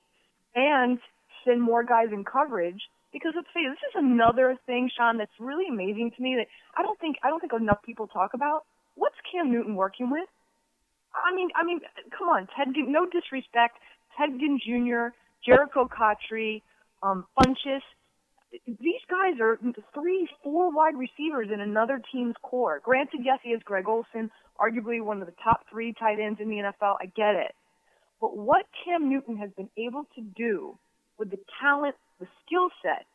and 0.54 0.98
send 1.44 1.62
more 1.62 1.84
guys 1.84 2.08
in 2.12 2.24
coverage? 2.24 2.80
Because 3.12 3.32
let's 3.36 3.48
say 3.54 3.64
this 3.68 3.78
is 3.88 3.94
another 3.94 4.56
thing, 4.66 4.90
Sean, 4.94 5.18
that's 5.18 5.32
really 5.38 5.68
amazing 5.68 6.12
to 6.16 6.22
me 6.22 6.36
that 6.36 6.46
I 6.76 6.82
don't 6.82 6.98
think 7.00 7.16
I 7.22 7.30
don't 7.30 7.40
think 7.40 7.52
enough 7.52 7.82
people 7.84 8.08
talk 8.08 8.34
about. 8.34 8.64
What's 8.94 9.16
Cam 9.30 9.52
Newton 9.52 9.76
working 9.76 10.10
with? 10.10 10.28
I 11.14 11.34
mean, 11.34 11.48
I 11.54 11.64
mean, 11.64 11.80
come 12.16 12.28
on, 12.28 12.48
Ted. 12.56 12.68
No 12.76 13.06
disrespect, 13.06 13.78
Ted 14.18 14.30
Ginn 14.38 14.58
Jr., 14.60 15.14
Jerricho 15.48 15.88
Cotchery, 15.88 16.62
um, 17.02 17.24
Funchess. 17.38 17.82
These 18.66 19.04
guys 19.08 19.40
are 19.40 19.58
three, 19.94 20.28
four 20.42 20.74
wide 20.74 20.94
receivers 20.96 21.48
in 21.52 21.60
another 21.60 22.00
team's 22.12 22.34
core. 22.42 22.80
Granted, 22.84 23.20
yes, 23.24 23.38
he 23.42 23.52
has 23.52 23.60
Greg 23.64 23.88
Olsen, 23.88 24.30
arguably 24.58 25.02
one 25.02 25.20
of 25.20 25.26
the 25.26 25.34
top 25.42 25.60
three 25.70 25.94
tight 25.98 26.18
ends 26.20 26.40
in 26.40 26.48
the 26.48 26.56
NFL. 26.56 26.96
I 27.00 27.06
get 27.06 27.34
it. 27.34 27.54
But 28.20 28.36
what 28.36 28.66
Cam 28.84 29.10
Newton 29.10 29.36
has 29.38 29.50
been 29.56 29.68
able 29.76 30.04
to 30.14 30.20
do 30.20 30.78
with 31.18 31.30
the 31.30 31.38
talent, 31.60 31.94
the 32.20 32.26
skill 32.44 32.68
set, 32.82 33.06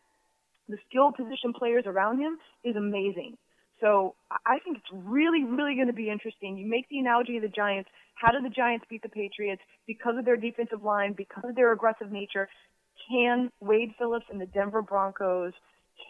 the 0.69 0.77
skill 0.89 1.11
position 1.11 1.53
players 1.53 1.83
around 1.85 2.19
him 2.19 2.37
is 2.63 2.75
amazing. 2.75 3.37
So 3.79 4.13
I 4.29 4.59
think 4.63 4.77
it's 4.77 5.03
really, 5.05 5.43
really 5.43 5.75
going 5.75 5.87
to 5.87 5.93
be 5.93 6.09
interesting. 6.09 6.57
You 6.57 6.69
make 6.69 6.87
the 6.89 6.99
analogy 6.99 7.37
of 7.37 7.41
the 7.41 7.49
Giants. 7.49 7.89
How 8.13 8.31
did 8.31 8.45
the 8.45 8.53
Giants 8.53 8.85
beat 8.89 9.01
the 9.01 9.09
Patriots? 9.09 9.61
Because 9.87 10.15
of 10.19 10.25
their 10.25 10.37
defensive 10.37 10.83
line, 10.83 11.13
because 11.13 11.43
of 11.45 11.55
their 11.55 11.73
aggressive 11.73 12.11
nature. 12.11 12.47
Can 13.09 13.51
Wade 13.59 13.95
Phillips 13.97 14.27
and 14.29 14.39
the 14.39 14.45
Denver 14.45 14.83
Broncos, 14.83 15.53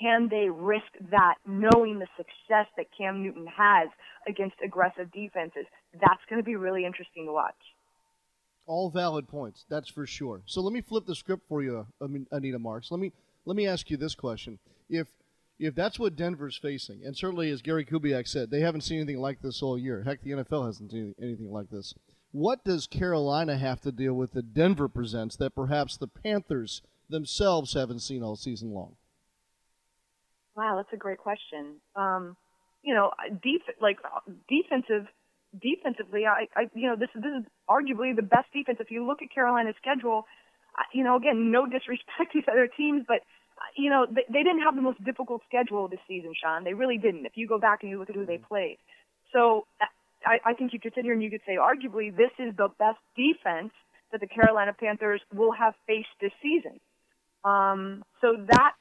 can 0.02 0.28
they 0.30 0.50
risk 0.50 0.92
that 1.12 1.36
knowing 1.48 2.00
the 2.00 2.08
success 2.18 2.68
that 2.76 2.88
Cam 2.98 3.24
Newton 3.24 3.48
has 3.48 3.88
against 4.28 4.56
aggressive 4.64 5.12
defenses? 5.12 5.66
That's 5.94 6.22
going 6.30 6.42
to 6.42 6.46
be 6.46 6.58
really 6.58 6.86
interesting 6.86 7.26
to 7.26 7.32
watch. 7.32 7.56
All 8.66 8.90
valid 8.90 9.28
points, 9.28 9.66
that's 9.70 9.90
for 9.90 10.06
sure. 10.06 10.44
So 10.46 10.62
let 10.62 10.74
me 10.74 10.82
flip 10.82 11.06
the 11.06 11.16
script 11.16 11.44
for 11.48 11.62
you, 11.62 11.88
Anita 12.32 12.60
Marks. 12.60 12.92
Let 12.92 13.00
me 13.00 13.12
let 13.46 13.56
me 13.56 13.68
ask 13.68 13.90
you 13.90 13.98
this 13.98 14.16
question: 14.16 14.60
If 14.90 15.08
if 15.60 15.76
that's 15.76 16.00
what 16.00 16.16
Denver's 16.16 16.58
facing, 16.58 17.06
and 17.06 17.16
certainly 17.16 17.50
as 17.50 17.62
Gary 17.62 17.86
Kubiak 17.86 18.28
said, 18.28 18.50
they 18.50 18.62
haven't 18.62 18.82
seen 18.82 18.98
anything 18.98 19.22
like 19.22 19.42
this 19.42 19.62
all 19.62 19.78
year. 19.78 20.04
Heck, 20.04 20.22
the 20.22 20.32
NFL 20.32 20.66
hasn't 20.66 20.92
seen 20.92 21.14
anything 21.22 21.52
like 21.52 21.70
this. 21.70 21.94
What 22.32 22.64
does 22.64 22.88
Carolina 22.88 23.58
have 23.58 23.82
to 23.82 23.92
deal 23.92 24.14
with 24.14 24.32
that 24.34 24.54
Denver 24.54 24.88
presents 24.88 25.36
that 25.36 25.54
perhaps 25.54 25.98
the 25.98 26.08
Panthers 26.08 26.82
themselves 27.10 27.74
haven't 27.74 28.00
seen 28.00 28.24
all 28.24 28.36
season 28.36 28.72
long? 28.74 28.96
Wow, 30.56 30.76
that's 30.78 30.94
a 30.94 30.98
great 30.98 31.18
question. 31.18 31.76
Um, 31.96 32.36
you 32.84 32.94
know, 32.94 33.12
def- 33.44 33.76
like 33.82 33.98
defensive, 34.50 35.08
defensively, 35.60 36.26
I, 36.26 36.48
I, 36.56 36.70
you 36.74 36.88
know, 36.90 36.96
this 36.96 37.10
is 37.16 37.22
this 37.22 37.32
is 37.40 37.46
arguably 37.70 38.16
the 38.16 38.22
best 38.22 38.48
defense. 38.54 38.78
If 38.80 38.92
you 38.92 39.06
look 39.06 39.22
at 39.22 39.34
Carolina's 39.34 39.76
schedule, 39.78 40.26
you 40.94 41.04
know, 41.04 41.18
again, 41.18 41.52
no 41.52 41.66
disrespect 41.76 42.32
to 42.34 42.40
these 42.40 42.50
other 42.50 42.68
teams, 42.68 43.04
but 43.08 43.18
uh, 43.58 43.70
you 43.76 43.90
know, 43.90 44.06
they, 44.10 44.24
they 44.30 44.44
didn't 44.44 44.62
have 44.62 44.76
the 44.76 44.82
most 44.82 45.04
difficult 45.04 45.42
schedule 45.48 45.88
this 45.88 46.00
season, 46.08 46.34
Sean. 46.34 46.64
They 46.64 46.74
really 46.74 46.98
didn't. 46.98 47.26
If 47.26 47.34
you 47.36 47.48
go 47.48 47.60
back 47.60 47.84
and 47.84 47.92
you 47.92 48.00
look 48.00 48.10
at 48.10 48.16
who 48.16 48.26
they 48.26 48.36
mm-hmm. 48.36 48.46
played, 48.46 48.78
so 49.34 49.66
uh, 49.82 49.86
I, 50.26 50.52
I 50.52 50.54
think 50.54 50.74
you 50.74 50.80
could 50.80 50.94
sit 50.94 51.04
here 51.04 51.14
and 51.14 51.24
you 51.24 51.30
could 51.30 51.42
say, 51.46 51.58
arguably, 51.58 52.16
this 52.16 52.32
is 52.40 52.56
the 52.56 52.70
best 52.80 53.00
defense 53.16 53.72
that 54.12 54.22
the 54.22 54.28
Carolina 54.28 54.74
Panthers 54.74 55.22
will 55.34 55.52
have 55.52 55.74
faced 55.88 56.14
this 56.20 56.32
season. 56.42 56.80
Um, 57.44 58.04
so 58.22 58.36
that 58.38 58.74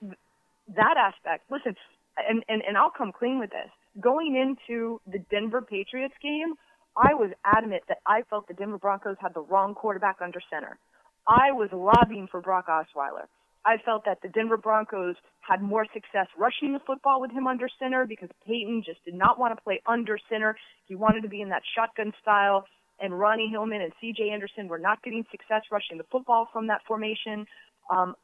that 0.76 0.94
aspect, 0.98 1.50
listen, 1.50 1.74
and, 2.16 2.44
and 2.48 2.62
and 2.66 2.76
I'll 2.76 2.90
come 2.90 3.12
clean 3.12 3.38
with 3.38 3.50
this. 3.50 3.70
Going 3.98 4.36
into 4.36 5.00
the 5.10 5.18
Denver 5.30 5.62
Patriots 5.62 6.14
game, 6.22 6.54
I 6.96 7.14
was 7.14 7.30
adamant 7.44 7.82
that 7.88 7.98
I 8.06 8.22
felt 8.30 8.46
the 8.46 8.54
Denver 8.54 8.78
Broncos 8.78 9.16
had 9.20 9.34
the 9.34 9.42
wrong 9.42 9.74
quarterback 9.74 10.18
under 10.22 10.40
center. 10.52 10.78
I 11.26 11.52
was 11.52 11.70
lobbying 11.72 12.28
for 12.30 12.40
Brock 12.40 12.66
Osweiler. 12.68 13.26
I 13.64 13.76
felt 13.84 14.04
that 14.06 14.18
the 14.22 14.28
Denver 14.28 14.56
Broncos 14.56 15.16
had 15.40 15.60
more 15.60 15.84
success 15.92 16.26
rushing 16.38 16.72
the 16.72 16.80
football 16.86 17.20
with 17.20 17.30
him 17.30 17.46
under 17.46 17.68
center 17.78 18.06
because 18.06 18.30
Peyton 18.46 18.82
just 18.84 19.04
did 19.04 19.14
not 19.14 19.38
want 19.38 19.56
to 19.56 19.62
play 19.62 19.82
under 19.86 20.18
center. 20.30 20.56
He 20.86 20.94
wanted 20.94 21.22
to 21.22 21.28
be 21.28 21.42
in 21.42 21.50
that 21.50 21.62
shotgun 21.74 22.12
style, 22.22 22.64
and 23.00 23.18
Ronnie 23.18 23.48
Hillman 23.50 23.82
and 23.82 23.92
C.J. 24.00 24.30
Anderson 24.30 24.68
were 24.68 24.78
not 24.78 25.02
getting 25.02 25.24
success 25.30 25.62
rushing 25.70 25.98
the 25.98 26.06
football 26.10 26.48
from 26.52 26.68
that 26.68 26.80
formation. 26.86 27.46
Um, 27.90 28.14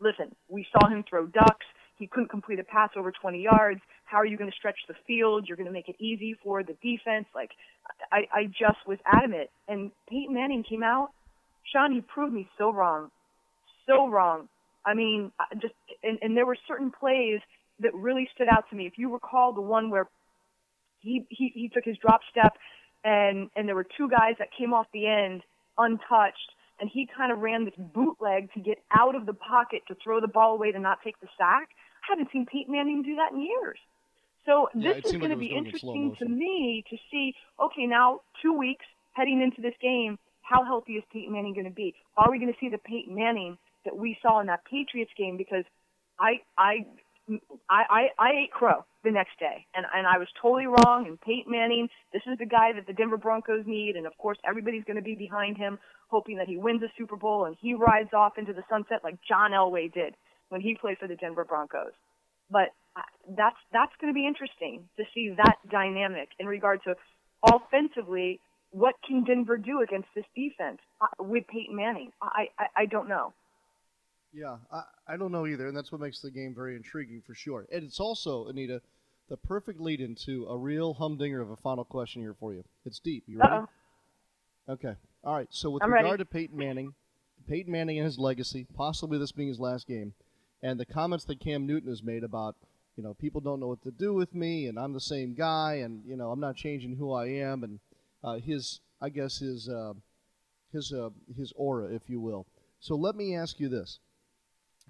listen, 0.00 0.34
we 0.48 0.66
saw 0.72 0.88
him 0.88 1.04
throw 1.08 1.26
ducks. 1.26 1.66
He 2.02 2.08
couldn't 2.08 2.30
complete 2.30 2.58
a 2.58 2.64
pass 2.64 2.90
over 2.96 3.12
20 3.12 3.40
yards. 3.40 3.80
How 4.06 4.16
are 4.16 4.26
you 4.26 4.36
going 4.36 4.50
to 4.50 4.56
stretch 4.56 4.78
the 4.88 4.94
field? 5.06 5.46
You're 5.46 5.56
going 5.56 5.68
to 5.68 5.72
make 5.72 5.88
it 5.88 5.94
easy 6.00 6.36
for 6.42 6.64
the 6.64 6.74
defense. 6.82 7.26
Like, 7.32 7.50
I, 8.10 8.22
I 8.34 8.46
just 8.46 8.84
was 8.88 8.98
adamant. 9.06 9.50
And 9.68 9.92
Peyton 10.08 10.34
Manning 10.34 10.64
came 10.68 10.82
out. 10.82 11.10
Sean, 11.72 11.92
he 11.92 12.00
proved 12.00 12.34
me 12.34 12.48
so 12.58 12.72
wrong. 12.72 13.12
So 13.86 14.08
wrong. 14.08 14.48
I 14.84 14.94
mean, 14.94 15.30
just 15.60 15.74
and, 16.02 16.18
and 16.22 16.36
there 16.36 16.44
were 16.44 16.56
certain 16.66 16.90
plays 16.90 17.38
that 17.78 17.94
really 17.94 18.28
stood 18.34 18.48
out 18.50 18.64
to 18.70 18.76
me. 18.76 18.88
If 18.88 18.94
you 18.96 19.12
recall 19.12 19.52
the 19.52 19.60
one 19.60 19.88
where 19.88 20.08
he 21.02 21.24
he, 21.28 21.52
he 21.54 21.68
took 21.68 21.84
his 21.84 21.96
drop 21.98 22.22
step 22.32 22.54
and 23.04 23.48
and 23.54 23.68
there 23.68 23.76
were 23.76 23.86
two 23.96 24.08
guys 24.10 24.34
that 24.40 24.48
came 24.58 24.72
off 24.72 24.86
the 24.92 25.06
end 25.06 25.42
untouched 25.78 26.50
and 26.80 26.90
he 26.92 27.08
kind 27.16 27.30
of 27.30 27.38
ran 27.38 27.64
this 27.64 27.74
bootleg 27.78 28.52
to 28.54 28.60
get 28.60 28.78
out 28.90 29.14
of 29.14 29.24
the 29.24 29.34
pocket 29.34 29.82
to 29.86 29.94
throw 30.02 30.20
the 30.20 30.26
ball 30.26 30.54
away 30.54 30.72
to 30.72 30.80
not 30.80 30.98
take 31.04 31.18
the 31.20 31.28
sack. 31.38 31.68
I 32.02 32.12
haven't 32.12 32.28
seen 32.32 32.46
Pete 32.50 32.68
Manning 32.68 33.02
do 33.02 33.16
that 33.16 33.32
in 33.32 33.42
years. 33.42 33.78
So 34.44 34.68
yeah, 34.74 34.94
this 34.94 35.04
is 35.06 35.12
going 35.12 35.30
like 35.30 35.32
to 35.32 35.36
be 35.36 35.54
interesting 35.54 36.16
to 36.18 36.28
me 36.28 36.84
to 36.90 36.96
see. 37.10 37.34
Okay, 37.60 37.86
now 37.86 38.20
two 38.42 38.52
weeks 38.52 38.84
heading 39.12 39.40
into 39.40 39.62
this 39.62 39.74
game, 39.80 40.18
how 40.42 40.64
healthy 40.64 40.94
is 40.94 41.04
Peyton 41.12 41.32
Manning 41.32 41.54
going 41.54 41.66
to 41.66 41.70
be? 41.70 41.94
Are 42.16 42.30
we 42.30 42.38
going 42.38 42.52
to 42.52 42.58
see 42.58 42.68
the 42.68 42.78
Peyton 42.78 43.14
Manning 43.14 43.56
that 43.84 43.96
we 43.96 44.16
saw 44.20 44.40
in 44.40 44.46
that 44.48 44.64
Patriots 44.64 45.12
game 45.16 45.36
because 45.36 45.64
I 46.18 46.42
I 46.58 46.86
I 47.70 47.82
I, 47.88 48.02
I 48.18 48.30
ate 48.44 48.50
crow 48.50 48.84
the 49.04 49.12
next 49.12 49.38
day, 49.38 49.66
and 49.74 49.86
and 49.94 50.06
I 50.06 50.18
was 50.18 50.28
totally 50.40 50.66
wrong. 50.66 51.06
And 51.06 51.20
Peyton 51.20 51.50
Manning, 51.50 51.88
this 52.12 52.22
is 52.26 52.36
the 52.38 52.46
guy 52.46 52.72
that 52.74 52.86
the 52.86 52.92
Denver 52.92 53.16
Broncos 53.16 53.64
need, 53.66 53.94
and 53.94 54.06
of 54.06 54.16
course 54.18 54.38
everybody's 54.48 54.84
going 54.84 54.96
to 54.96 55.02
be 55.02 55.14
behind 55.14 55.56
him, 55.56 55.78
hoping 56.08 56.36
that 56.38 56.48
he 56.48 56.56
wins 56.56 56.82
a 56.82 56.90
Super 56.98 57.16
Bowl 57.16 57.46
and 57.46 57.56
he 57.60 57.74
rides 57.74 58.10
off 58.12 58.38
into 58.38 58.52
the 58.52 58.64
sunset 58.68 59.00
like 59.04 59.18
John 59.26 59.52
Elway 59.52 59.92
did 59.92 60.14
when 60.52 60.60
he 60.60 60.76
played 60.78 60.98
for 60.98 61.08
the 61.08 61.16
Denver 61.16 61.44
Broncos. 61.44 61.92
But 62.50 62.68
that's 63.36 63.56
that's 63.72 63.92
going 64.00 64.12
to 64.12 64.14
be 64.14 64.26
interesting 64.26 64.86
to 64.98 65.04
see 65.14 65.34
that 65.36 65.56
dynamic 65.70 66.28
in 66.38 66.46
regard 66.46 66.80
to 66.84 66.94
offensively. 67.42 68.38
What 68.70 68.94
can 69.06 69.24
Denver 69.24 69.56
do 69.56 69.82
against 69.82 70.08
this 70.14 70.24
defense 70.34 70.78
uh, 71.00 71.06
with 71.18 71.44
Peyton 71.46 71.74
Manning? 71.76 72.10
I, 72.22 72.48
I 72.58 72.82
I 72.82 72.86
don't 72.86 73.08
know. 73.08 73.32
Yeah, 74.34 74.56
I, 74.70 74.82
I 75.14 75.16
don't 75.16 75.32
know 75.32 75.46
either, 75.46 75.68
and 75.68 75.76
that's 75.76 75.92
what 75.92 76.00
makes 76.00 76.20
the 76.20 76.30
game 76.30 76.54
very 76.54 76.76
intriguing 76.76 77.22
for 77.26 77.34
sure. 77.34 77.66
And 77.70 77.84
it's 77.84 78.00
also, 78.00 78.46
Anita, 78.48 78.80
the 79.28 79.36
perfect 79.36 79.78
lead 79.78 80.00
into 80.00 80.46
a 80.46 80.56
real 80.56 80.94
humdinger 80.94 81.42
of 81.42 81.50
a 81.50 81.56
final 81.56 81.84
question 81.84 82.22
here 82.22 82.34
for 82.38 82.54
you. 82.54 82.64
It's 82.86 82.98
deep. 82.98 83.24
You 83.26 83.38
ready? 83.40 83.52
Uh-oh. 83.52 84.72
Okay. 84.72 84.94
All 85.24 85.34
right. 85.34 85.48
So 85.50 85.70
with 85.70 85.82
I'm 85.82 85.92
regard 85.92 86.12
ready. 86.12 86.24
to 86.24 86.24
Peyton 86.24 86.56
Manning, 86.56 86.94
Peyton 87.46 87.70
Manning 87.70 87.98
and 87.98 88.06
his 88.06 88.18
legacy, 88.18 88.66
possibly 88.74 89.18
this 89.18 89.32
being 89.32 89.48
his 89.48 89.60
last 89.60 89.86
game, 89.86 90.14
and 90.62 90.78
the 90.78 90.86
comments 90.86 91.24
that 91.26 91.40
Cam 91.40 91.66
Newton 91.66 91.88
has 91.88 92.02
made 92.02 92.24
about 92.24 92.56
you 92.96 93.02
know, 93.02 93.14
people 93.14 93.40
don't 93.40 93.60
know 93.60 93.68
what 93.68 93.82
to 93.82 93.90
do 93.90 94.12
with 94.12 94.34
me, 94.34 94.66
and 94.66 94.78
I'm 94.78 94.92
the 94.92 95.00
same 95.00 95.34
guy, 95.34 95.76
and 95.76 96.02
you 96.06 96.16
know, 96.16 96.30
I'm 96.30 96.40
not 96.40 96.56
changing 96.56 96.96
who 96.96 97.12
I 97.12 97.26
am, 97.26 97.64
and 97.64 97.80
uh, 98.22 98.34
his, 98.34 98.80
I 99.00 99.08
guess 99.08 99.38
his, 99.38 99.68
uh, 99.68 99.94
his, 100.72 100.92
uh, 100.92 101.10
his 101.36 101.52
aura, 101.56 101.92
if 101.92 102.02
you 102.08 102.20
will. 102.20 102.46
So 102.80 102.94
let 102.94 103.16
me 103.16 103.34
ask 103.34 103.58
you 103.58 103.68
this: 103.68 103.98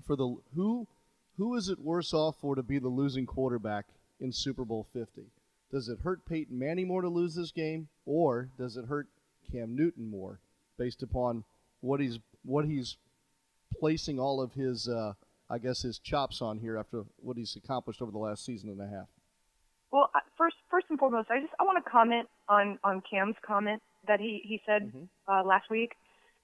for 0.04 0.16
the 0.16 0.36
who, 0.54 0.88
who 1.36 1.54
is 1.54 1.68
it 1.68 1.78
worse 1.78 2.12
off 2.12 2.36
for 2.40 2.56
to 2.56 2.62
be 2.62 2.78
the 2.78 2.88
losing 2.88 3.26
quarterback 3.26 3.86
in 4.20 4.32
Super 4.32 4.64
Bowl 4.64 4.86
50? 4.92 5.22
Does 5.70 5.88
it 5.88 6.00
hurt 6.00 6.26
Peyton 6.26 6.58
Manning 6.58 6.88
more 6.88 7.02
to 7.02 7.08
lose 7.08 7.34
this 7.34 7.52
game, 7.52 7.88
or 8.04 8.48
does 8.58 8.76
it 8.76 8.86
hurt 8.86 9.06
Cam 9.50 9.76
Newton 9.76 10.10
more, 10.10 10.40
based 10.76 11.02
upon 11.02 11.44
what 11.80 12.00
he's 12.00 12.18
what 12.44 12.64
he's 12.64 12.96
placing 13.78 14.18
all 14.18 14.40
of 14.40 14.52
his, 14.54 14.88
uh, 14.88 15.12
I 15.52 15.58
guess, 15.58 15.82
his 15.82 15.98
chops 15.98 16.40
on 16.40 16.58
here 16.58 16.78
after 16.78 17.04
what 17.18 17.36
he's 17.36 17.54
accomplished 17.56 18.00
over 18.00 18.10
the 18.10 18.18
last 18.18 18.42
season 18.46 18.70
and 18.70 18.80
a 18.80 18.86
half? 18.86 19.08
Well, 19.92 20.10
first, 20.38 20.56
first 20.70 20.86
and 20.88 20.98
foremost, 20.98 21.28
I 21.30 21.40
just 21.40 21.52
I 21.60 21.64
want 21.64 21.84
to 21.84 21.90
comment 21.90 22.26
on 22.48 22.78
on 22.82 23.02
Cam's 23.08 23.36
comment 23.46 23.82
that 24.08 24.18
he 24.18 24.40
he 24.44 24.62
said 24.64 24.88
mm-hmm. 24.88 25.04
uh, 25.28 25.44
last 25.44 25.68
week, 25.70 25.92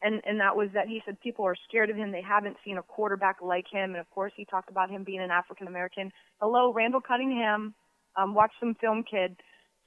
and 0.02 0.20
and 0.26 0.38
that 0.40 0.54
was 0.54 0.68
that 0.74 0.88
he 0.88 1.00
said 1.06 1.18
people 1.22 1.46
are 1.46 1.56
scared 1.66 1.88
of 1.88 1.96
him. 1.96 2.12
They 2.12 2.20
haven't 2.20 2.58
seen 2.62 2.76
a 2.76 2.82
quarterback 2.82 3.36
like 3.40 3.64
him, 3.72 3.92
and 3.92 3.96
of 3.96 4.10
course 4.10 4.32
he 4.36 4.44
talked 4.44 4.68
about 4.68 4.90
him 4.90 5.04
being 5.04 5.20
an 5.20 5.30
African 5.30 5.68
American. 5.68 6.12
Hello, 6.42 6.70
Randall 6.70 7.00
Cunningham. 7.00 7.74
Um, 8.14 8.34
watch 8.34 8.52
some 8.60 8.74
film, 8.78 9.04
kid. 9.10 9.36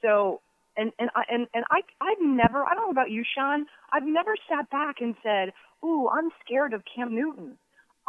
So 0.02 0.42
and 0.76 0.92
and 0.98 1.12
I 1.16 1.24
and 1.30 1.48
and 1.54 1.64
I 1.70 1.82
I've 2.02 2.22
never 2.22 2.66
I 2.66 2.74
don't 2.74 2.86
know 2.86 2.92
about 2.92 3.12
you, 3.12 3.24
Sean. 3.36 3.68
I've 3.94 4.08
never 4.08 4.36
sat 4.50 4.68
back 4.72 4.96
and 5.00 5.14
said, 5.22 5.54
"Ooh, 5.86 6.10
I'm 6.10 6.32
scared 6.44 6.74
of 6.74 6.82
Cam 6.96 7.14
Newton." 7.14 7.60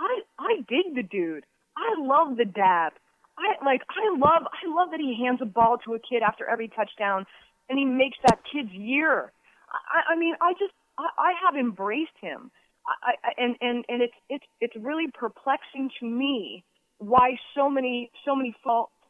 I 0.02 0.20
I 0.38 0.56
dig 0.68 0.94
the 0.94 1.02
dude. 1.02 1.44
I 1.76 1.94
love 1.98 2.36
the 2.36 2.44
dad. 2.44 2.90
I 3.38 3.64
like 3.64 3.82
I 3.88 4.10
love 4.18 4.42
I 4.50 4.66
love 4.66 4.90
that 4.90 5.00
he 5.00 5.16
hands 5.22 5.40
a 5.40 5.46
ball 5.46 5.78
to 5.84 5.94
a 5.94 5.98
kid 5.98 6.22
after 6.22 6.46
every 6.48 6.68
touchdown, 6.68 7.24
and 7.68 7.78
he 7.78 7.84
makes 7.84 8.18
that 8.26 8.40
kid's 8.52 8.72
year. 8.72 9.32
I 9.70 10.12
I 10.12 10.16
mean 10.18 10.34
I 10.40 10.52
just 10.54 10.74
I, 10.98 11.06
I 11.18 11.32
have 11.44 11.56
embraced 11.56 12.18
him. 12.20 12.50
I, 12.86 13.14
I 13.22 13.30
and 13.38 13.56
and 13.60 13.84
and 13.88 14.02
it's 14.02 14.18
it's 14.28 14.44
it's 14.60 14.76
really 14.76 15.06
perplexing 15.14 15.90
to 16.00 16.06
me 16.06 16.64
why 16.98 17.36
so 17.54 17.70
many 17.70 18.10
so 18.24 18.34
many 18.34 18.54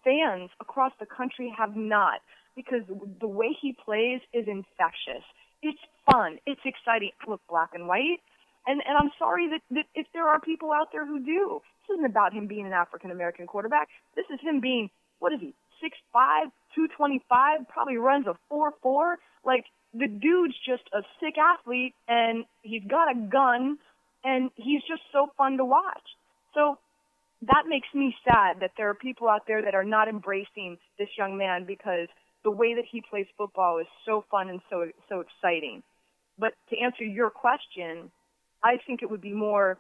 fans 0.05 0.51
across 0.61 0.93
the 1.01 1.07
country 1.07 1.53
have 1.57 1.75
not 1.77 2.21
because 2.55 2.83
the 3.21 3.29
way 3.29 3.57
he 3.61 3.75
plays 3.85 4.21
is 4.33 4.47
infectious. 4.47 5.25
It's 5.63 5.81
fun. 6.11 6.39
It's 6.47 6.61
exciting. 6.65 7.11
I 7.27 7.31
look 7.31 7.41
black 7.49 7.71
and 7.75 7.89
white. 7.89 8.21
And 8.67 8.81
and 8.87 8.97
I'm 8.97 9.11
sorry 9.19 9.49
that, 9.51 9.61
that 9.71 9.87
if 9.95 10.07
there 10.13 10.29
are 10.29 10.41
people 10.41 10.71
out 10.73 10.89
there 10.93 11.07
who 11.07 11.25
do. 11.25 11.61
This 11.89 11.97
isn't 11.97 12.07
about 12.07 12.33
him 12.33 12.47
being 12.47 12.67
an 12.67 12.73
African 12.73 13.11
American 13.11 13.47
quarterback. 13.47 13.89
This 14.15 14.27
is 14.33 14.41
him 14.41 14.61
being 14.61 14.91
what 15.19 15.33
is 15.33 15.41
he? 15.41 15.55
Six 15.81 15.97
five, 16.13 16.47
two 16.75 16.87
twenty 16.97 17.23
five, 17.29 17.69
probably 17.69 17.97
runs 17.97 18.27
a 18.27 18.35
four 18.49 18.75
four. 18.83 19.19
Like 19.45 19.65
the 19.95 20.07
dude's 20.07 20.55
just 20.67 20.85
a 20.93 21.03
sick 21.21 21.35
athlete 21.39 21.95
and 22.09 22.45
he's 22.63 22.83
got 22.89 23.11
a 23.11 23.15
gun 23.15 23.79
and 24.25 24.51
he's 24.55 24.81
just 24.89 25.03
so 25.13 25.29
fun 25.37 25.57
to 25.59 25.65
watch. 25.65 26.07
So 26.55 26.79
that 27.43 27.65
makes 27.67 27.89
me 27.95 28.15
sad 28.25 28.61
that 28.61 28.71
there 28.77 28.89
are 28.89 28.95
people 28.95 29.29
out 29.29 29.43
there 29.47 29.63
that 29.63 29.75
are 29.75 29.85
not 29.85 30.09
embracing 30.09 30.79
this 30.99 31.09
young 31.19 31.37
man 31.37 31.65
because 31.67 32.09
the 32.45 32.51
way 32.51 32.75
that 32.75 32.85
he 32.91 33.03
plays 33.09 33.27
football 33.37 33.79
is 33.79 33.87
so 34.07 34.25
fun 34.31 34.49
and 34.49 34.61
so 34.71 34.87
so 35.09 35.21
exciting. 35.21 35.83
But 36.39 36.55
to 36.71 36.79
answer 36.79 37.05
your 37.05 37.31
question, 37.31 38.11
I 38.63 38.79
think 38.87 39.03
it 39.03 39.11
would 39.11 39.21
be 39.21 39.33
more 39.33 39.79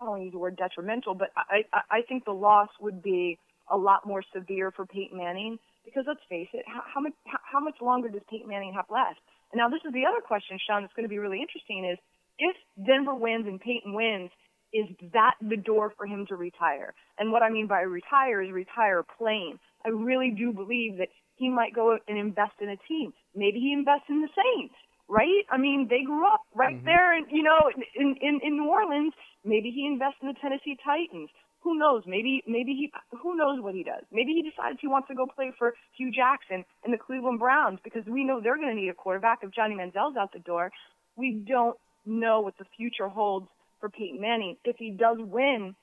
I 0.00 0.04
don't 0.04 0.10
want 0.10 0.20
to 0.20 0.24
use 0.24 0.32
the 0.32 0.38
word 0.38 0.56
detrimental, 0.56 1.14
but 1.14 1.28
I, 1.36 1.64
I, 1.72 1.98
I 1.98 2.02
think 2.08 2.24
the 2.24 2.32
loss 2.32 2.70
would 2.80 3.02
be 3.02 3.38
a 3.70 3.76
lot 3.76 4.06
more 4.06 4.24
severe 4.34 4.70
for 4.70 4.86
Peyton 4.86 5.18
Manning 5.18 5.58
because 5.84 6.04
let's 6.06 6.20
face 6.28 6.48
it, 6.54 6.64
how, 6.66 6.82
how 6.94 7.00
much 7.00 7.12
how, 7.26 7.38
how 7.52 7.60
much 7.60 7.76
longer 7.80 8.08
does 8.08 8.22
Peyton 8.30 8.48
Manning 8.48 8.72
have 8.74 8.86
left? 8.90 9.20
And 9.52 9.58
now 9.58 9.68
this 9.68 9.80
is 9.84 9.92
the 9.92 10.06
other 10.06 10.20
question, 10.24 10.58
Sean, 10.66 10.82
that's 10.82 10.94
going 10.94 11.04
to 11.04 11.12
be 11.12 11.18
really 11.18 11.40
interesting 11.40 11.84
is 11.84 11.98
if 12.38 12.56
Denver 12.86 13.14
wins 13.14 13.46
and 13.46 13.60
Peyton 13.60 13.92
wins, 13.92 14.30
is 14.72 14.86
that 15.12 15.34
the 15.42 15.56
door 15.56 15.92
for 15.96 16.06
him 16.06 16.26
to 16.28 16.36
retire? 16.36 16.94
And 17.18 17.32
what 17.32 17.42
I 17.42 17.50
mean 17.50 17.66
by 17.66 17.80
retire 17.82 18.40
is 18.42 18.50
retire 18.52 19.04
playing. 19.18 19.58
I 19.84 19.90
really 19.90 20.30
do 20.30 20.52
believe 20.52 20.98
that 20.98 21.08
he 21.36 21.48
might 21.48 21.74
go 21.74 21.98
and 22.06 22.18
invest 22.18 22.52
in 22.60 22.68
a 22.68 22.76
team. 22.88 23.12
Maybe 23.34 23.58
he 23.58 23.72
invests 23.72 24.08
in 24.08 24.20
the 24.20 24.28
Saints, 24.28 24.74
right? 25.10 25.44
I 25.50 25.58
mean, 25.58 25.88
they 25.90 26.06
grew 26.06 26.26
up 26.26 26.42
right 26.54 26.76
mm-hmm. 26.76 26.86
there, 26.86 27.16
and 27.16 27.26
you 27.30 27.42
know, 27.42 27.58
in, 27.94 28.16
in 28.20 28.40
in 28.42 28.56
New 28.56 28.68
Orleans. 28.70 29.12
Maybe 29.44 29.70
he 29.70 29.86
invests 29.86 30.20
in 30.20 30.28
the 30.28 30.34
Tennessee 30.40 30.76
Titans. 30.84 31.30
Who 31.62 31.78
knows? 31.78 32.04
Maybe 32.06 32.42
maybe 32.46 32.72
he 32.72 32.92
who 33.22 33.36
knows 33.36 33.60
what 33.60 33.74
he 33.74 33.82
does. 33.82 34.04
Maybe 34.12 34.32
he 34.32 34.42
decides 34.42 34.78
he 34.80 34.88
wants 34.88 35.08
to 35.08 35.14
go 35.14 35.26
play 35.26 35.52
for 35.58 35.74
Hue 35.96 36.10
Jackson 36.10 36.64
and 36.84 36.92
the 36.92 36.98
Cleveland 36.98 37.38
Browns 37.38 37.78
because 37.84 38.04
we 38.06 38.24
know 38.24 38.40
they're 38.40 38.56
going 38.56 38.74
to 38.74 38.80
need 38.80 38.88
a 38.88 38.94
quarterback 38.94 39.40
if 39.42 39.50
Johnny 39.50 39.74
Manziel's 39.74 40.16
out 40.16 40.32
the 40.32 40.38
door. 40.38 40.70
We 41.16 41.32
don't 41.46 41.76
know 42.06 42.40
what 42.40 42.56
the 42.58 42.64
future 42.76 43.08
holds 43.08 43.48
for 43.80 43.88
Peyton 43.88 44.20
Manning. 44.20 44.56
If 44.64 44.76
he 44.78 44.90
does 44.90 45.18
win, 45.18 45.74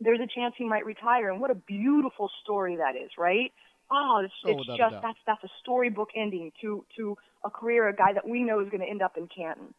there's 0.00 0.20
a 0.20 0.28
chance 0.34 0.54
he 0.58 0.68
might 0.68 0.84
retire, 0.84 1.30
and 1.30 1.40
what 1.40 1.50
a 1.50 1.54
beautiful 1.54 2.30
story 2.42 2.76
that 2.76 2.96
is, 2.96 3.10
right? 3.18 3.52
Oh, 3.90 4.22
it's, 4.24 4.34
oh, 4.44 4.50
it's 4.50 4.66
just 4.66 4.94
that's 5.02 5.18
that's 5.26 5.44
a 5.44 5.50
storybook 5.62 6.10
ending 6.16 6.52
to 6.62 6.84
to 6.96 7.16
a 7.44 7.50
career, 7.50 7.88
a 7.88 7.94
guy 7.94 8.12
that 8.12 8.28
we 8.28 8.42
know 8.42 8.60
is 8.60 8.68
going 8.68 8.80
to 8.80 8.88
end 8.88 9.02
up 9.02 9.16
in 9.16 9.28
Canton. 9.28 9.74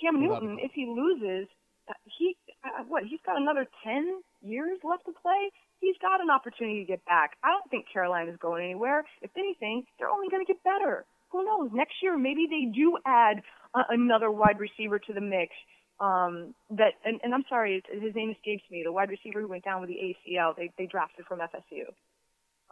Cam 0.00 0.20
Newton, 0.20 0.58
if 0.60 0.72
he 0.74 0.86
loses, 0.86 1.48
uh, 1.88 1.92
he 2.18 2.36
uh, 2.64 2.84
what? 2.88 3.04
He's 3.04 3.20
got 3.24 3.40
another 3.40 3.66
ten 3.84 4.22
years 4.42 4.78
left 4.82 5.06
to 5.06 5.12
play. 5.12 5.50
He's 5.80 5.96
got 6.00 6.20
an 6.20 6.30
opportunity 6.30 6.80
to 6.80 6.86
get 6.86 7.04
back. 7.04 7.36
I 7.42 7.50
don't 7.50 7.68
think 7.70 7.86
Carolina's 7.92 8.38
going 8.40 8.64
anywhere. 8.64 9.04
If 9.20 9.30
anything, 9.36 9.84
they're 9.98 10.08
only 10.08 10.28
going 10.28 10.44
to 10.44 10.52
get 10.52 10.62
better. 10.62 11.04
Who 11.30 11.44
knows? 11.44 11.70
Next 11.72 11.94
year, 12.02 12.16
maybe 12.16 12.46
they 12.48 12.70
do 12.70 12.98
add 13.06 13.42
a, 13.74 13.80
another 13.90 14.30
wide 14.30 14.60
receiver 14.60 14.98
to 14.98 15.12
the 15.12 15.20
mix. 15.20 15.52
Um, 16.00 16.54
that 16.70 16.94
and, 17.04 17.20
and 17.22 17.34
I'm 17.34 17.44
sorry, 17.48 17.82
his 17.90 18.14
name 18.14 18.30
escapes 18.30 18.64
me. 18.70 18.82
The 18.84 18.92
wide 18.92 19.10
receiver 19.10 19.40
who 19.40 19.48
went 19.48 19.64
down 19.64 19.80
with 19.80 19.90
the 19.90 19.98
ACL, 19.98 20.56
they 20.56 20.70
they 20.78 20.86
drafted 20.86 21.26
from 21.26 21.38
FSU. 21.38 21.92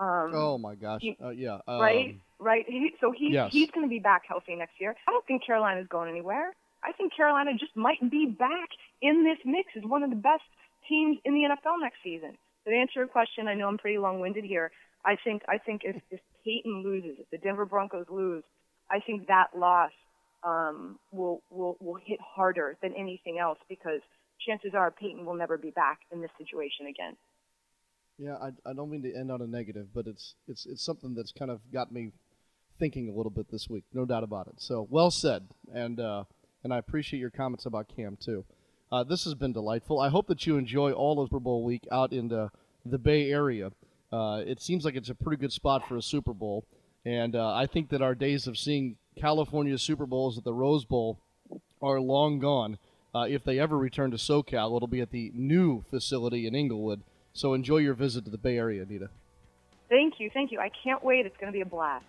Um, 0.01 0.33
oh 0.35 0.57
my 0.57 0.75
gosh! 0.77 1.03
He, 1.03 1.17
uh, 1.23 1.29
yeah. 1.29 1.59
Um, 1.69 1.81
right, 1.81 2.17
right. 2.39 2.65
He, 2.67 2.93
so 3.03 3.13
he 3.13 3.33
yes. 3.33 3.53
he's 3.53 3.71
going 3.71 3.85
to 3.85 3.91
be 3.91 3.99
back 3.99 4.23
healthy 4.27 4.57
next 4.57 4.81
year. 4.81 4.97
I 5.07 5.13
don't 5.13 5.27
think 5.27 5.45
Carolina's 5.45 5.87
going 5.89 6.09
anywhere. 6.09 6.55
I 6.83 6.93
think 6.93 7.15
Carolina 7.15 7.53
just 7.59 7.77
might 7.77 8.01
be 8.11 8.27
back 8.27 8.71
in 9.03 9.25
this 9.25 9.37
mix 9.45 9.69
as 9.77 9.83
one 9.85 10.03
of 10.03 10.09
the 10.09 10.17
best 10.17 10.43
teams 10.89 11.19
in 11.27 11.35
the 11.35 11.41
NFL 11.41 11.83
next 11.83 11.99
season. 12.03 12.39
to 12.67 12.75
answer 12.75 13.01
your 13.01 13.09
question, 13.09 13.47
I 13.47 13.55
know 13.55 13.69
I'm 13.69 13.77
pretty 13.77 13.99
long-winded 13.99 14.45
here. 14.45 14.71
I 15.05 15.17
think 15.23 15.43
I 15.49 15.59
think 15.59 15.83
if, 15.85 15.97
if 16.11 16.21
Peyton 16.45 16.83
loses, 16.83 17.19
if 17.19 17.29
the 17.31 17.37
Denver 17.39 17.67
Broncos 17.67 18.07
lose, 18.09 18.43
I 18.91 19.01
think 19.01 19.29
that 19.29 19.49
loss 19.55 19.93
um, 20.43 20.99
will 21.13 21.43
will 21.51 21.77
will 21.81 21.99
hit 22.03 22.21
harder 22.21 22.77
than 22.83 22.95
anything 22.95 23.39
else 23.39 23.59
because 23.69 24.01
chances 24.47 24.73
are 24.75 24.91
Peyton 24.91 25.27
will 25.27 25.35
never 25.35 25.59
be 25.59 25.71
back 25.71 26.01
in 26.11 26.21
this 26.21 26.31
situation 26.39 26.87
again. 26.87 27.17
Yeah, 28.21 28.35
I, 28.35 28.51
I 28.69 28.75
don't 28.75 28.91
mean 28.91 29.03
to 29.05 29.15
end 29.15 29.33
on 29.33 29.41
a 29.41 29.47
negative, 29.47 29.87
but 29.95 30.07
it's 30.07 30.35
it's 30.47 30.67
it's 30.67 30.85
something 30.85 31.15
that's 31.15 31.33
kind 31.33 31.51
of 31.51 31.61
got 31.73 31.91
me 31.91 32.13
thinking 32.79 33.09
a 33.09 33.13
little 33.13 33.31
bit 33.31 33.51
this 33.51 33.71
week, 33.71 33.85
no 33.95 34.05
doubt 34.05 34.25
about 34.25 34.47
it. 34.49 34.55
So 34.59 34.87
well 34.91 35.11
said, 35.11 35.49
and 35.73 35.99
uh, 35.99 36.25
and 36.63 36.73
I 36.75 36.79
appreciate 36.79 37.19
your 37.19 37.31
comments 37.31 37.65
about 37.65 37.89
Cam 37.89 38.19
too. 38.21 38.45
Uh, 38.93 39.05
this 39.05 39.25
has 39.25 39.35
been 39.35 39.55
delightful. 39.55 40.01
I 40.01 40.11
hope 40.11 40.27
that 40.27 40.47
you 40.47 40.59
enjoy 40.59 40.93
all 40.93 41.21
of 41.21 41.29
Super 41.29 41.41
Bowl 41.41 41.65
week 41.65 41.87
out 41.91 42.13
in 42.13 42.29
the, 42.29 42.51
the 42.85 42.99
Bay 42.99 43.31
Area. 43.31 43.71
Uh, 44.13 44.43
it 44.45 44.61
seems 44.61 44.85
like 44.85 44.97
it's 44.97 45.09
a 45.09 45.15
pretty 45.15 45.41
good 45.41 45.53
spot 45.53 45.87
for 45.89 45.97
a 45.97 46.03
Super 46.03 46.35
Bowl, 46.35 46.67
and 47.07 47.35
uh, 47.35 47.55
I 47.55 47.67
think 47.67 47.89
that 47.89 48.03
our 48.03 48.15
days 48.15 48.47
of 48.47 48.59
seeing 48.59 48.97
California 49.17 49.79
Super 49.79 50.07
Bowls 50.07 50.37
at 50.37 50.45
the 50.45 50.53
Rose 50.53 50.85
Bowl 50.85 51.21
are 51.81 52.01
long 52.01 52.39
gone. 52.39 52.77
Uh, 53.15 53.27
if 53.29 53.45
they 53.45 53.59
ever 53.59 53.79
return 53.79 54.11
to 54.11 54.19
SoCal, 54.19 54.77
it'll 54.77 54.89
be 54.89 55.01
at 55.01 55.11
the 55.11 55.33
new 55.35 55.85
facility 55.89 56.47
in 56.47 56.55
Inglewood. 56.55 57.03
So 57.33 57.55
enjoy 57.55 57.79
your 57.79 57.95
visit 57.95 58.25
to 58.25 58.31
the 58.31 58.39
Bay 58.39 58.59
Area, 58.59 58.83
Anita. 58.83 59.09
Thank 59.89 60.21
you, 60.21 60.31
thank 60.33 60.53
you. 60.53 60.61
I 60.61 60.71
can't 60.83 61.03
wait. 61.03 61.27
It's 61.27 61.37
going 61.37 61.53
to 61.53 61.57
be 61.57 61.63
a 61.63 61.67
blast. 61.67 62.05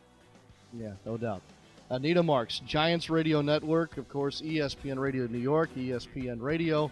Yeah, 0.73 0.93
no 1.05 1.17
doubt. 1.17 1.41
Anita 1.89 2.23
Marks, 2.23 2.59
Giants 2.59 3.09
Radio 3.09 3.41
Network, 3.41 3.97
of 3.97 4.07
course, 4.07 4.41
ESPN 4.41 4.97
Radio 4.97 5.27
New 5.27 5.39
York, 5.39 5.69
ESPN 5.75 6.41
Radio, 6.41 6.89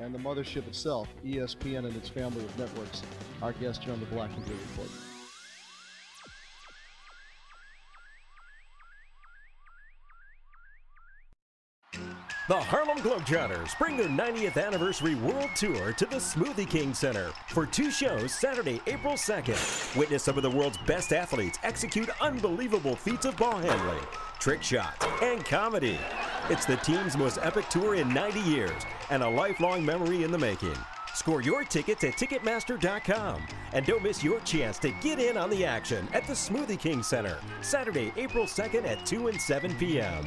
and 0.00 0.14
the 0.14 0.18
mothership 0.18 0.66
itself, 0.68 1.08
ESPN 1.24 1.86
and 1.86 1.96
its 1.96 2.08
family 2.08 2.44
of 2.44 2.58
networks. 2.58 3.02
Our 3.42 3.52
guest 3.54 3.82
here 3.82 3.92
on 3.92 4.00
the 4.00 4.06
Black 4.06 4.30
and 4.36 4.44
Blue 4.44 4.54
Report. 4.70 4.90
The 12.48 12.60
Harlem 12.60 12.98
Globetrotters 12.98 13.76
bring 13.76 13.96
their 13.96 14.06
90th 14.06 14.64
anniversary 14.64 15.16
world 15.16 15.50
tour 15.56 15.92
to 15.94 16.06
the 16.06 16.18
Smoothie 16.18 16.70
King 16.70 16.94
Center 16.94 17.32
for 17.48 17.66
two 17.66 17.90
shows 17.90 18.32
Saturday, 18.32 18.80
April 18.86 19.14
2nd. 19.14 19.96
Witness 19.96 20.22
some 20.22 20.36
of 20.36 20.44
the 20.44 20.50
world's 20.50 20.78
best 20.86 21.12
athletes 21.12 21.58
execute 21.64 22.08
unbelievable 22.20 22.94
feats 22.94 23.24
of 23.24 23.36
ball 23.36 23.58
handling, 23.58 24.04
trick 24.38 24.62
shots, 24.62 25.04
and 25.22 25.44
comedy. 25.44 25.98
It's 26.48 26.66
the 26.66 26.76
team's 26.76 27.16
most 27.16 27.40
epic 27.42 27.68
tour 27.68 27.96
in 27.96 28.14
90 28.14 28.38
years 28.42 28.80
and 29.10 29.24
a 29.24 29.28
lifelong 29.28 29.84
memory 29.84 30.22
in 30.22 30.30
the 30.30 30.38
making. 30.38 30.78
Score 31.16 31.42
your 31.42 31.64
tickets 31.64 32.04
at 32.04 32.12
Ticketmaster.com. 32.12 33.44
And 33.72 33.84
don't 33.84 34.04
miss 34.04 34.22
your 34.22 34.38
chance 34.40 34.78
to 34.80 34.92
get 35.02 35.18
in 35.18 35.36
on 35.36 35.50
the 35.50 35.64
action 35.64 36.06
at 36.12 36.28
the 36.28 36.34
Smoothie 36.34 36.78
King 36.78 37.02
Center, 37.02 37.38
Saturday, 37.60 38.12
April 38.16 38.44
2nd 38.44 38.86
at 38.86 39.04
2 39.04 39.26
and 39.26 39.40
7 39.40 39.74
p.m. 39.78 40.26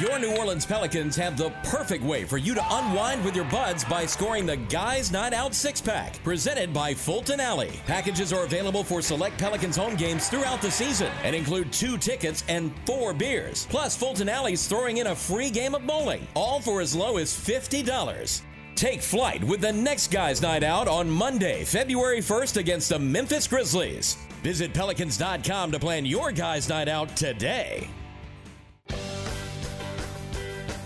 Your 0.00 0.18
New 0.18 0.36
Orleans 0.36 0.66
Pelicans 0.66 1.16
have 1.16 1.38
the 1.38 1.48
perfect 1.62 2.04
way 2.04 2.24
for 2.24 2.36
you 2.36 2.54
to 2.54 2.62
unwind 2.68 3.24
with 3.24 3.34
your 3.34 3.46
buds 3.46 3.82
by 3.82 4.04
scoring 4.04 4.44
the 4.44 4.58
Guys 4.58 5.10
Night 5.10 5.32
Out 5.32 5.54
six 5.54 5.80
pack, 5.80 6.22
presented 6.22 6.70
by 6.70 6.92
Fulton 6.92 7.40
Alley. 7.40 7.80
Packages 7.86 8.30
are 8.30 8.44
available 8.44 8.84
for 8.84 9.00
select 9.00 9.38
Pelicans 9.38 9.74
home 9.74 9.96
games 9.96 10.28
throughout 10.28 10.60
the 10.60 10.70
season 10.70 11.10
and 11.24 11.34
include 11.34 11.72
two 11.72 11.96
tickets 11.96 12.44
and 12.46 12.74
four 12.84 13.14
beers. 13.14 13.66
Plus, 13.70 13.96
Fulton 13.96 14.28
Alley's 14.28 14.66
throwing 14.66 14.98
in 14.98 15.06
a 15.06 15.16
free 15.16 15.48
game 15.48 15.74
of 15.74 15.86
bowling, 15.86 16.26
all 16.34 16.60
for 16.60 16.82
as 16.82 16.94
low 16.94 17.16
as 17.16 17.32
$50. 17.32 18.42
Take 18.74 19.00
flight 19.00 19.42
with 19.42 19.62
the 19.62 19.72
next 19.72 20.10
Guys 20.10 20.42
Night 20.42 20.62
Out 20.62 20.88
on 20.88 21.08
Monday, 21.08 21.64
February 21.64 22.20
1st 22.20 22.58
against 22.58 22.90
the 22.90 22.98
Memphis 22.98 23.48
Grizzlies. 23.48 24.18
Visit 24.42 24.74
Pelicans.com 24.74 25.72
to 25.72 25.78
plan 25.78 26.04
your 26.04 26.32
Guys 26.32 26.68
Night 26.68 26.86
Out 26.86 27.16
today. 27.16 27.88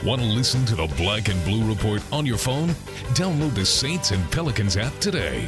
Want 0.05 0.23
to 0.23 0.27
listen 0.27 0.65
to 0.65 0.75
the 0.75 0.87
Black 0.97 1.29
and 1.29 1.45
Blue 1.45 1.63
Report 1.69 2.03
on 2.11 2.25
your 2.25 2.39
phone? 2.39 2.69
Download 3.13 3.55
the 3.55 3.67
Saints 3.67 4.13
and 4.13 4.31
Pelicans 4.33 4.79
app 4.79 4.99
today. 4.99 5.47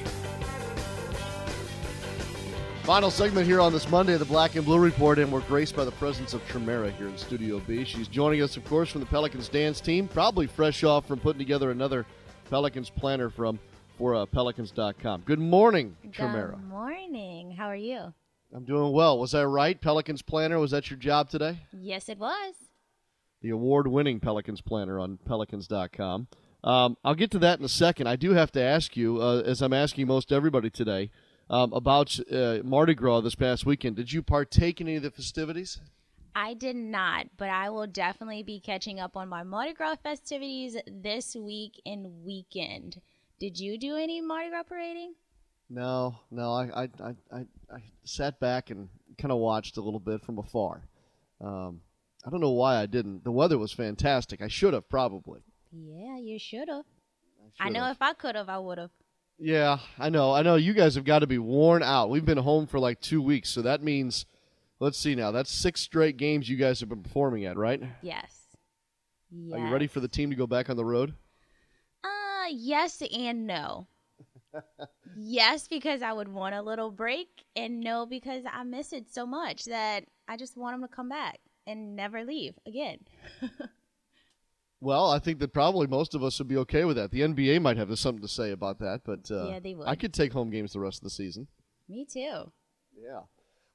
Final 2.83 3.11
segment 3.11 3.47
here 3.47 3.61
on 3.61 3.73
this 3.73 3.89
Monday, 3.89 4.15
the 4.19 4.27
Black 4.27 4.55
and 4.57 4.67
Blue 4.67 4.79
Report, 4.79 5.19
and 5.19 5.33
we're 5.33 5.41
graced 5.43 5.75
by 5.75 5.87
the 5.87 5.93
presence 5.93 6.35
of 6.35 6.47
Tremera 6.49 6.93
here 6.99 7.09
in 7.09 7.17
Studio 7.17 7.61
B. 7.61 7.83
She's 7.85 8.09
joining 8.09 8.43
us, 8.43 8.59
of 8.59 8.65
course, 8.67 8.91
from 8.91 9.01
the 9.01 9.07
Pelicans 9.07 9.49
dance 9.49 9.81
team, 9.81 10.07
probably 10.07 10.47
fresh 10.47 10.85
off 10.85 11.07
from 11.07 11.19
putting 11.19 11.39
together 11.39 11.71
another 11.71 12.05
Pelicans 12.51 12.91
planner 12.91 13.31
from 13.31 13.59
for 13.97 14.15
uh, 14.15 14.27
Pelicans.com. 14.27 15.23
Good 15.25 15.39
morning, 15.39 15.97
Tremera. 16.11 16.57
Good 16.57 16.69
morning. 16.69 17.53
How 17.53 17.69
are 17.69 17.77
you? 17.77 18.13
I'm 18.55 18.65
doing 18.65 18.93
well. 18.93 19.19
Was 19.19 19.35
I 19.35 19.47
right? 19.47 19.81
Pelicans 19.81 20.21
planner, 20.21 20.59
was 20.59 20.73
that 20.73 20.91
your 20.91 20.99
job 20.99 21.31
today? 21.31 21.59
Yes, 21.73 22.11
it 22.11 22.19
was. 22.19 22.55
The 23.43 23.51
award 23.51 23.89
winning 23.89 24.21
Pelicans 24.21 24.61
planner 24.61 24.99
on 24.99 25.19
Pelicans.com. 25.27 26.29
Um, 26.65 26.97
I'll 27.05 27.17
get 27.17 27.33
to 27.33 27.41
that 27.41 27.59
in 27.59 27.65
a 27.65 27.69
second. 27.69 28.07
I 28.07 28.15
do 28.15 28.33
have 28.33 28.53
to 28.53 28.63
ask 28.63 28.97
you, 28.97 29.21
uh, 29.21 29.43
as 29.45 29.61
I'm 29.61 29.73
asking 29.73 30.07
most 30.07 30.31
everybody 30.31 30.71
today, 30.71 31.11
um, 31.51 31.73
about 31.73 32.19
uh, 32.31 32.59
Mardi 32.63 32.95
Gras 32.95 33.21
this 33.21 33.35
past 33.35 33.67
weekend. 33.67 33.97
Did 33.97 34.13
you 34.13 34.23
partake 34.23 34.81
in 34.81 34.87
any 34.87 34.97
of 34.97 35.03
the 35.03 35.11
festivities? 35.11 35.81
I 36.35 36.55
did 36.55 36.77
not, 36.77 37.27
but 37.37 37.49
I 37.49 37.69
will 37.71 37.87
definitely 37.87 38.43
be 38.43 38.61
catching 38.61 39.01
up 39.01 39.17
on 39.17 39.29
my 39.29 39.43
Mardi 39.43 39.75
Gras 39.75 39.97
festivities 40.03 40.77
this 40.87 41.35
week 41.35 41.81
and 41.85 42.25
weekend. 42.25 43.01
Did 43.39 43.59
you 43.59 43.77
do 43.77 43.97
any 43.97 44.21
Mardi 44.21 44.51
Gras 44.51 44.63
parading? 44.63 45.15
No, 45.69 46.17
no. 46.31 46.53
I, 46.53 46.83
I, 46.83 46.83
I, 46.83 47.15
I, 47.33 47.39
I 47.75 47.83
sat 48.05 48.39
back 48.39 48.71
and 48.71 48.89
kind 49.19 49.33
of 49.33 49.39
watched 49.39 49.77
a 49.79 49.83
little 49.83 50.01
bit 50.01 50.23
from 50.23 50.39
afar. 50.39 50.87
Um, 51.41 51.81
I 52.25 52.31
don't 52.31 52.41
know 52.41 52.51
why 52.51 52.77
I 52.81 52.87
didn't. 52.87 53.25
The 53.25 53.33
weather 53.33 53.59
was 53.59 53.73
fantastic. 53.73 54.41
I 54.43 54.49
should 54.49 54.75
have 54.75 54.89
probably. 54.89 55.41
Yeah, 55.73 56.19
you 56.19 56.39
should 56.39 56.69
have. 56.69 56.85
I, 57.59 57.67
I 57.67 57.69
know 57.71 57.91
if 57.91 58.01
I 58.01 58.13
could 58.13 58.37
have, 58.37 58.49
I 58.49 58.59
would 58.59 58.79
have. 58.79 58.91
Yeah, 59.39 59.79
I 59.99 60.09
know. 60.09 60.33
I 60.33 60.43
know 60.43 60.55
you 60.55 60.73
guys 60.73 60.95
have 60.95 61.05
got 61.05 61.21
to 61.21 61.27
be 61.27 61.39
worn 61.39 61.83
out. 61.83 62.11
We've 62.11 62.25
been 62.25 62.39
home 62.39 62.67
for 62.67 62.79
like 62.79 63.01
two 63.01 63.21
weeks, 63.21 63.49
so 63.49 63.63
that 63.63 63.83
means, 63.83 64.27
let's 64.79 64.99
see 64.99 65.17
now, 65.17 65.33
that's 65.33 65.51
six 65.51 65.81
straight 65.81 66.17
games 66.17 66.49
you 66.49 66.57
guys 66.57 66.79
have 66.81 66.89
been 66.89 67.03
performing 67.03 67.45
at, 67.45 67.57
right? 67.57 67.83
Yes. 68.03 68.57
yes. 69.31 69.59
Are 69.59 69.67
you 69.67 69.73
ready 69.73 69.89
for 69.89 69.99
the 69.99 70.09
team 70.09 70.31
to 70.31 70.37
go 70.37 70.47
back 70.47 70.71
on 70.71 70.77
the 70.77 70.85
road? 70.85 71.15
Uh, 72.05 72.49
yes 72.51 73.03
and 73.13 73.49
no. 73.49 73.89
yes, 75.17 75.67
because 75.67 76.03
I 76.03 76.13
would 76.13 76.29
want 76.29 76.55
a 76.55 76.63
little 76.63 76.93
break, 76.93 77.29
and 77.57 77.81
no, 77.81 78.07
because 78.07 78.45
I 78.51 78.63
miss 78.63 78.93
it 78.93 79.13
so 79.13 79.27
much 79.27 79.65
that 79.65 80.05
I 80.29 80.37
just 80.37 80.57
want 80.57 80.75
them 80.75 80.89
to 80.89 80.95
come 80.95 81.09
back 81.09 81.41
and 81.67 81.97
never 81.97 82.25
leave 82.25 82.55
again. 82.67 82.99
well, 84.81 85.11
I 85.11 85.19
think 85.19 85.39
that 85.41 85.53
probably 85.53 85.87
most 85.87 86.15
of 86.15 86.23
us 86.23 86.39
would 86.39 86.49
be 86.49 86.57
okay 86.59 86.85
with 86.85 86.97
that. 86.97 87.11
The 87.11 87.21
NBA 87.21 87.61
might 87.63 87.77
have 87.77 87.97
something 87.99 88.23
to 88.23 88.29
say 88.29 88.51
about 88.51 88.79
that, 88.81 89.03
but 89.05 89.31
uh, 89.31 89.49
yeah, 89.49 89.61
they 89.61 89.75
would. 89.75 89.89
I 89.89 89.95
could 89.95 90.13
take 90.13 90.33
home 90.33 90.51
games 90.51 90.73
the 90.73 90.81
rest 90.81 90.99
of 90.99 91.05
the 91.05 91.11
season. 91.11 91.47
Me 91.89 92.05
too. 92.05 92.51
Yeah. 92.97 93.21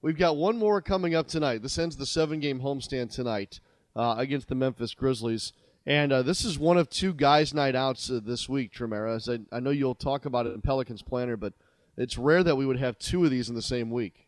We've 0.01 0.17
got 0.17 0.37
one 0.37 0.57
more 0.57 0.81
coming 0.81 1.15
up 1.15 1.27
tonight. 1.27 1.61
This 1.61 1.77
ends 1.77 1.97
the 1.97 2.05
seven 2.05 2.39
game 2.39 2.61
homestand 2.61 3.11
tonight 3.11 3.59
uh, 3.95 4.15
against 4.17 4.47
the 4.47 4.55
Memphis 4.55 4.93
Grizzlies. 4.93 5.53
And 5.85 6.11
uh, 6.11 6.21
this 6.21 6.43
is 6.43 6.59
one 6.59 6.77
of 6.77 6.89
two 6.89 7.13
guys' 7.13 7.53
night 7.53 7.75
outs 7.75 8.09
uh, 8.11 8.19
this 8.23 8.47
week, 8.49 8.73
Tremera. 8.73 9.41
I, 9.51 9.55
I 9.55 9.59
know 9.59 9.69
you'll 9.69 9.95
talk 9.95 10.25
about 10.25 10.45
it 10.45 10.53
in 10.53 10.61
Pelicans 10.61 11.01
Planner, 11.01 11.37
but 11.37 11.53
it's 11.95 12.17
rare 12.17 12.43
that 12.43 12.57
we 12.57 12.65
would 12.65 12.77
have 12.77 12.99
two 12.99 13.23
of 13.23 13.31
these 13.31 13.49
in 13.49 13.55
the 13.55 13.61
same 13.61 13.89
week. 13.89 14.26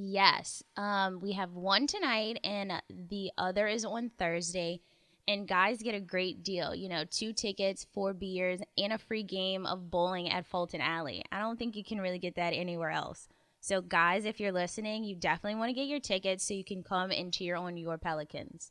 Yes. 0.00 0.62
Um, 0.76 1.18
we 1.20 1.32
have 1.32 1.54
one 1.54 1.88
tonight, 1.88 2.38
and 2.44 2.72
the 2.88 3.32
other 3.36 3.66
is 3.66 3.84
on 3.84 4.12
Thursday. 4.16 4.80
And 5.26 5.46
guys 5.46 5.82
get 5.82 5.94
a 5.94 6.00
great 6.00 6.44
deal. 6.44 6.72
You 6.72 6.88
know, 6.88 7.04
two 7.04 7.32
tickets, 7.32 7.84
four 7.92 8.14
beers, 8.14 8.60
and 8.78 8.92
a 8.92 8.98
free 8.98 9.24
game 9.24 9.66
of 9.66 9.90
bowling 9.90 10.30
at 10.30 10.46
Fulton 10.46 10.80
Alley. 10.80 11.24
I 11.32 11.40
don't 11.40 11.58
think 11.58 11.74
you 11.74 11.84
can 11.84 12.00
really 12.00 12.20
get 12.20 12.36
that 12.36 12.54
anywhere 12.54 12.90
else. 12.90 13.28
So, 13.60 13.80
guys, 13.80 14.24
if 14.24 14.38
you're 14.38 14.52
listening, 14.52 15.02
you 15.02 15.16
definitely 15.16 15.58
want 15.58 15.70
to 15.70 15.74
get 15.74 15.88
your 15.88 16.00
tickets 16.00 16.46
so 16.46 16.54
you 16.54 16.64
can 16.64 16.84
come 16.84 17.10
and 17.10 17.34
cheer 17.34 17.56
on 17.56 17.76
your 17.76 17.98
Pelicans. 17.98 18.70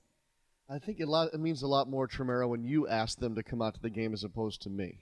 I 0.70 0.80
think 0.80 1.02
it, 1.02 1.10
lot, 1.10 1.34
it 1.34 1.40
means 1.42 1.62
a 1.62 1.68
lot 1.68 1.90
more, 1.90 2.08
Tremera, 2.08 2.48
when 2.48 2.64
you 2.64 2.88
ask 2.88 3.20
them 3.20 3.36
to 3.36 3.44
come 3.44 3.62
out 3.62 3.76
to 3.76 3.82
the 3.82 3.90
game 3.90 4.14
as 4.14 4.24
opposed 4.24 4.62
to 4.62 4.70
me. 4.70 5.02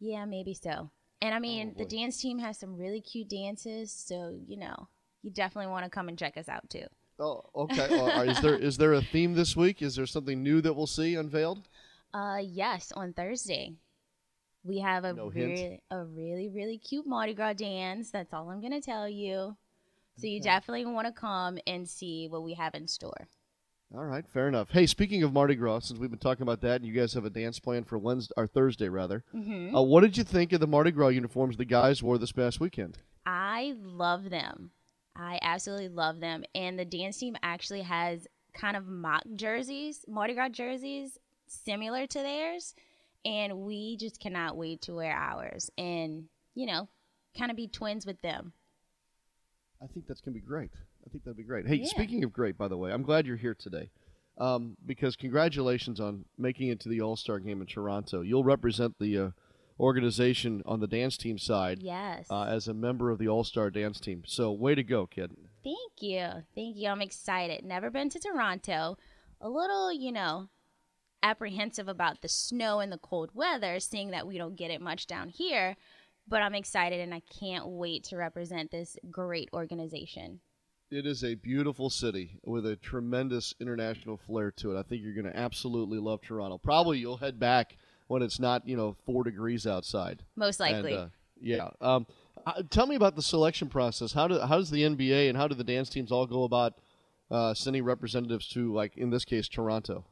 Yeah, 0.00 0.24
maybe 0.24 0.54
so. 0.54 0.90
And 1.20 1.34
I 1.34 1.38
mean, 1.38 1.74
the 1.76 1.84
dance 1.84 2.20
team 2.20 2.38
has 2.40 2.58
some 2.58 2.76
really 2.76 3.02
cute 3.02 3.28
dances, 3.28 3.92
so, 3.92 4.36
you 4.46 4.56
know, 4.56 4.88
you 5.22 5.30
definitely 5.30 5.70
want 5.70 5.84
to 5.84 5.90
come 5.90 6.08
and 6.08 6.18
check 6.18 6.36
us 6.36 6.48
out 6.48 6.68
too. 6.68 6.86
Oh, 7.18 7.42
okay. 7.54 7.98
uh, 7.98 8.22
is 8.22 8.40
there 8.40 8.56
is 8.56 8.76
there 8.76 8.92
a 8.94 9.02
theme 9.02 9.34
this 9.34 9.56
week? 9.56 9.82
Is 9.82 9.96
there 9.96 10.06
something 10.06 10.42
new 10.42 10.60
that 10.60 10.74
we'll 10.74 10.86
see 10.86 11.14
unveiled? 11.14 11.68
Uh, 12.12 12.38
yes, 12.42 12.92
on 12.94 13.12
Thursday. 13.12 13.72
We 14.64 14.78
have 14.78 15.04
a 15.04 15.12
no 15.12 15.28
really 15.28 15.80
a 15.90 16.04
really 16.04 16.48
really 16.48 16.78
cute 16.78 17.06
Mardi 17.06 17.34
Gras 17.34 17.54
dance. 17.54 18.10
That's 18.10 18.32
all 18.32 18.48
I'm 18.50 18.60
gonna 18.60 18.80
tell 18.80 19.08
you. 19.08 19.56
So 20.18 20.26
you 20.26 20.40
definitely 20.40 20.84
want 20.84 21.06
to 21.06 21.12
come 21.12 21.58
and 21.66 21.88
see 21.88 22.28
what 22.28 22.42
we 22.42 22.54
have 22.54 22.74
in 22.74 22.86
store. 22.86 23.28
All 23.94 24.04
right, 24.04 24.24
fair 24.32 24.48
enough. 24.48 24.70
Hey, 24.70 24.86
speaking 24.86 25.22
of 25.22 25.32
Mardi 25.32 25.54
Gras, 25.54 25.80
since 25.80 25.98
we've 25.98 26.10
been 26.10 26.18
talking 26.18 26.42
about 26.42 26.62
that, 26.62 26.76
and 26.76 26.86
you 26.86 26.94
guys 26.94 27.12
have 27.12 27.26
a 27.26 27.30
dance 27.30 27.58
plan 27.58 27.84
for 27.84 27.98
Wednesday 27.98 28.32
or 28.38 28.46
Thursday 28.46 28.88
rather, 28.88 29.22
mm-hmm. 29.34 29.74
uh, 29.74 29.82
what 29.82 30.00
did 30.00 30.16
you 30.16 30.24
think 30.24 30.52
of 30.52 30.60
the 30.60 30.66
Mardi 30.66 30.90
Gras 30.90 31.08
uniforms 31.08 31.56
the 31.56 31.64
guys 31.66 32.02
wore 32.02 32.16
this 32.16 32.32
past 32.32 32.58
weekend? 32.58 32.98
I 33.26 33.74
love 33.78 34.30
them. 34.30 34.70
I 35.16 35.38
absolutely 35.42 35.88
love 35.88 36.20
them. 36.20 36.44
And 36.54 36.78
the 36.78 36.84
dance 36.84 37.18
team 37.18 37.36
actually 37.42 37.82
has 37.82 38.26
kind 38.54 38.76
of 38.76 38.86
mock 38.86 39.22
jerseys, 39.34 40.04
Mardi 40.08 40.34
Gras 40.34 40.50
jerseys, 40.50 41.18
similar 41.46 42.06
to 42.06 42.18
theirs. 42.18 42.74
And 43.24 43.58
we 43.60 43.96
just 43.96 44.20
cannot 44.20 44.56
wait 44.56 44.82
to 44.82 44.94
wear 44.94 45.12
ours 45.14 45.70
and, 45.78 46.24
you 46.54 46.66
know, 46.66 46.88
kind 47.38 47.50
of 47.50 47.56
be 47.56 47.68
twins 47.68 48.04
with 48.04 48.20
them. 48.20 48.52
I 49.82 49.86
think 49.86 50.06
that's 50.06 50.20
going 50.20 50.34
to 50.34 50.40
be 50.40 50.46
great. 50.46 50.70
I 51.06 51.10
think 51.10 51.24
that'd 51.24 51.36
be 51.36 51.42
great. 51.44 51.66
Hey, 51.66 51.76
Yeah. 51.76 51.86
speaking 51.86 52.24
of 52.24 52.32
great, 52.32 52.56
by 52.56 52.68
the 52.68 52.76
way, 52.76 52.92
I'm 52.92 53.02
glad 53.02 53.26
you're 53.26 53.36
here 53.36 53.54
today. 53.54 53.90
Um, 54.38 54.76
because 54.86 55.14
congratulations 55.14 56.00
on 56.00 56.24
making 56.38 56.68
it 56.68 56.80
to 56.80 56.88
the 56.88 57.00
All 57.02 57.16
Star 57.16 57.38
game 57.38 57.60
in 57.60 57.66
Toronto. 57.66 58.22
You'll 58.22 58.44
represent 58.44 58.98
the 58.98 59.18
uh, 59.18 59.30
organization 59.80 60.62
on 60.66 60.80
the 60.80 60.86
dance 60.86 61.16
team 61.16 61.38
side 61.38 61.78
Yes. 61.82 62.26
uh, 62.30 62.44
as 62.44 62.68
a 62.68 62.74
member 62.74 63.10
of 63.10 63.18
the 63.18 63.28
All 63.28 63.44
Star 63.44 63.70
dance 63.70 64.00
team. 64.00 64.22
So, 64.26 64.52
way 64.52 64.74
to 64.74 64.82
go, 64.82 65.06
kid. 65.06 65.32
Thank 65.64 65.92
you. 66.00 66.26
Thank 66.54 66.76
you. 66.76 66.88
I'm 66.88 67.02
excited. 67.02 67.64
Never 67.64 67.90
been 67.90 68.08
to 68.10 68.18
Toronto. 68.18 68.96
A 69.40 69.48
little, 69.48 69.92
you 69.92 70.12
know, 70.12 70.48
apprehensive 71.22 71.88
about 71.88 72.20
the 72.20 72.28
snow 72.28 72.80
and 72.80 72.90
the 72.92 72.98
cold 72.98 73.30
weather, 73.34 73.78
seeing 73.80 74.10
that 74.10 74.26
we 74.26 74.38
don't 74.38 74.56
get 74.56 74.70
it 74.70 74.80
much 74.80 75.06
down 75.06 75.28
here. 75.28 75.76
But 76.28 76.42
I'm 76.42 76.54
excited 76.54 77.00
and 77.00 77.12
I 77.12 77.22
can't 77.40 77.66
wait 77.68 78.04
to 78.04 78.16
represent 78.16 78.70
this 78.70 78.96
great 79.10 79.48
organization. 79.52 80.40
It 80.90 81.06
is 81.06 81.24
a 81.24 81.34
beautiful 81.34 81.90
city 81.90 82.38
with 82.44 82.66
a 82.66 82.76
tremendous 82.76 83.54
international 83.60 84.18
flair 84.18 84.50
to 84.58 84.76
it. 84.76 84.78
I 84.78 84.82
think 84.82 85.02
you're 85.02 85.14
going 85.20 85.32
to 85.32 85.36
absolutely 85.38 85.98
love 85.98 86.20
Toronto. 86.22 86.58
Probably 86.58 86.98
you'll 86.98 87.16
head 87.16 87.40
back 87.40 87.76
when 88.12 88.22
it's 88.22 88.38
not 88.38 88.68
you 88.68 88.76
know 88.76 88.94
four 89.06 89.24
degrees 89.24 89.66
outside. 89.66 90.22
Most 90.36 90.60
likely. 90.60 90.92
And, 90.92 91.02
uh, 91.02 91.08
yeah. 91.40 91.70
Um, 91.80 92.06
uh, 92.46 92.62
tell 92.70 92.86
me 92.86 92.94
about 92.94 93.16
the 93.16 93.22
selection 93.22 93.68
process. 93.68 94.12
How 94.12 94.28
do 94.28 94.38
how 94.38 94.58
does 94.58 94.70
the 94.70 94.82
NBA 94.82 95.28
and 95.28 95.36
how 95.36 95.48
do 95.48 95.54
the 95.54 95.64
dance 95.64 95.88
teams 95.88 96.12
all 96.12 96.26
go 96.26 96.44
about 96.44 96.74
uh, 97.30 97.54
sending 97.54 97.84
representatives 97.84 98.46
to 98.48 98.72
like 98.72 98.96
in 98.96 99.10
this 99.10 99.24
case 99.24 99.48
Toronto? 99.48 100.04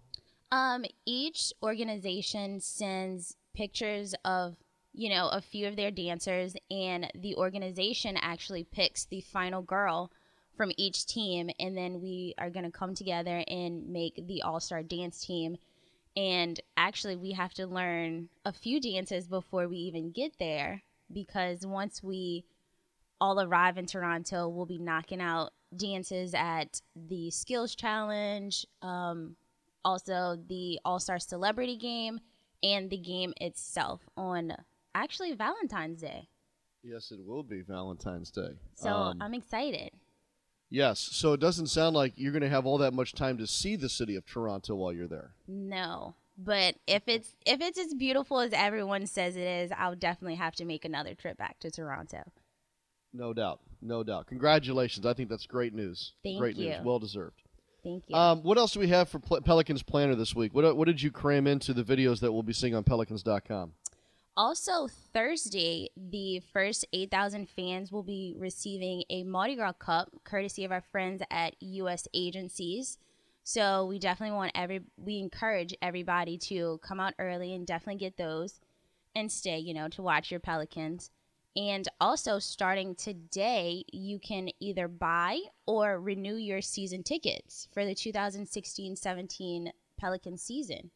Um, 0.50 0.84
each 1.06 1.52
organization 1.62 2.60
sends 2.60 3.36
pictures 3.54 4.14
of 4.24 4.56
you 4.92 5.10
know 5.10 5.28
a 5.28 5.40
few 5.40 5.68
of 5.68 5.76
their 5.76 5.90
dancers, 5.90 6.56
and 6.70 7.10
the 7.14 7.36
organization 7.36 8.16
actually 8.20 8.64
picks 8.64 9.04
the 9.04 9.20
final 9.20 9.62
girl 9.62 10.10
from 10.56 10.72
each 10.76 11.06
team, 11.06 11.50
and 11.58 11.76
then 11.76 12.00
we 12.00 12.34
are 12.38 12.50
going 12.50 12.64
to 12.64 12.70
come 12.70 12.94
together 12.94 13.44
and 13.48 13.88
make 13.88 14.26
the 14.26 14.42
All 14.42 14.60
Star 14.60 14.82
Dance 14.82 15.24
Team. 15.24 15.56
And 16.16 16.58
actually, 16.76 17.16
we 17.16 17.32
have 17.32 17.54
to 17.54 17.66
learn 17.66 18.28
a 18.44 18.52
few 18.52 18.80
dances 18.80 19.28
before 19.28 19.68
we 19.68 19.76
even 19.76 20.10
get 20.10 20.38
there 20.38 20.82
because 21.12 21.66
once 21.66 22.02
we 22.02 22.44
all 23.20 23.40
arrive 23.40 23.78
in 23.78 23.86
Toronto, 23.86 24.48
we'll 24.48 24.66
be 24.66 24.78
knocking 24.78 25.20
out 25.20 25.52
dances 25.76 26.34
at 26.34 26.80
the 26.96 27.30
Skills 27.30 27.74
Challenge, 27.74 28.66
um, 28.82 29.36
also 29.84 30.36
the 30.48 30.80
All 30.84 30.98
Star 30.98 31.18
Celebrity 31.18 31.76
Game, 31.76 32.20
and 32.62 32.90
the 32.90 32.98
game 32.98 33.32
itself 33.40 34.00
on 34.16 34.52
actually 34.94 35.34
Valentine's 35.34 36.00
Day. 36.00 36.28
Yes, 36.82 37.12
it 37.12 37.20
will 37.24 37.42
be 37.42 37.60
Valentine's 37.60 38.30
Day. 38.30 38.56
So 38.74 38.88
um, 38.88 39.18
I'm 39.20 39.34
excited. 39.34 39.90
Yes. 40.70 41.00
So 41.00 41.32
it 41.32 41.40
doesn't 41.40 41.66
sound 41.66 41.96
like 41.96 42.14
you're 42.16 42.32
going 42.32 42.42
to 42.42 42.48
have 42.48 42.64
all 42.64 42.78
that 42.78 42.94
much 42.94 43.12
time 43.12 43.36
to 43.38 43.46
see 43.46 43.76
the 43.76 43.88
city 43.88 44.14
of 44.14 44.24
Toronto 44.24 44.76
while 44.76 44.92
you're 44.92 45.08
there. 45.08 45.32
No. 45.46 46.14
But 46.38 46.76
if 46.86 47.02
it's 47.06 47.34
if 47.44 47.60
it's 47.60 47.78
as 47.78 47.92
beautiful 47.92 48.40
as 48.40 48.52
everyone 48.54 49.06
says 49.06 49.36
it 49.36 49.42
is, 49.42 49.70
I'll 49.76 49.96
definitely 49.96 50.36
have 50.36 50.54
to 50.56 50.64
make 50.64 50.84
another 50.84 51.14
trip 51.14 51.36
back 51.36 51.58
to 51.60 51.70
Toronto. 51.70 52.32
No 53.12 53.34
doubt. 53.34 53.60
No 53.82 54.02
doubt. 54.02 54.26
Congratulations. 54.28 55.04
I 55.04 55.12
think 55.12 55.28
that's 55.28 55.46
great 55.46 55.74
news. 55.74 56.12
Thank 56.22 56.38
great 56.38 56.56
you. 56.56 56.70
news. 56.70 56.78
Well 56.82 56.98
deserved. 56.98 57.42
Thank 57.82 58.04
you. 58.08 58.16
Um, 58.16 58.42
what 58.42 58.58
else 58.58 58.72
do 58.72 58.80
we 58.80 58.88
have 58.88 59.08
for 59.08 59.18
Pelicans 59.18 59.82
Planner 59.82 60.14
this 60.14 60.34
week? 60.34 60.54
What, 60.54 60.76
what 60.76 60.86
did 60.86 61.00
you 61.02 61.10
cram 61.10 61.46
into 61.46 61.72
the 61.72 61.82
videos 61.82 62.20
that 62.20 62.32
we'll 62.32 62.42
be 62.42 62.52
seeing 62.52 62.74
on 62.74 62.84
Pelicans.com? 62.84 63.72
Also, 64.40 64.88
Thursday, 65.12 65.90
the 65.94 66.40
first 66.50 66.86
8,000 66.94 67.46
fans 67.46 67.92
will 67.92 68.02
be 68.02 68.34
receiving 68.38 69.04
a 69.10 69.22
Mardi 69.22 69.54
Gras 69.54 69.72
cup 69.72 70.08
courtesy 70.24 70.64
of 70.64 70.72
our 70.72 70.80
friends 70.80 71.22
at 71.30 71.56
U.S. 71.60 72.08
agencies. 72.14 72.96
So 73.44 73.84
we 73.84 73.98
definitely 73.98 74.34
want 74.34 74.52
every 74.54 74.80
we 74.96 75.18
encourage 75.18 75.74
everybody 75.82 76.38
to 76.38 76.80
come 76.82 77.00
out 77.00 77.12
early 77.18 77.54
and 77.54 77.66
definitely 77.66 77.98
get 77.98 78.16
those 78.16 78.60
and 79.14 79.30
stay, 79.30 79.58
you 79.58 79.74
know, 79.74 79.88
to 79.88 80.00
watch 80.00 80.30
your 80.30 80.40
Pelicans. 80.40 81.10
And 81.54 81.86
also 82.00 82.38
starting 82.38 82.94
today, 82.94 83.84
you 83.92 84.18
can 84.18 84.48
either 84.58 84.88
buy 84.88 85.40
or 85.66 86.00
renew 86.00 86.36
your 86.36 86.62
season 86.62 87.02
tickets 87.02 87.68
for 87.74 87.84
the 87.84 87.94
2016-17 87.94 89.70
Pelican 89.98 90.38
season. 90.38 90.92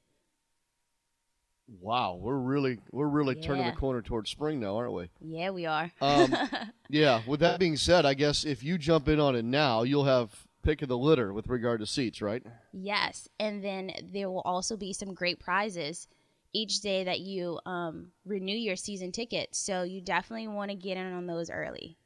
Wow, 1.66 2.18
we're 2.20 2.36
really 2.36 2.78
we're 2.92 3.08
really 3.08 3.36
Yeah. 3.36 3.42
turning 3.42 3.66
the 3.66 3.72
corner 3.72 4.02
towards 4.02 4.30
spring 4.30 4.60
now, 4.60 4.76
aren't 4.76 4.92
we? 4.92 5.08
Yeah, 5.20 5.50
we 5.50 5.66
are. 5.66 5.90
Um, 6.00 6.34
yeah. 6.90 7.22
With 7.26 7.40
that 7.40 7.58
being 7.58 7.76
said, 7.76 8.04
I 8.04 8.14
guess 8.14 8.44
if 8.44 8.62
you 8.62 8.76
jump 8.78 9.08
in 9.08 9.18
on 9.18 9.34
it 9.34 9.44
now, 9.44 9.82
you'll 9.82 10.04
have 10.04 10.46
pick 10.62 10.82
of 10.82 10.88
the 10.88 10.98
litter 10.98 11.32
with 11.32 11.46
regard 11.48 11.80
to 11.80 11.86
seats, 11.86 12.20
right? 12.22 12.42
Yes, 12.72 13.28
and 13.38 13.62
then 13.64 13.92
there 14.12 14.30
will 14.30 14.40
also 14.42 14.76
be 14.76 14.92
some 14.92 15.14
great 15.14 15.38
prizes 15.38 16.06
each 16.52 16.80
day 16.80 17.04
that 17.04 17.20
you 17.20 17.58
um, 17.66 18.08
renew 18.24 18.54
your 18.56 18.76
season 18.76 19.10
ticket. 19.12 19.48
So 19.54 19.82
you 19.82 20.00
definitely 20.00 20.48
want 20.48 20.70
to 20.70 20.76
get 20.76 20.96
in 20.96 21.12
on 21.12 21.26
those 21.26 21.50
early. 21.50 21.96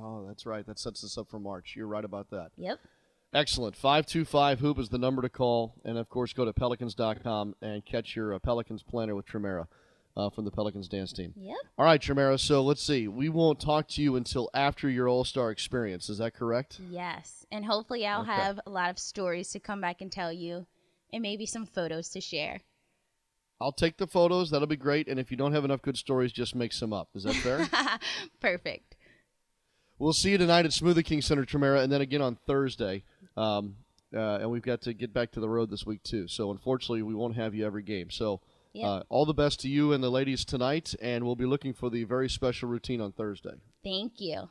Oh, 0.00 0.24
that's 0.26 0.46
right. 0.46 0.64
That 0.66 0.78
sets 0.78 1.02
us 1.04 1.18
up 1.18 1.28
for 1.28 1.38
March. 1.40 1.74
You're 1.76 1.86
right 1.88 2.04
about 2.04 2.30
that. 2.30 2.50
Yep. 2.56 2.78
Excellent. 3.34 3.76
525 3.76 4.60
Hoop 4.60 4.78
is 4.78 4.88
the 4.88 4.98
number 4.98 5.22
to 5.22 5.28
call. 5.28 5.74
And 5.84 5.98
of 5.98 6.08
course, 6.08 6.32
go 6.32 6.44
to 6.44 6.52
pelicans.com 6.52 7.56
and 7.60 7.84
catch 7.84 8.16
your 8.16 8.34
uh, 8.34 8.38
Pelicans 8.38 8.82
planner 8.82 9.14
with 9.14 9.26
Tremera 9.26 9.66
uh, 10.16 10.30
from 10.30 10.44
the 10.46 10.50
Pelicans 10.50 10.88
dance 10.88 11.12
team. 11.12 11.34
Yep. 11.36 11.56
All 11.76 11.84
right, 11.84 12.00
Tremera. 12.00 12.40
So 12.40 12.62
let's 12.62 12.82
see. 12.82 13.06
We 13.06 13.28
won't 13.28 13.60
talk 13.60 13.86
to 13.88 14.02
you 14.02 14.16
until 14.16 14.48
after 14.54 14.88
your 14.88 15.08
All 15.08 15.24
Star 15.24 15.50
experience. 15.50 16.08
Is 16.08 16.18
that 16.18 16.34
correct? 16.34 16.80
Yes, 16.90 17.44
and 17.52 17.64
hopefully 17.66 18.06
I'll 18.06 18.22
Okay. 18.22 18.32
have 18.32 18.60
a 18.66 18.70
lot 18.70 18.90
of 18.90 18.98
stories 18.98 19.50
to 19.50 19.60
come 19.60 19.80
back 19.80 20.00
and 20.00 20.10
tell 20.10 20.32
you, 20.32 20.66
and 21.12 21.20
maybe 21.22 21.44
some 21.44 21.66
photos 21.66 22.08
to 22.10 22.20
share. 22.22 22.62
I'll 23.60 23.72
take 23.72 23.96
the 23.98 24.06
photos. 24.06 24.50
That'll 24.50 24.68
be 24.68 24.76
great. 24.76 25.08
And 25.08 25.18
if 25.20 25.30
you 25.32 25.36
don't 25.36 25.52
have 25.52 25.64
enough 25.64 25.82
good 25.82 25.96
stories, 25.98 26.32
just 26.32 26.54
make 26.54 26.72
some 26.72 26.92
up. 26.92 27.08
Is 27.14 27.24
that 27.24 27.34
fair? 27.34 27.68
Perfect. 28.40 28.94
We'll 29.98 30.12
see 30.12 30.30
you 30.30 30.38
tonight 30.38 30.64
at 30.64 30.70
Smoothie 30.70 31.04
King 31.04 31.20
Center, 31.20 31.44
Tremera, 31.44 31.82
and 31.82 31.92
then 31.92 32.00
again 32.00 32.22
on 32.22 32.36
Thursday. 32.46 33.02
Um, 33.38 33.76
uh, 34.14 34.38
and 34.40 34.50
we've 34.50 34.62
got 34.62 34.80
to 34.82 34.94
get 34.94 35.12
back 35.12 35.32
to 35.32 35.40
the 35.40 35.48
road 35.48 35.70
this 35.70 35.84
week 35.86 36.02
too. 36.02 36.28
So 36.28 36.50
unfortunately, 36.50 37.02
we 37.02 37.14
won't 37.14 37.36
have 37.36 37.54
you 37.54 37.66
every 37.66 37.82
game. 37.82 38.10
So 38.10 38.40
Yep. 38.72 38.86
uh, 38.86 39.02
all 39.08 39.24
the 39.26 39.34
best 39.34 39.60
to 39.60 39.68
you 39.68 39.92
and 39.92 40.02
the 40.04 40.10
ladies 40.10 40.44
tonight, 40.44 40.94
and 41.00 41.24
we'll 41.24 41.36
be 41.36 41.46
looking 41.46 41.72
for 41.72 41.90
the 41.90 42.04
very 42.04 42.28
special 42.28 42.68
routine 42.68 43.00
on 43.00 43.12
Thursday. 43.12 43.54
Thank 43.82 44.14
you. 44.20 44.48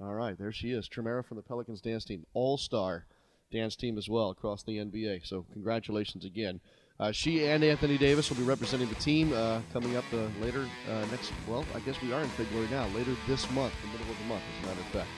All 0.00 0.14
right, 0.14 0.36
there 0.38 0.52
she 0.52 0.70
is, 0.72 0.88
Tremera 0.88 1.24
from 1.24 1.36
the 1.36 1.42
Pelicans 1.42 1.80
dance 1.80 2.04
team, 2.04 2.24
All 2.34 2.58
Star 2.58 3.06
dance 3.50 3.76
team 3.76 3.96
as 3.98 4.08
well 4.08 4.30
across 4.30 4.62
the 4.62 4.78
NBA. 4.78 5.26
So 5.26 5.46
congratulations 5.52 6.24
again. 6.24 6.60
Uh, 6.98 7.12
she 7.12 7.46
and 7.46 7.62
Anthony 7.62 7.98
Davis 7.98 8.30
will 8.30 8.36
be 8.38 8.42
representing 8.42 8.88
the 8.88 8.94
team 8.96 9.32
uh, 9.32 9.60
coming 9.72 9.96
up 9.96 10.04
uh, 10.12 10.26
later 10.40 10.66
uh, 10.90 11.04
next. 11.10 11.32
Well, 11.46 11.64
I 11.74 11.80
guess 11.80 12.00
we 12.02 12.12
are 12.12 12.22
in 12.22 12.28
February 12.30 12.68
now. 12.70 12.86
Later 12.88 13.14
this 13.28 13.50
month, 13.50 13.72
the 13.82 13.88
middle 13.98 14.10
of 14.10 14.18
the 14.18 14.24
month, 14.24 14.42
as 14.58 14.64
a 14.64 14.68
matter 14.68 14.80
of 14.80 14.86
fact. 14.86 15.08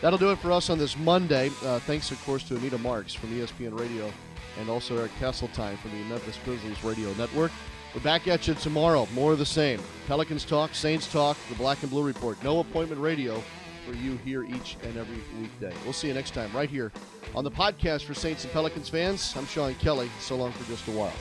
That'll 0.00 0.18
do 0.18 0.30
it 0.30 0.38
for 0.38 0.52
us 0.52 0.70
on 0.70 0.78
this 0.78 0.96
Monday. 0.98 1.50
Uh, 1.64 1.78
thanks, 1.80 2.10
of 2.10 2.22
course, 2.24 2.42
to 2.44 2.56
Anita 2.56 2.78
Marks 2.78 3.14
from 3.14 3.30
ESPN 3.30 3.78
Radio 3.78 4.12
and 4.58 4.68
also 4.68 4.96
Eric 4.98 5.12
Hasseltine 5.20 5.76
from 5.78 5.92
the 5.92 6.04
Memphis 6.08 6.38
Grizzlies 6.44 6.82
Radio 6.84 7.12
Network. 7.14 7.52
We're 7.94 8.02
back 8.02 8.28
at 8.28 8.46
you 8.46 8.54
tomorrow. 8.54 9.08
More 9.14 9.32
of 9.32 9.38
the 9.38 9.46
same. 9.46 9.80
Pelicans 10.06 10.44
talk, 10.44 10.74
Saints 10.74 11.10
talk, 11.10 11.36
the 11.48 11.54
Black 11.54 11.82
and 11.82 11.90
Blue 11.90 12.02
Report. 12.02 12.42
No 12.44 12.60
appointment 12.60 13.00
radio 13.00 13.42
for 13.86 13.96
you 13.96 14.16
here 14.18 14.44
each 14.44 14.76
and 14.82 14.96
every 14.96 15.18
weekday. 15.40 15.72
We'll 15.84 15.94
see 15.94 16.08
you 16.08 16.14
next 16.14 16.34
time 16.34 16.50
right 16.54 16.68
here 16.68 16.92
on 17.34 17.44
the 17.44 17.50
podcast 17.50 18.04
for 18.04 18.14
Saints 18.14 18.44
and 18.44 18.52
Pelicans 18.52 18.88
fans. 18.88 19.34
I'm 19.36 19.46
Sean 19.46 19.74
Kelly. 19.76 20.10
So 20.20 20.36
long 20.36 20.52
for 20.52 20.64
just 20.70 20.86
a 20.88 20.90
while. 20.90 21.12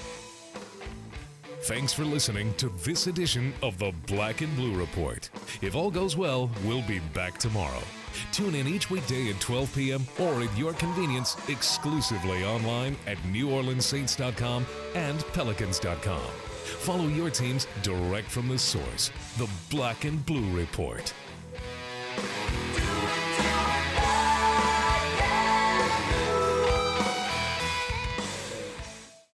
Thanks 1.62 1.92
for 1.94 2.06
listening 2.06 2.54
to 2.56 2.70
this 2.84 3.08
edition 3.08 3.54
of 3.62 3.78
the 3.78 3.94
Black 4.06 4.42
and 4.42 4.56
Blue 4.56 4.74
Report. 4.76 5.30
If 5.62 5.76
all 5.76 5.92
goes 5.92 6.16
well, 6.16 6.50
we'll 6.64 6.84
be 6.84 7.00
back 7.14 7.38
tomorrow. 7.38 7.82
Tune 8.32 8.56
in 8.56 8.68
each 8.68 8.90
weekday 8.90 9.30
at 9.30 9.40
12 9.40 9.76
p.m. 9.76 10.06
or 10.20 10.42
at 10.42 10.58
your 10.58 10.74
convenience 10.74 11.38
exclusively 11.48 12.44
online 12.44 12.96
at 13.08 13.18
NewOrleansSaints.com 13.20 14.66
and 14.96 15.20
Pelicans.com. 15.34 16.22
Follow 16.68 17.08
your 17.08 17.30
teams 17.30 17.68
direct 17.82 18.30
from 18.30 18.48
the 18.48 18.58
source, 18.58 19.12
the 19.38 19.50
Black 19.70 20.06
and 20.06 20.26
Blue 20.26 20.50
Report. 20.56 21.14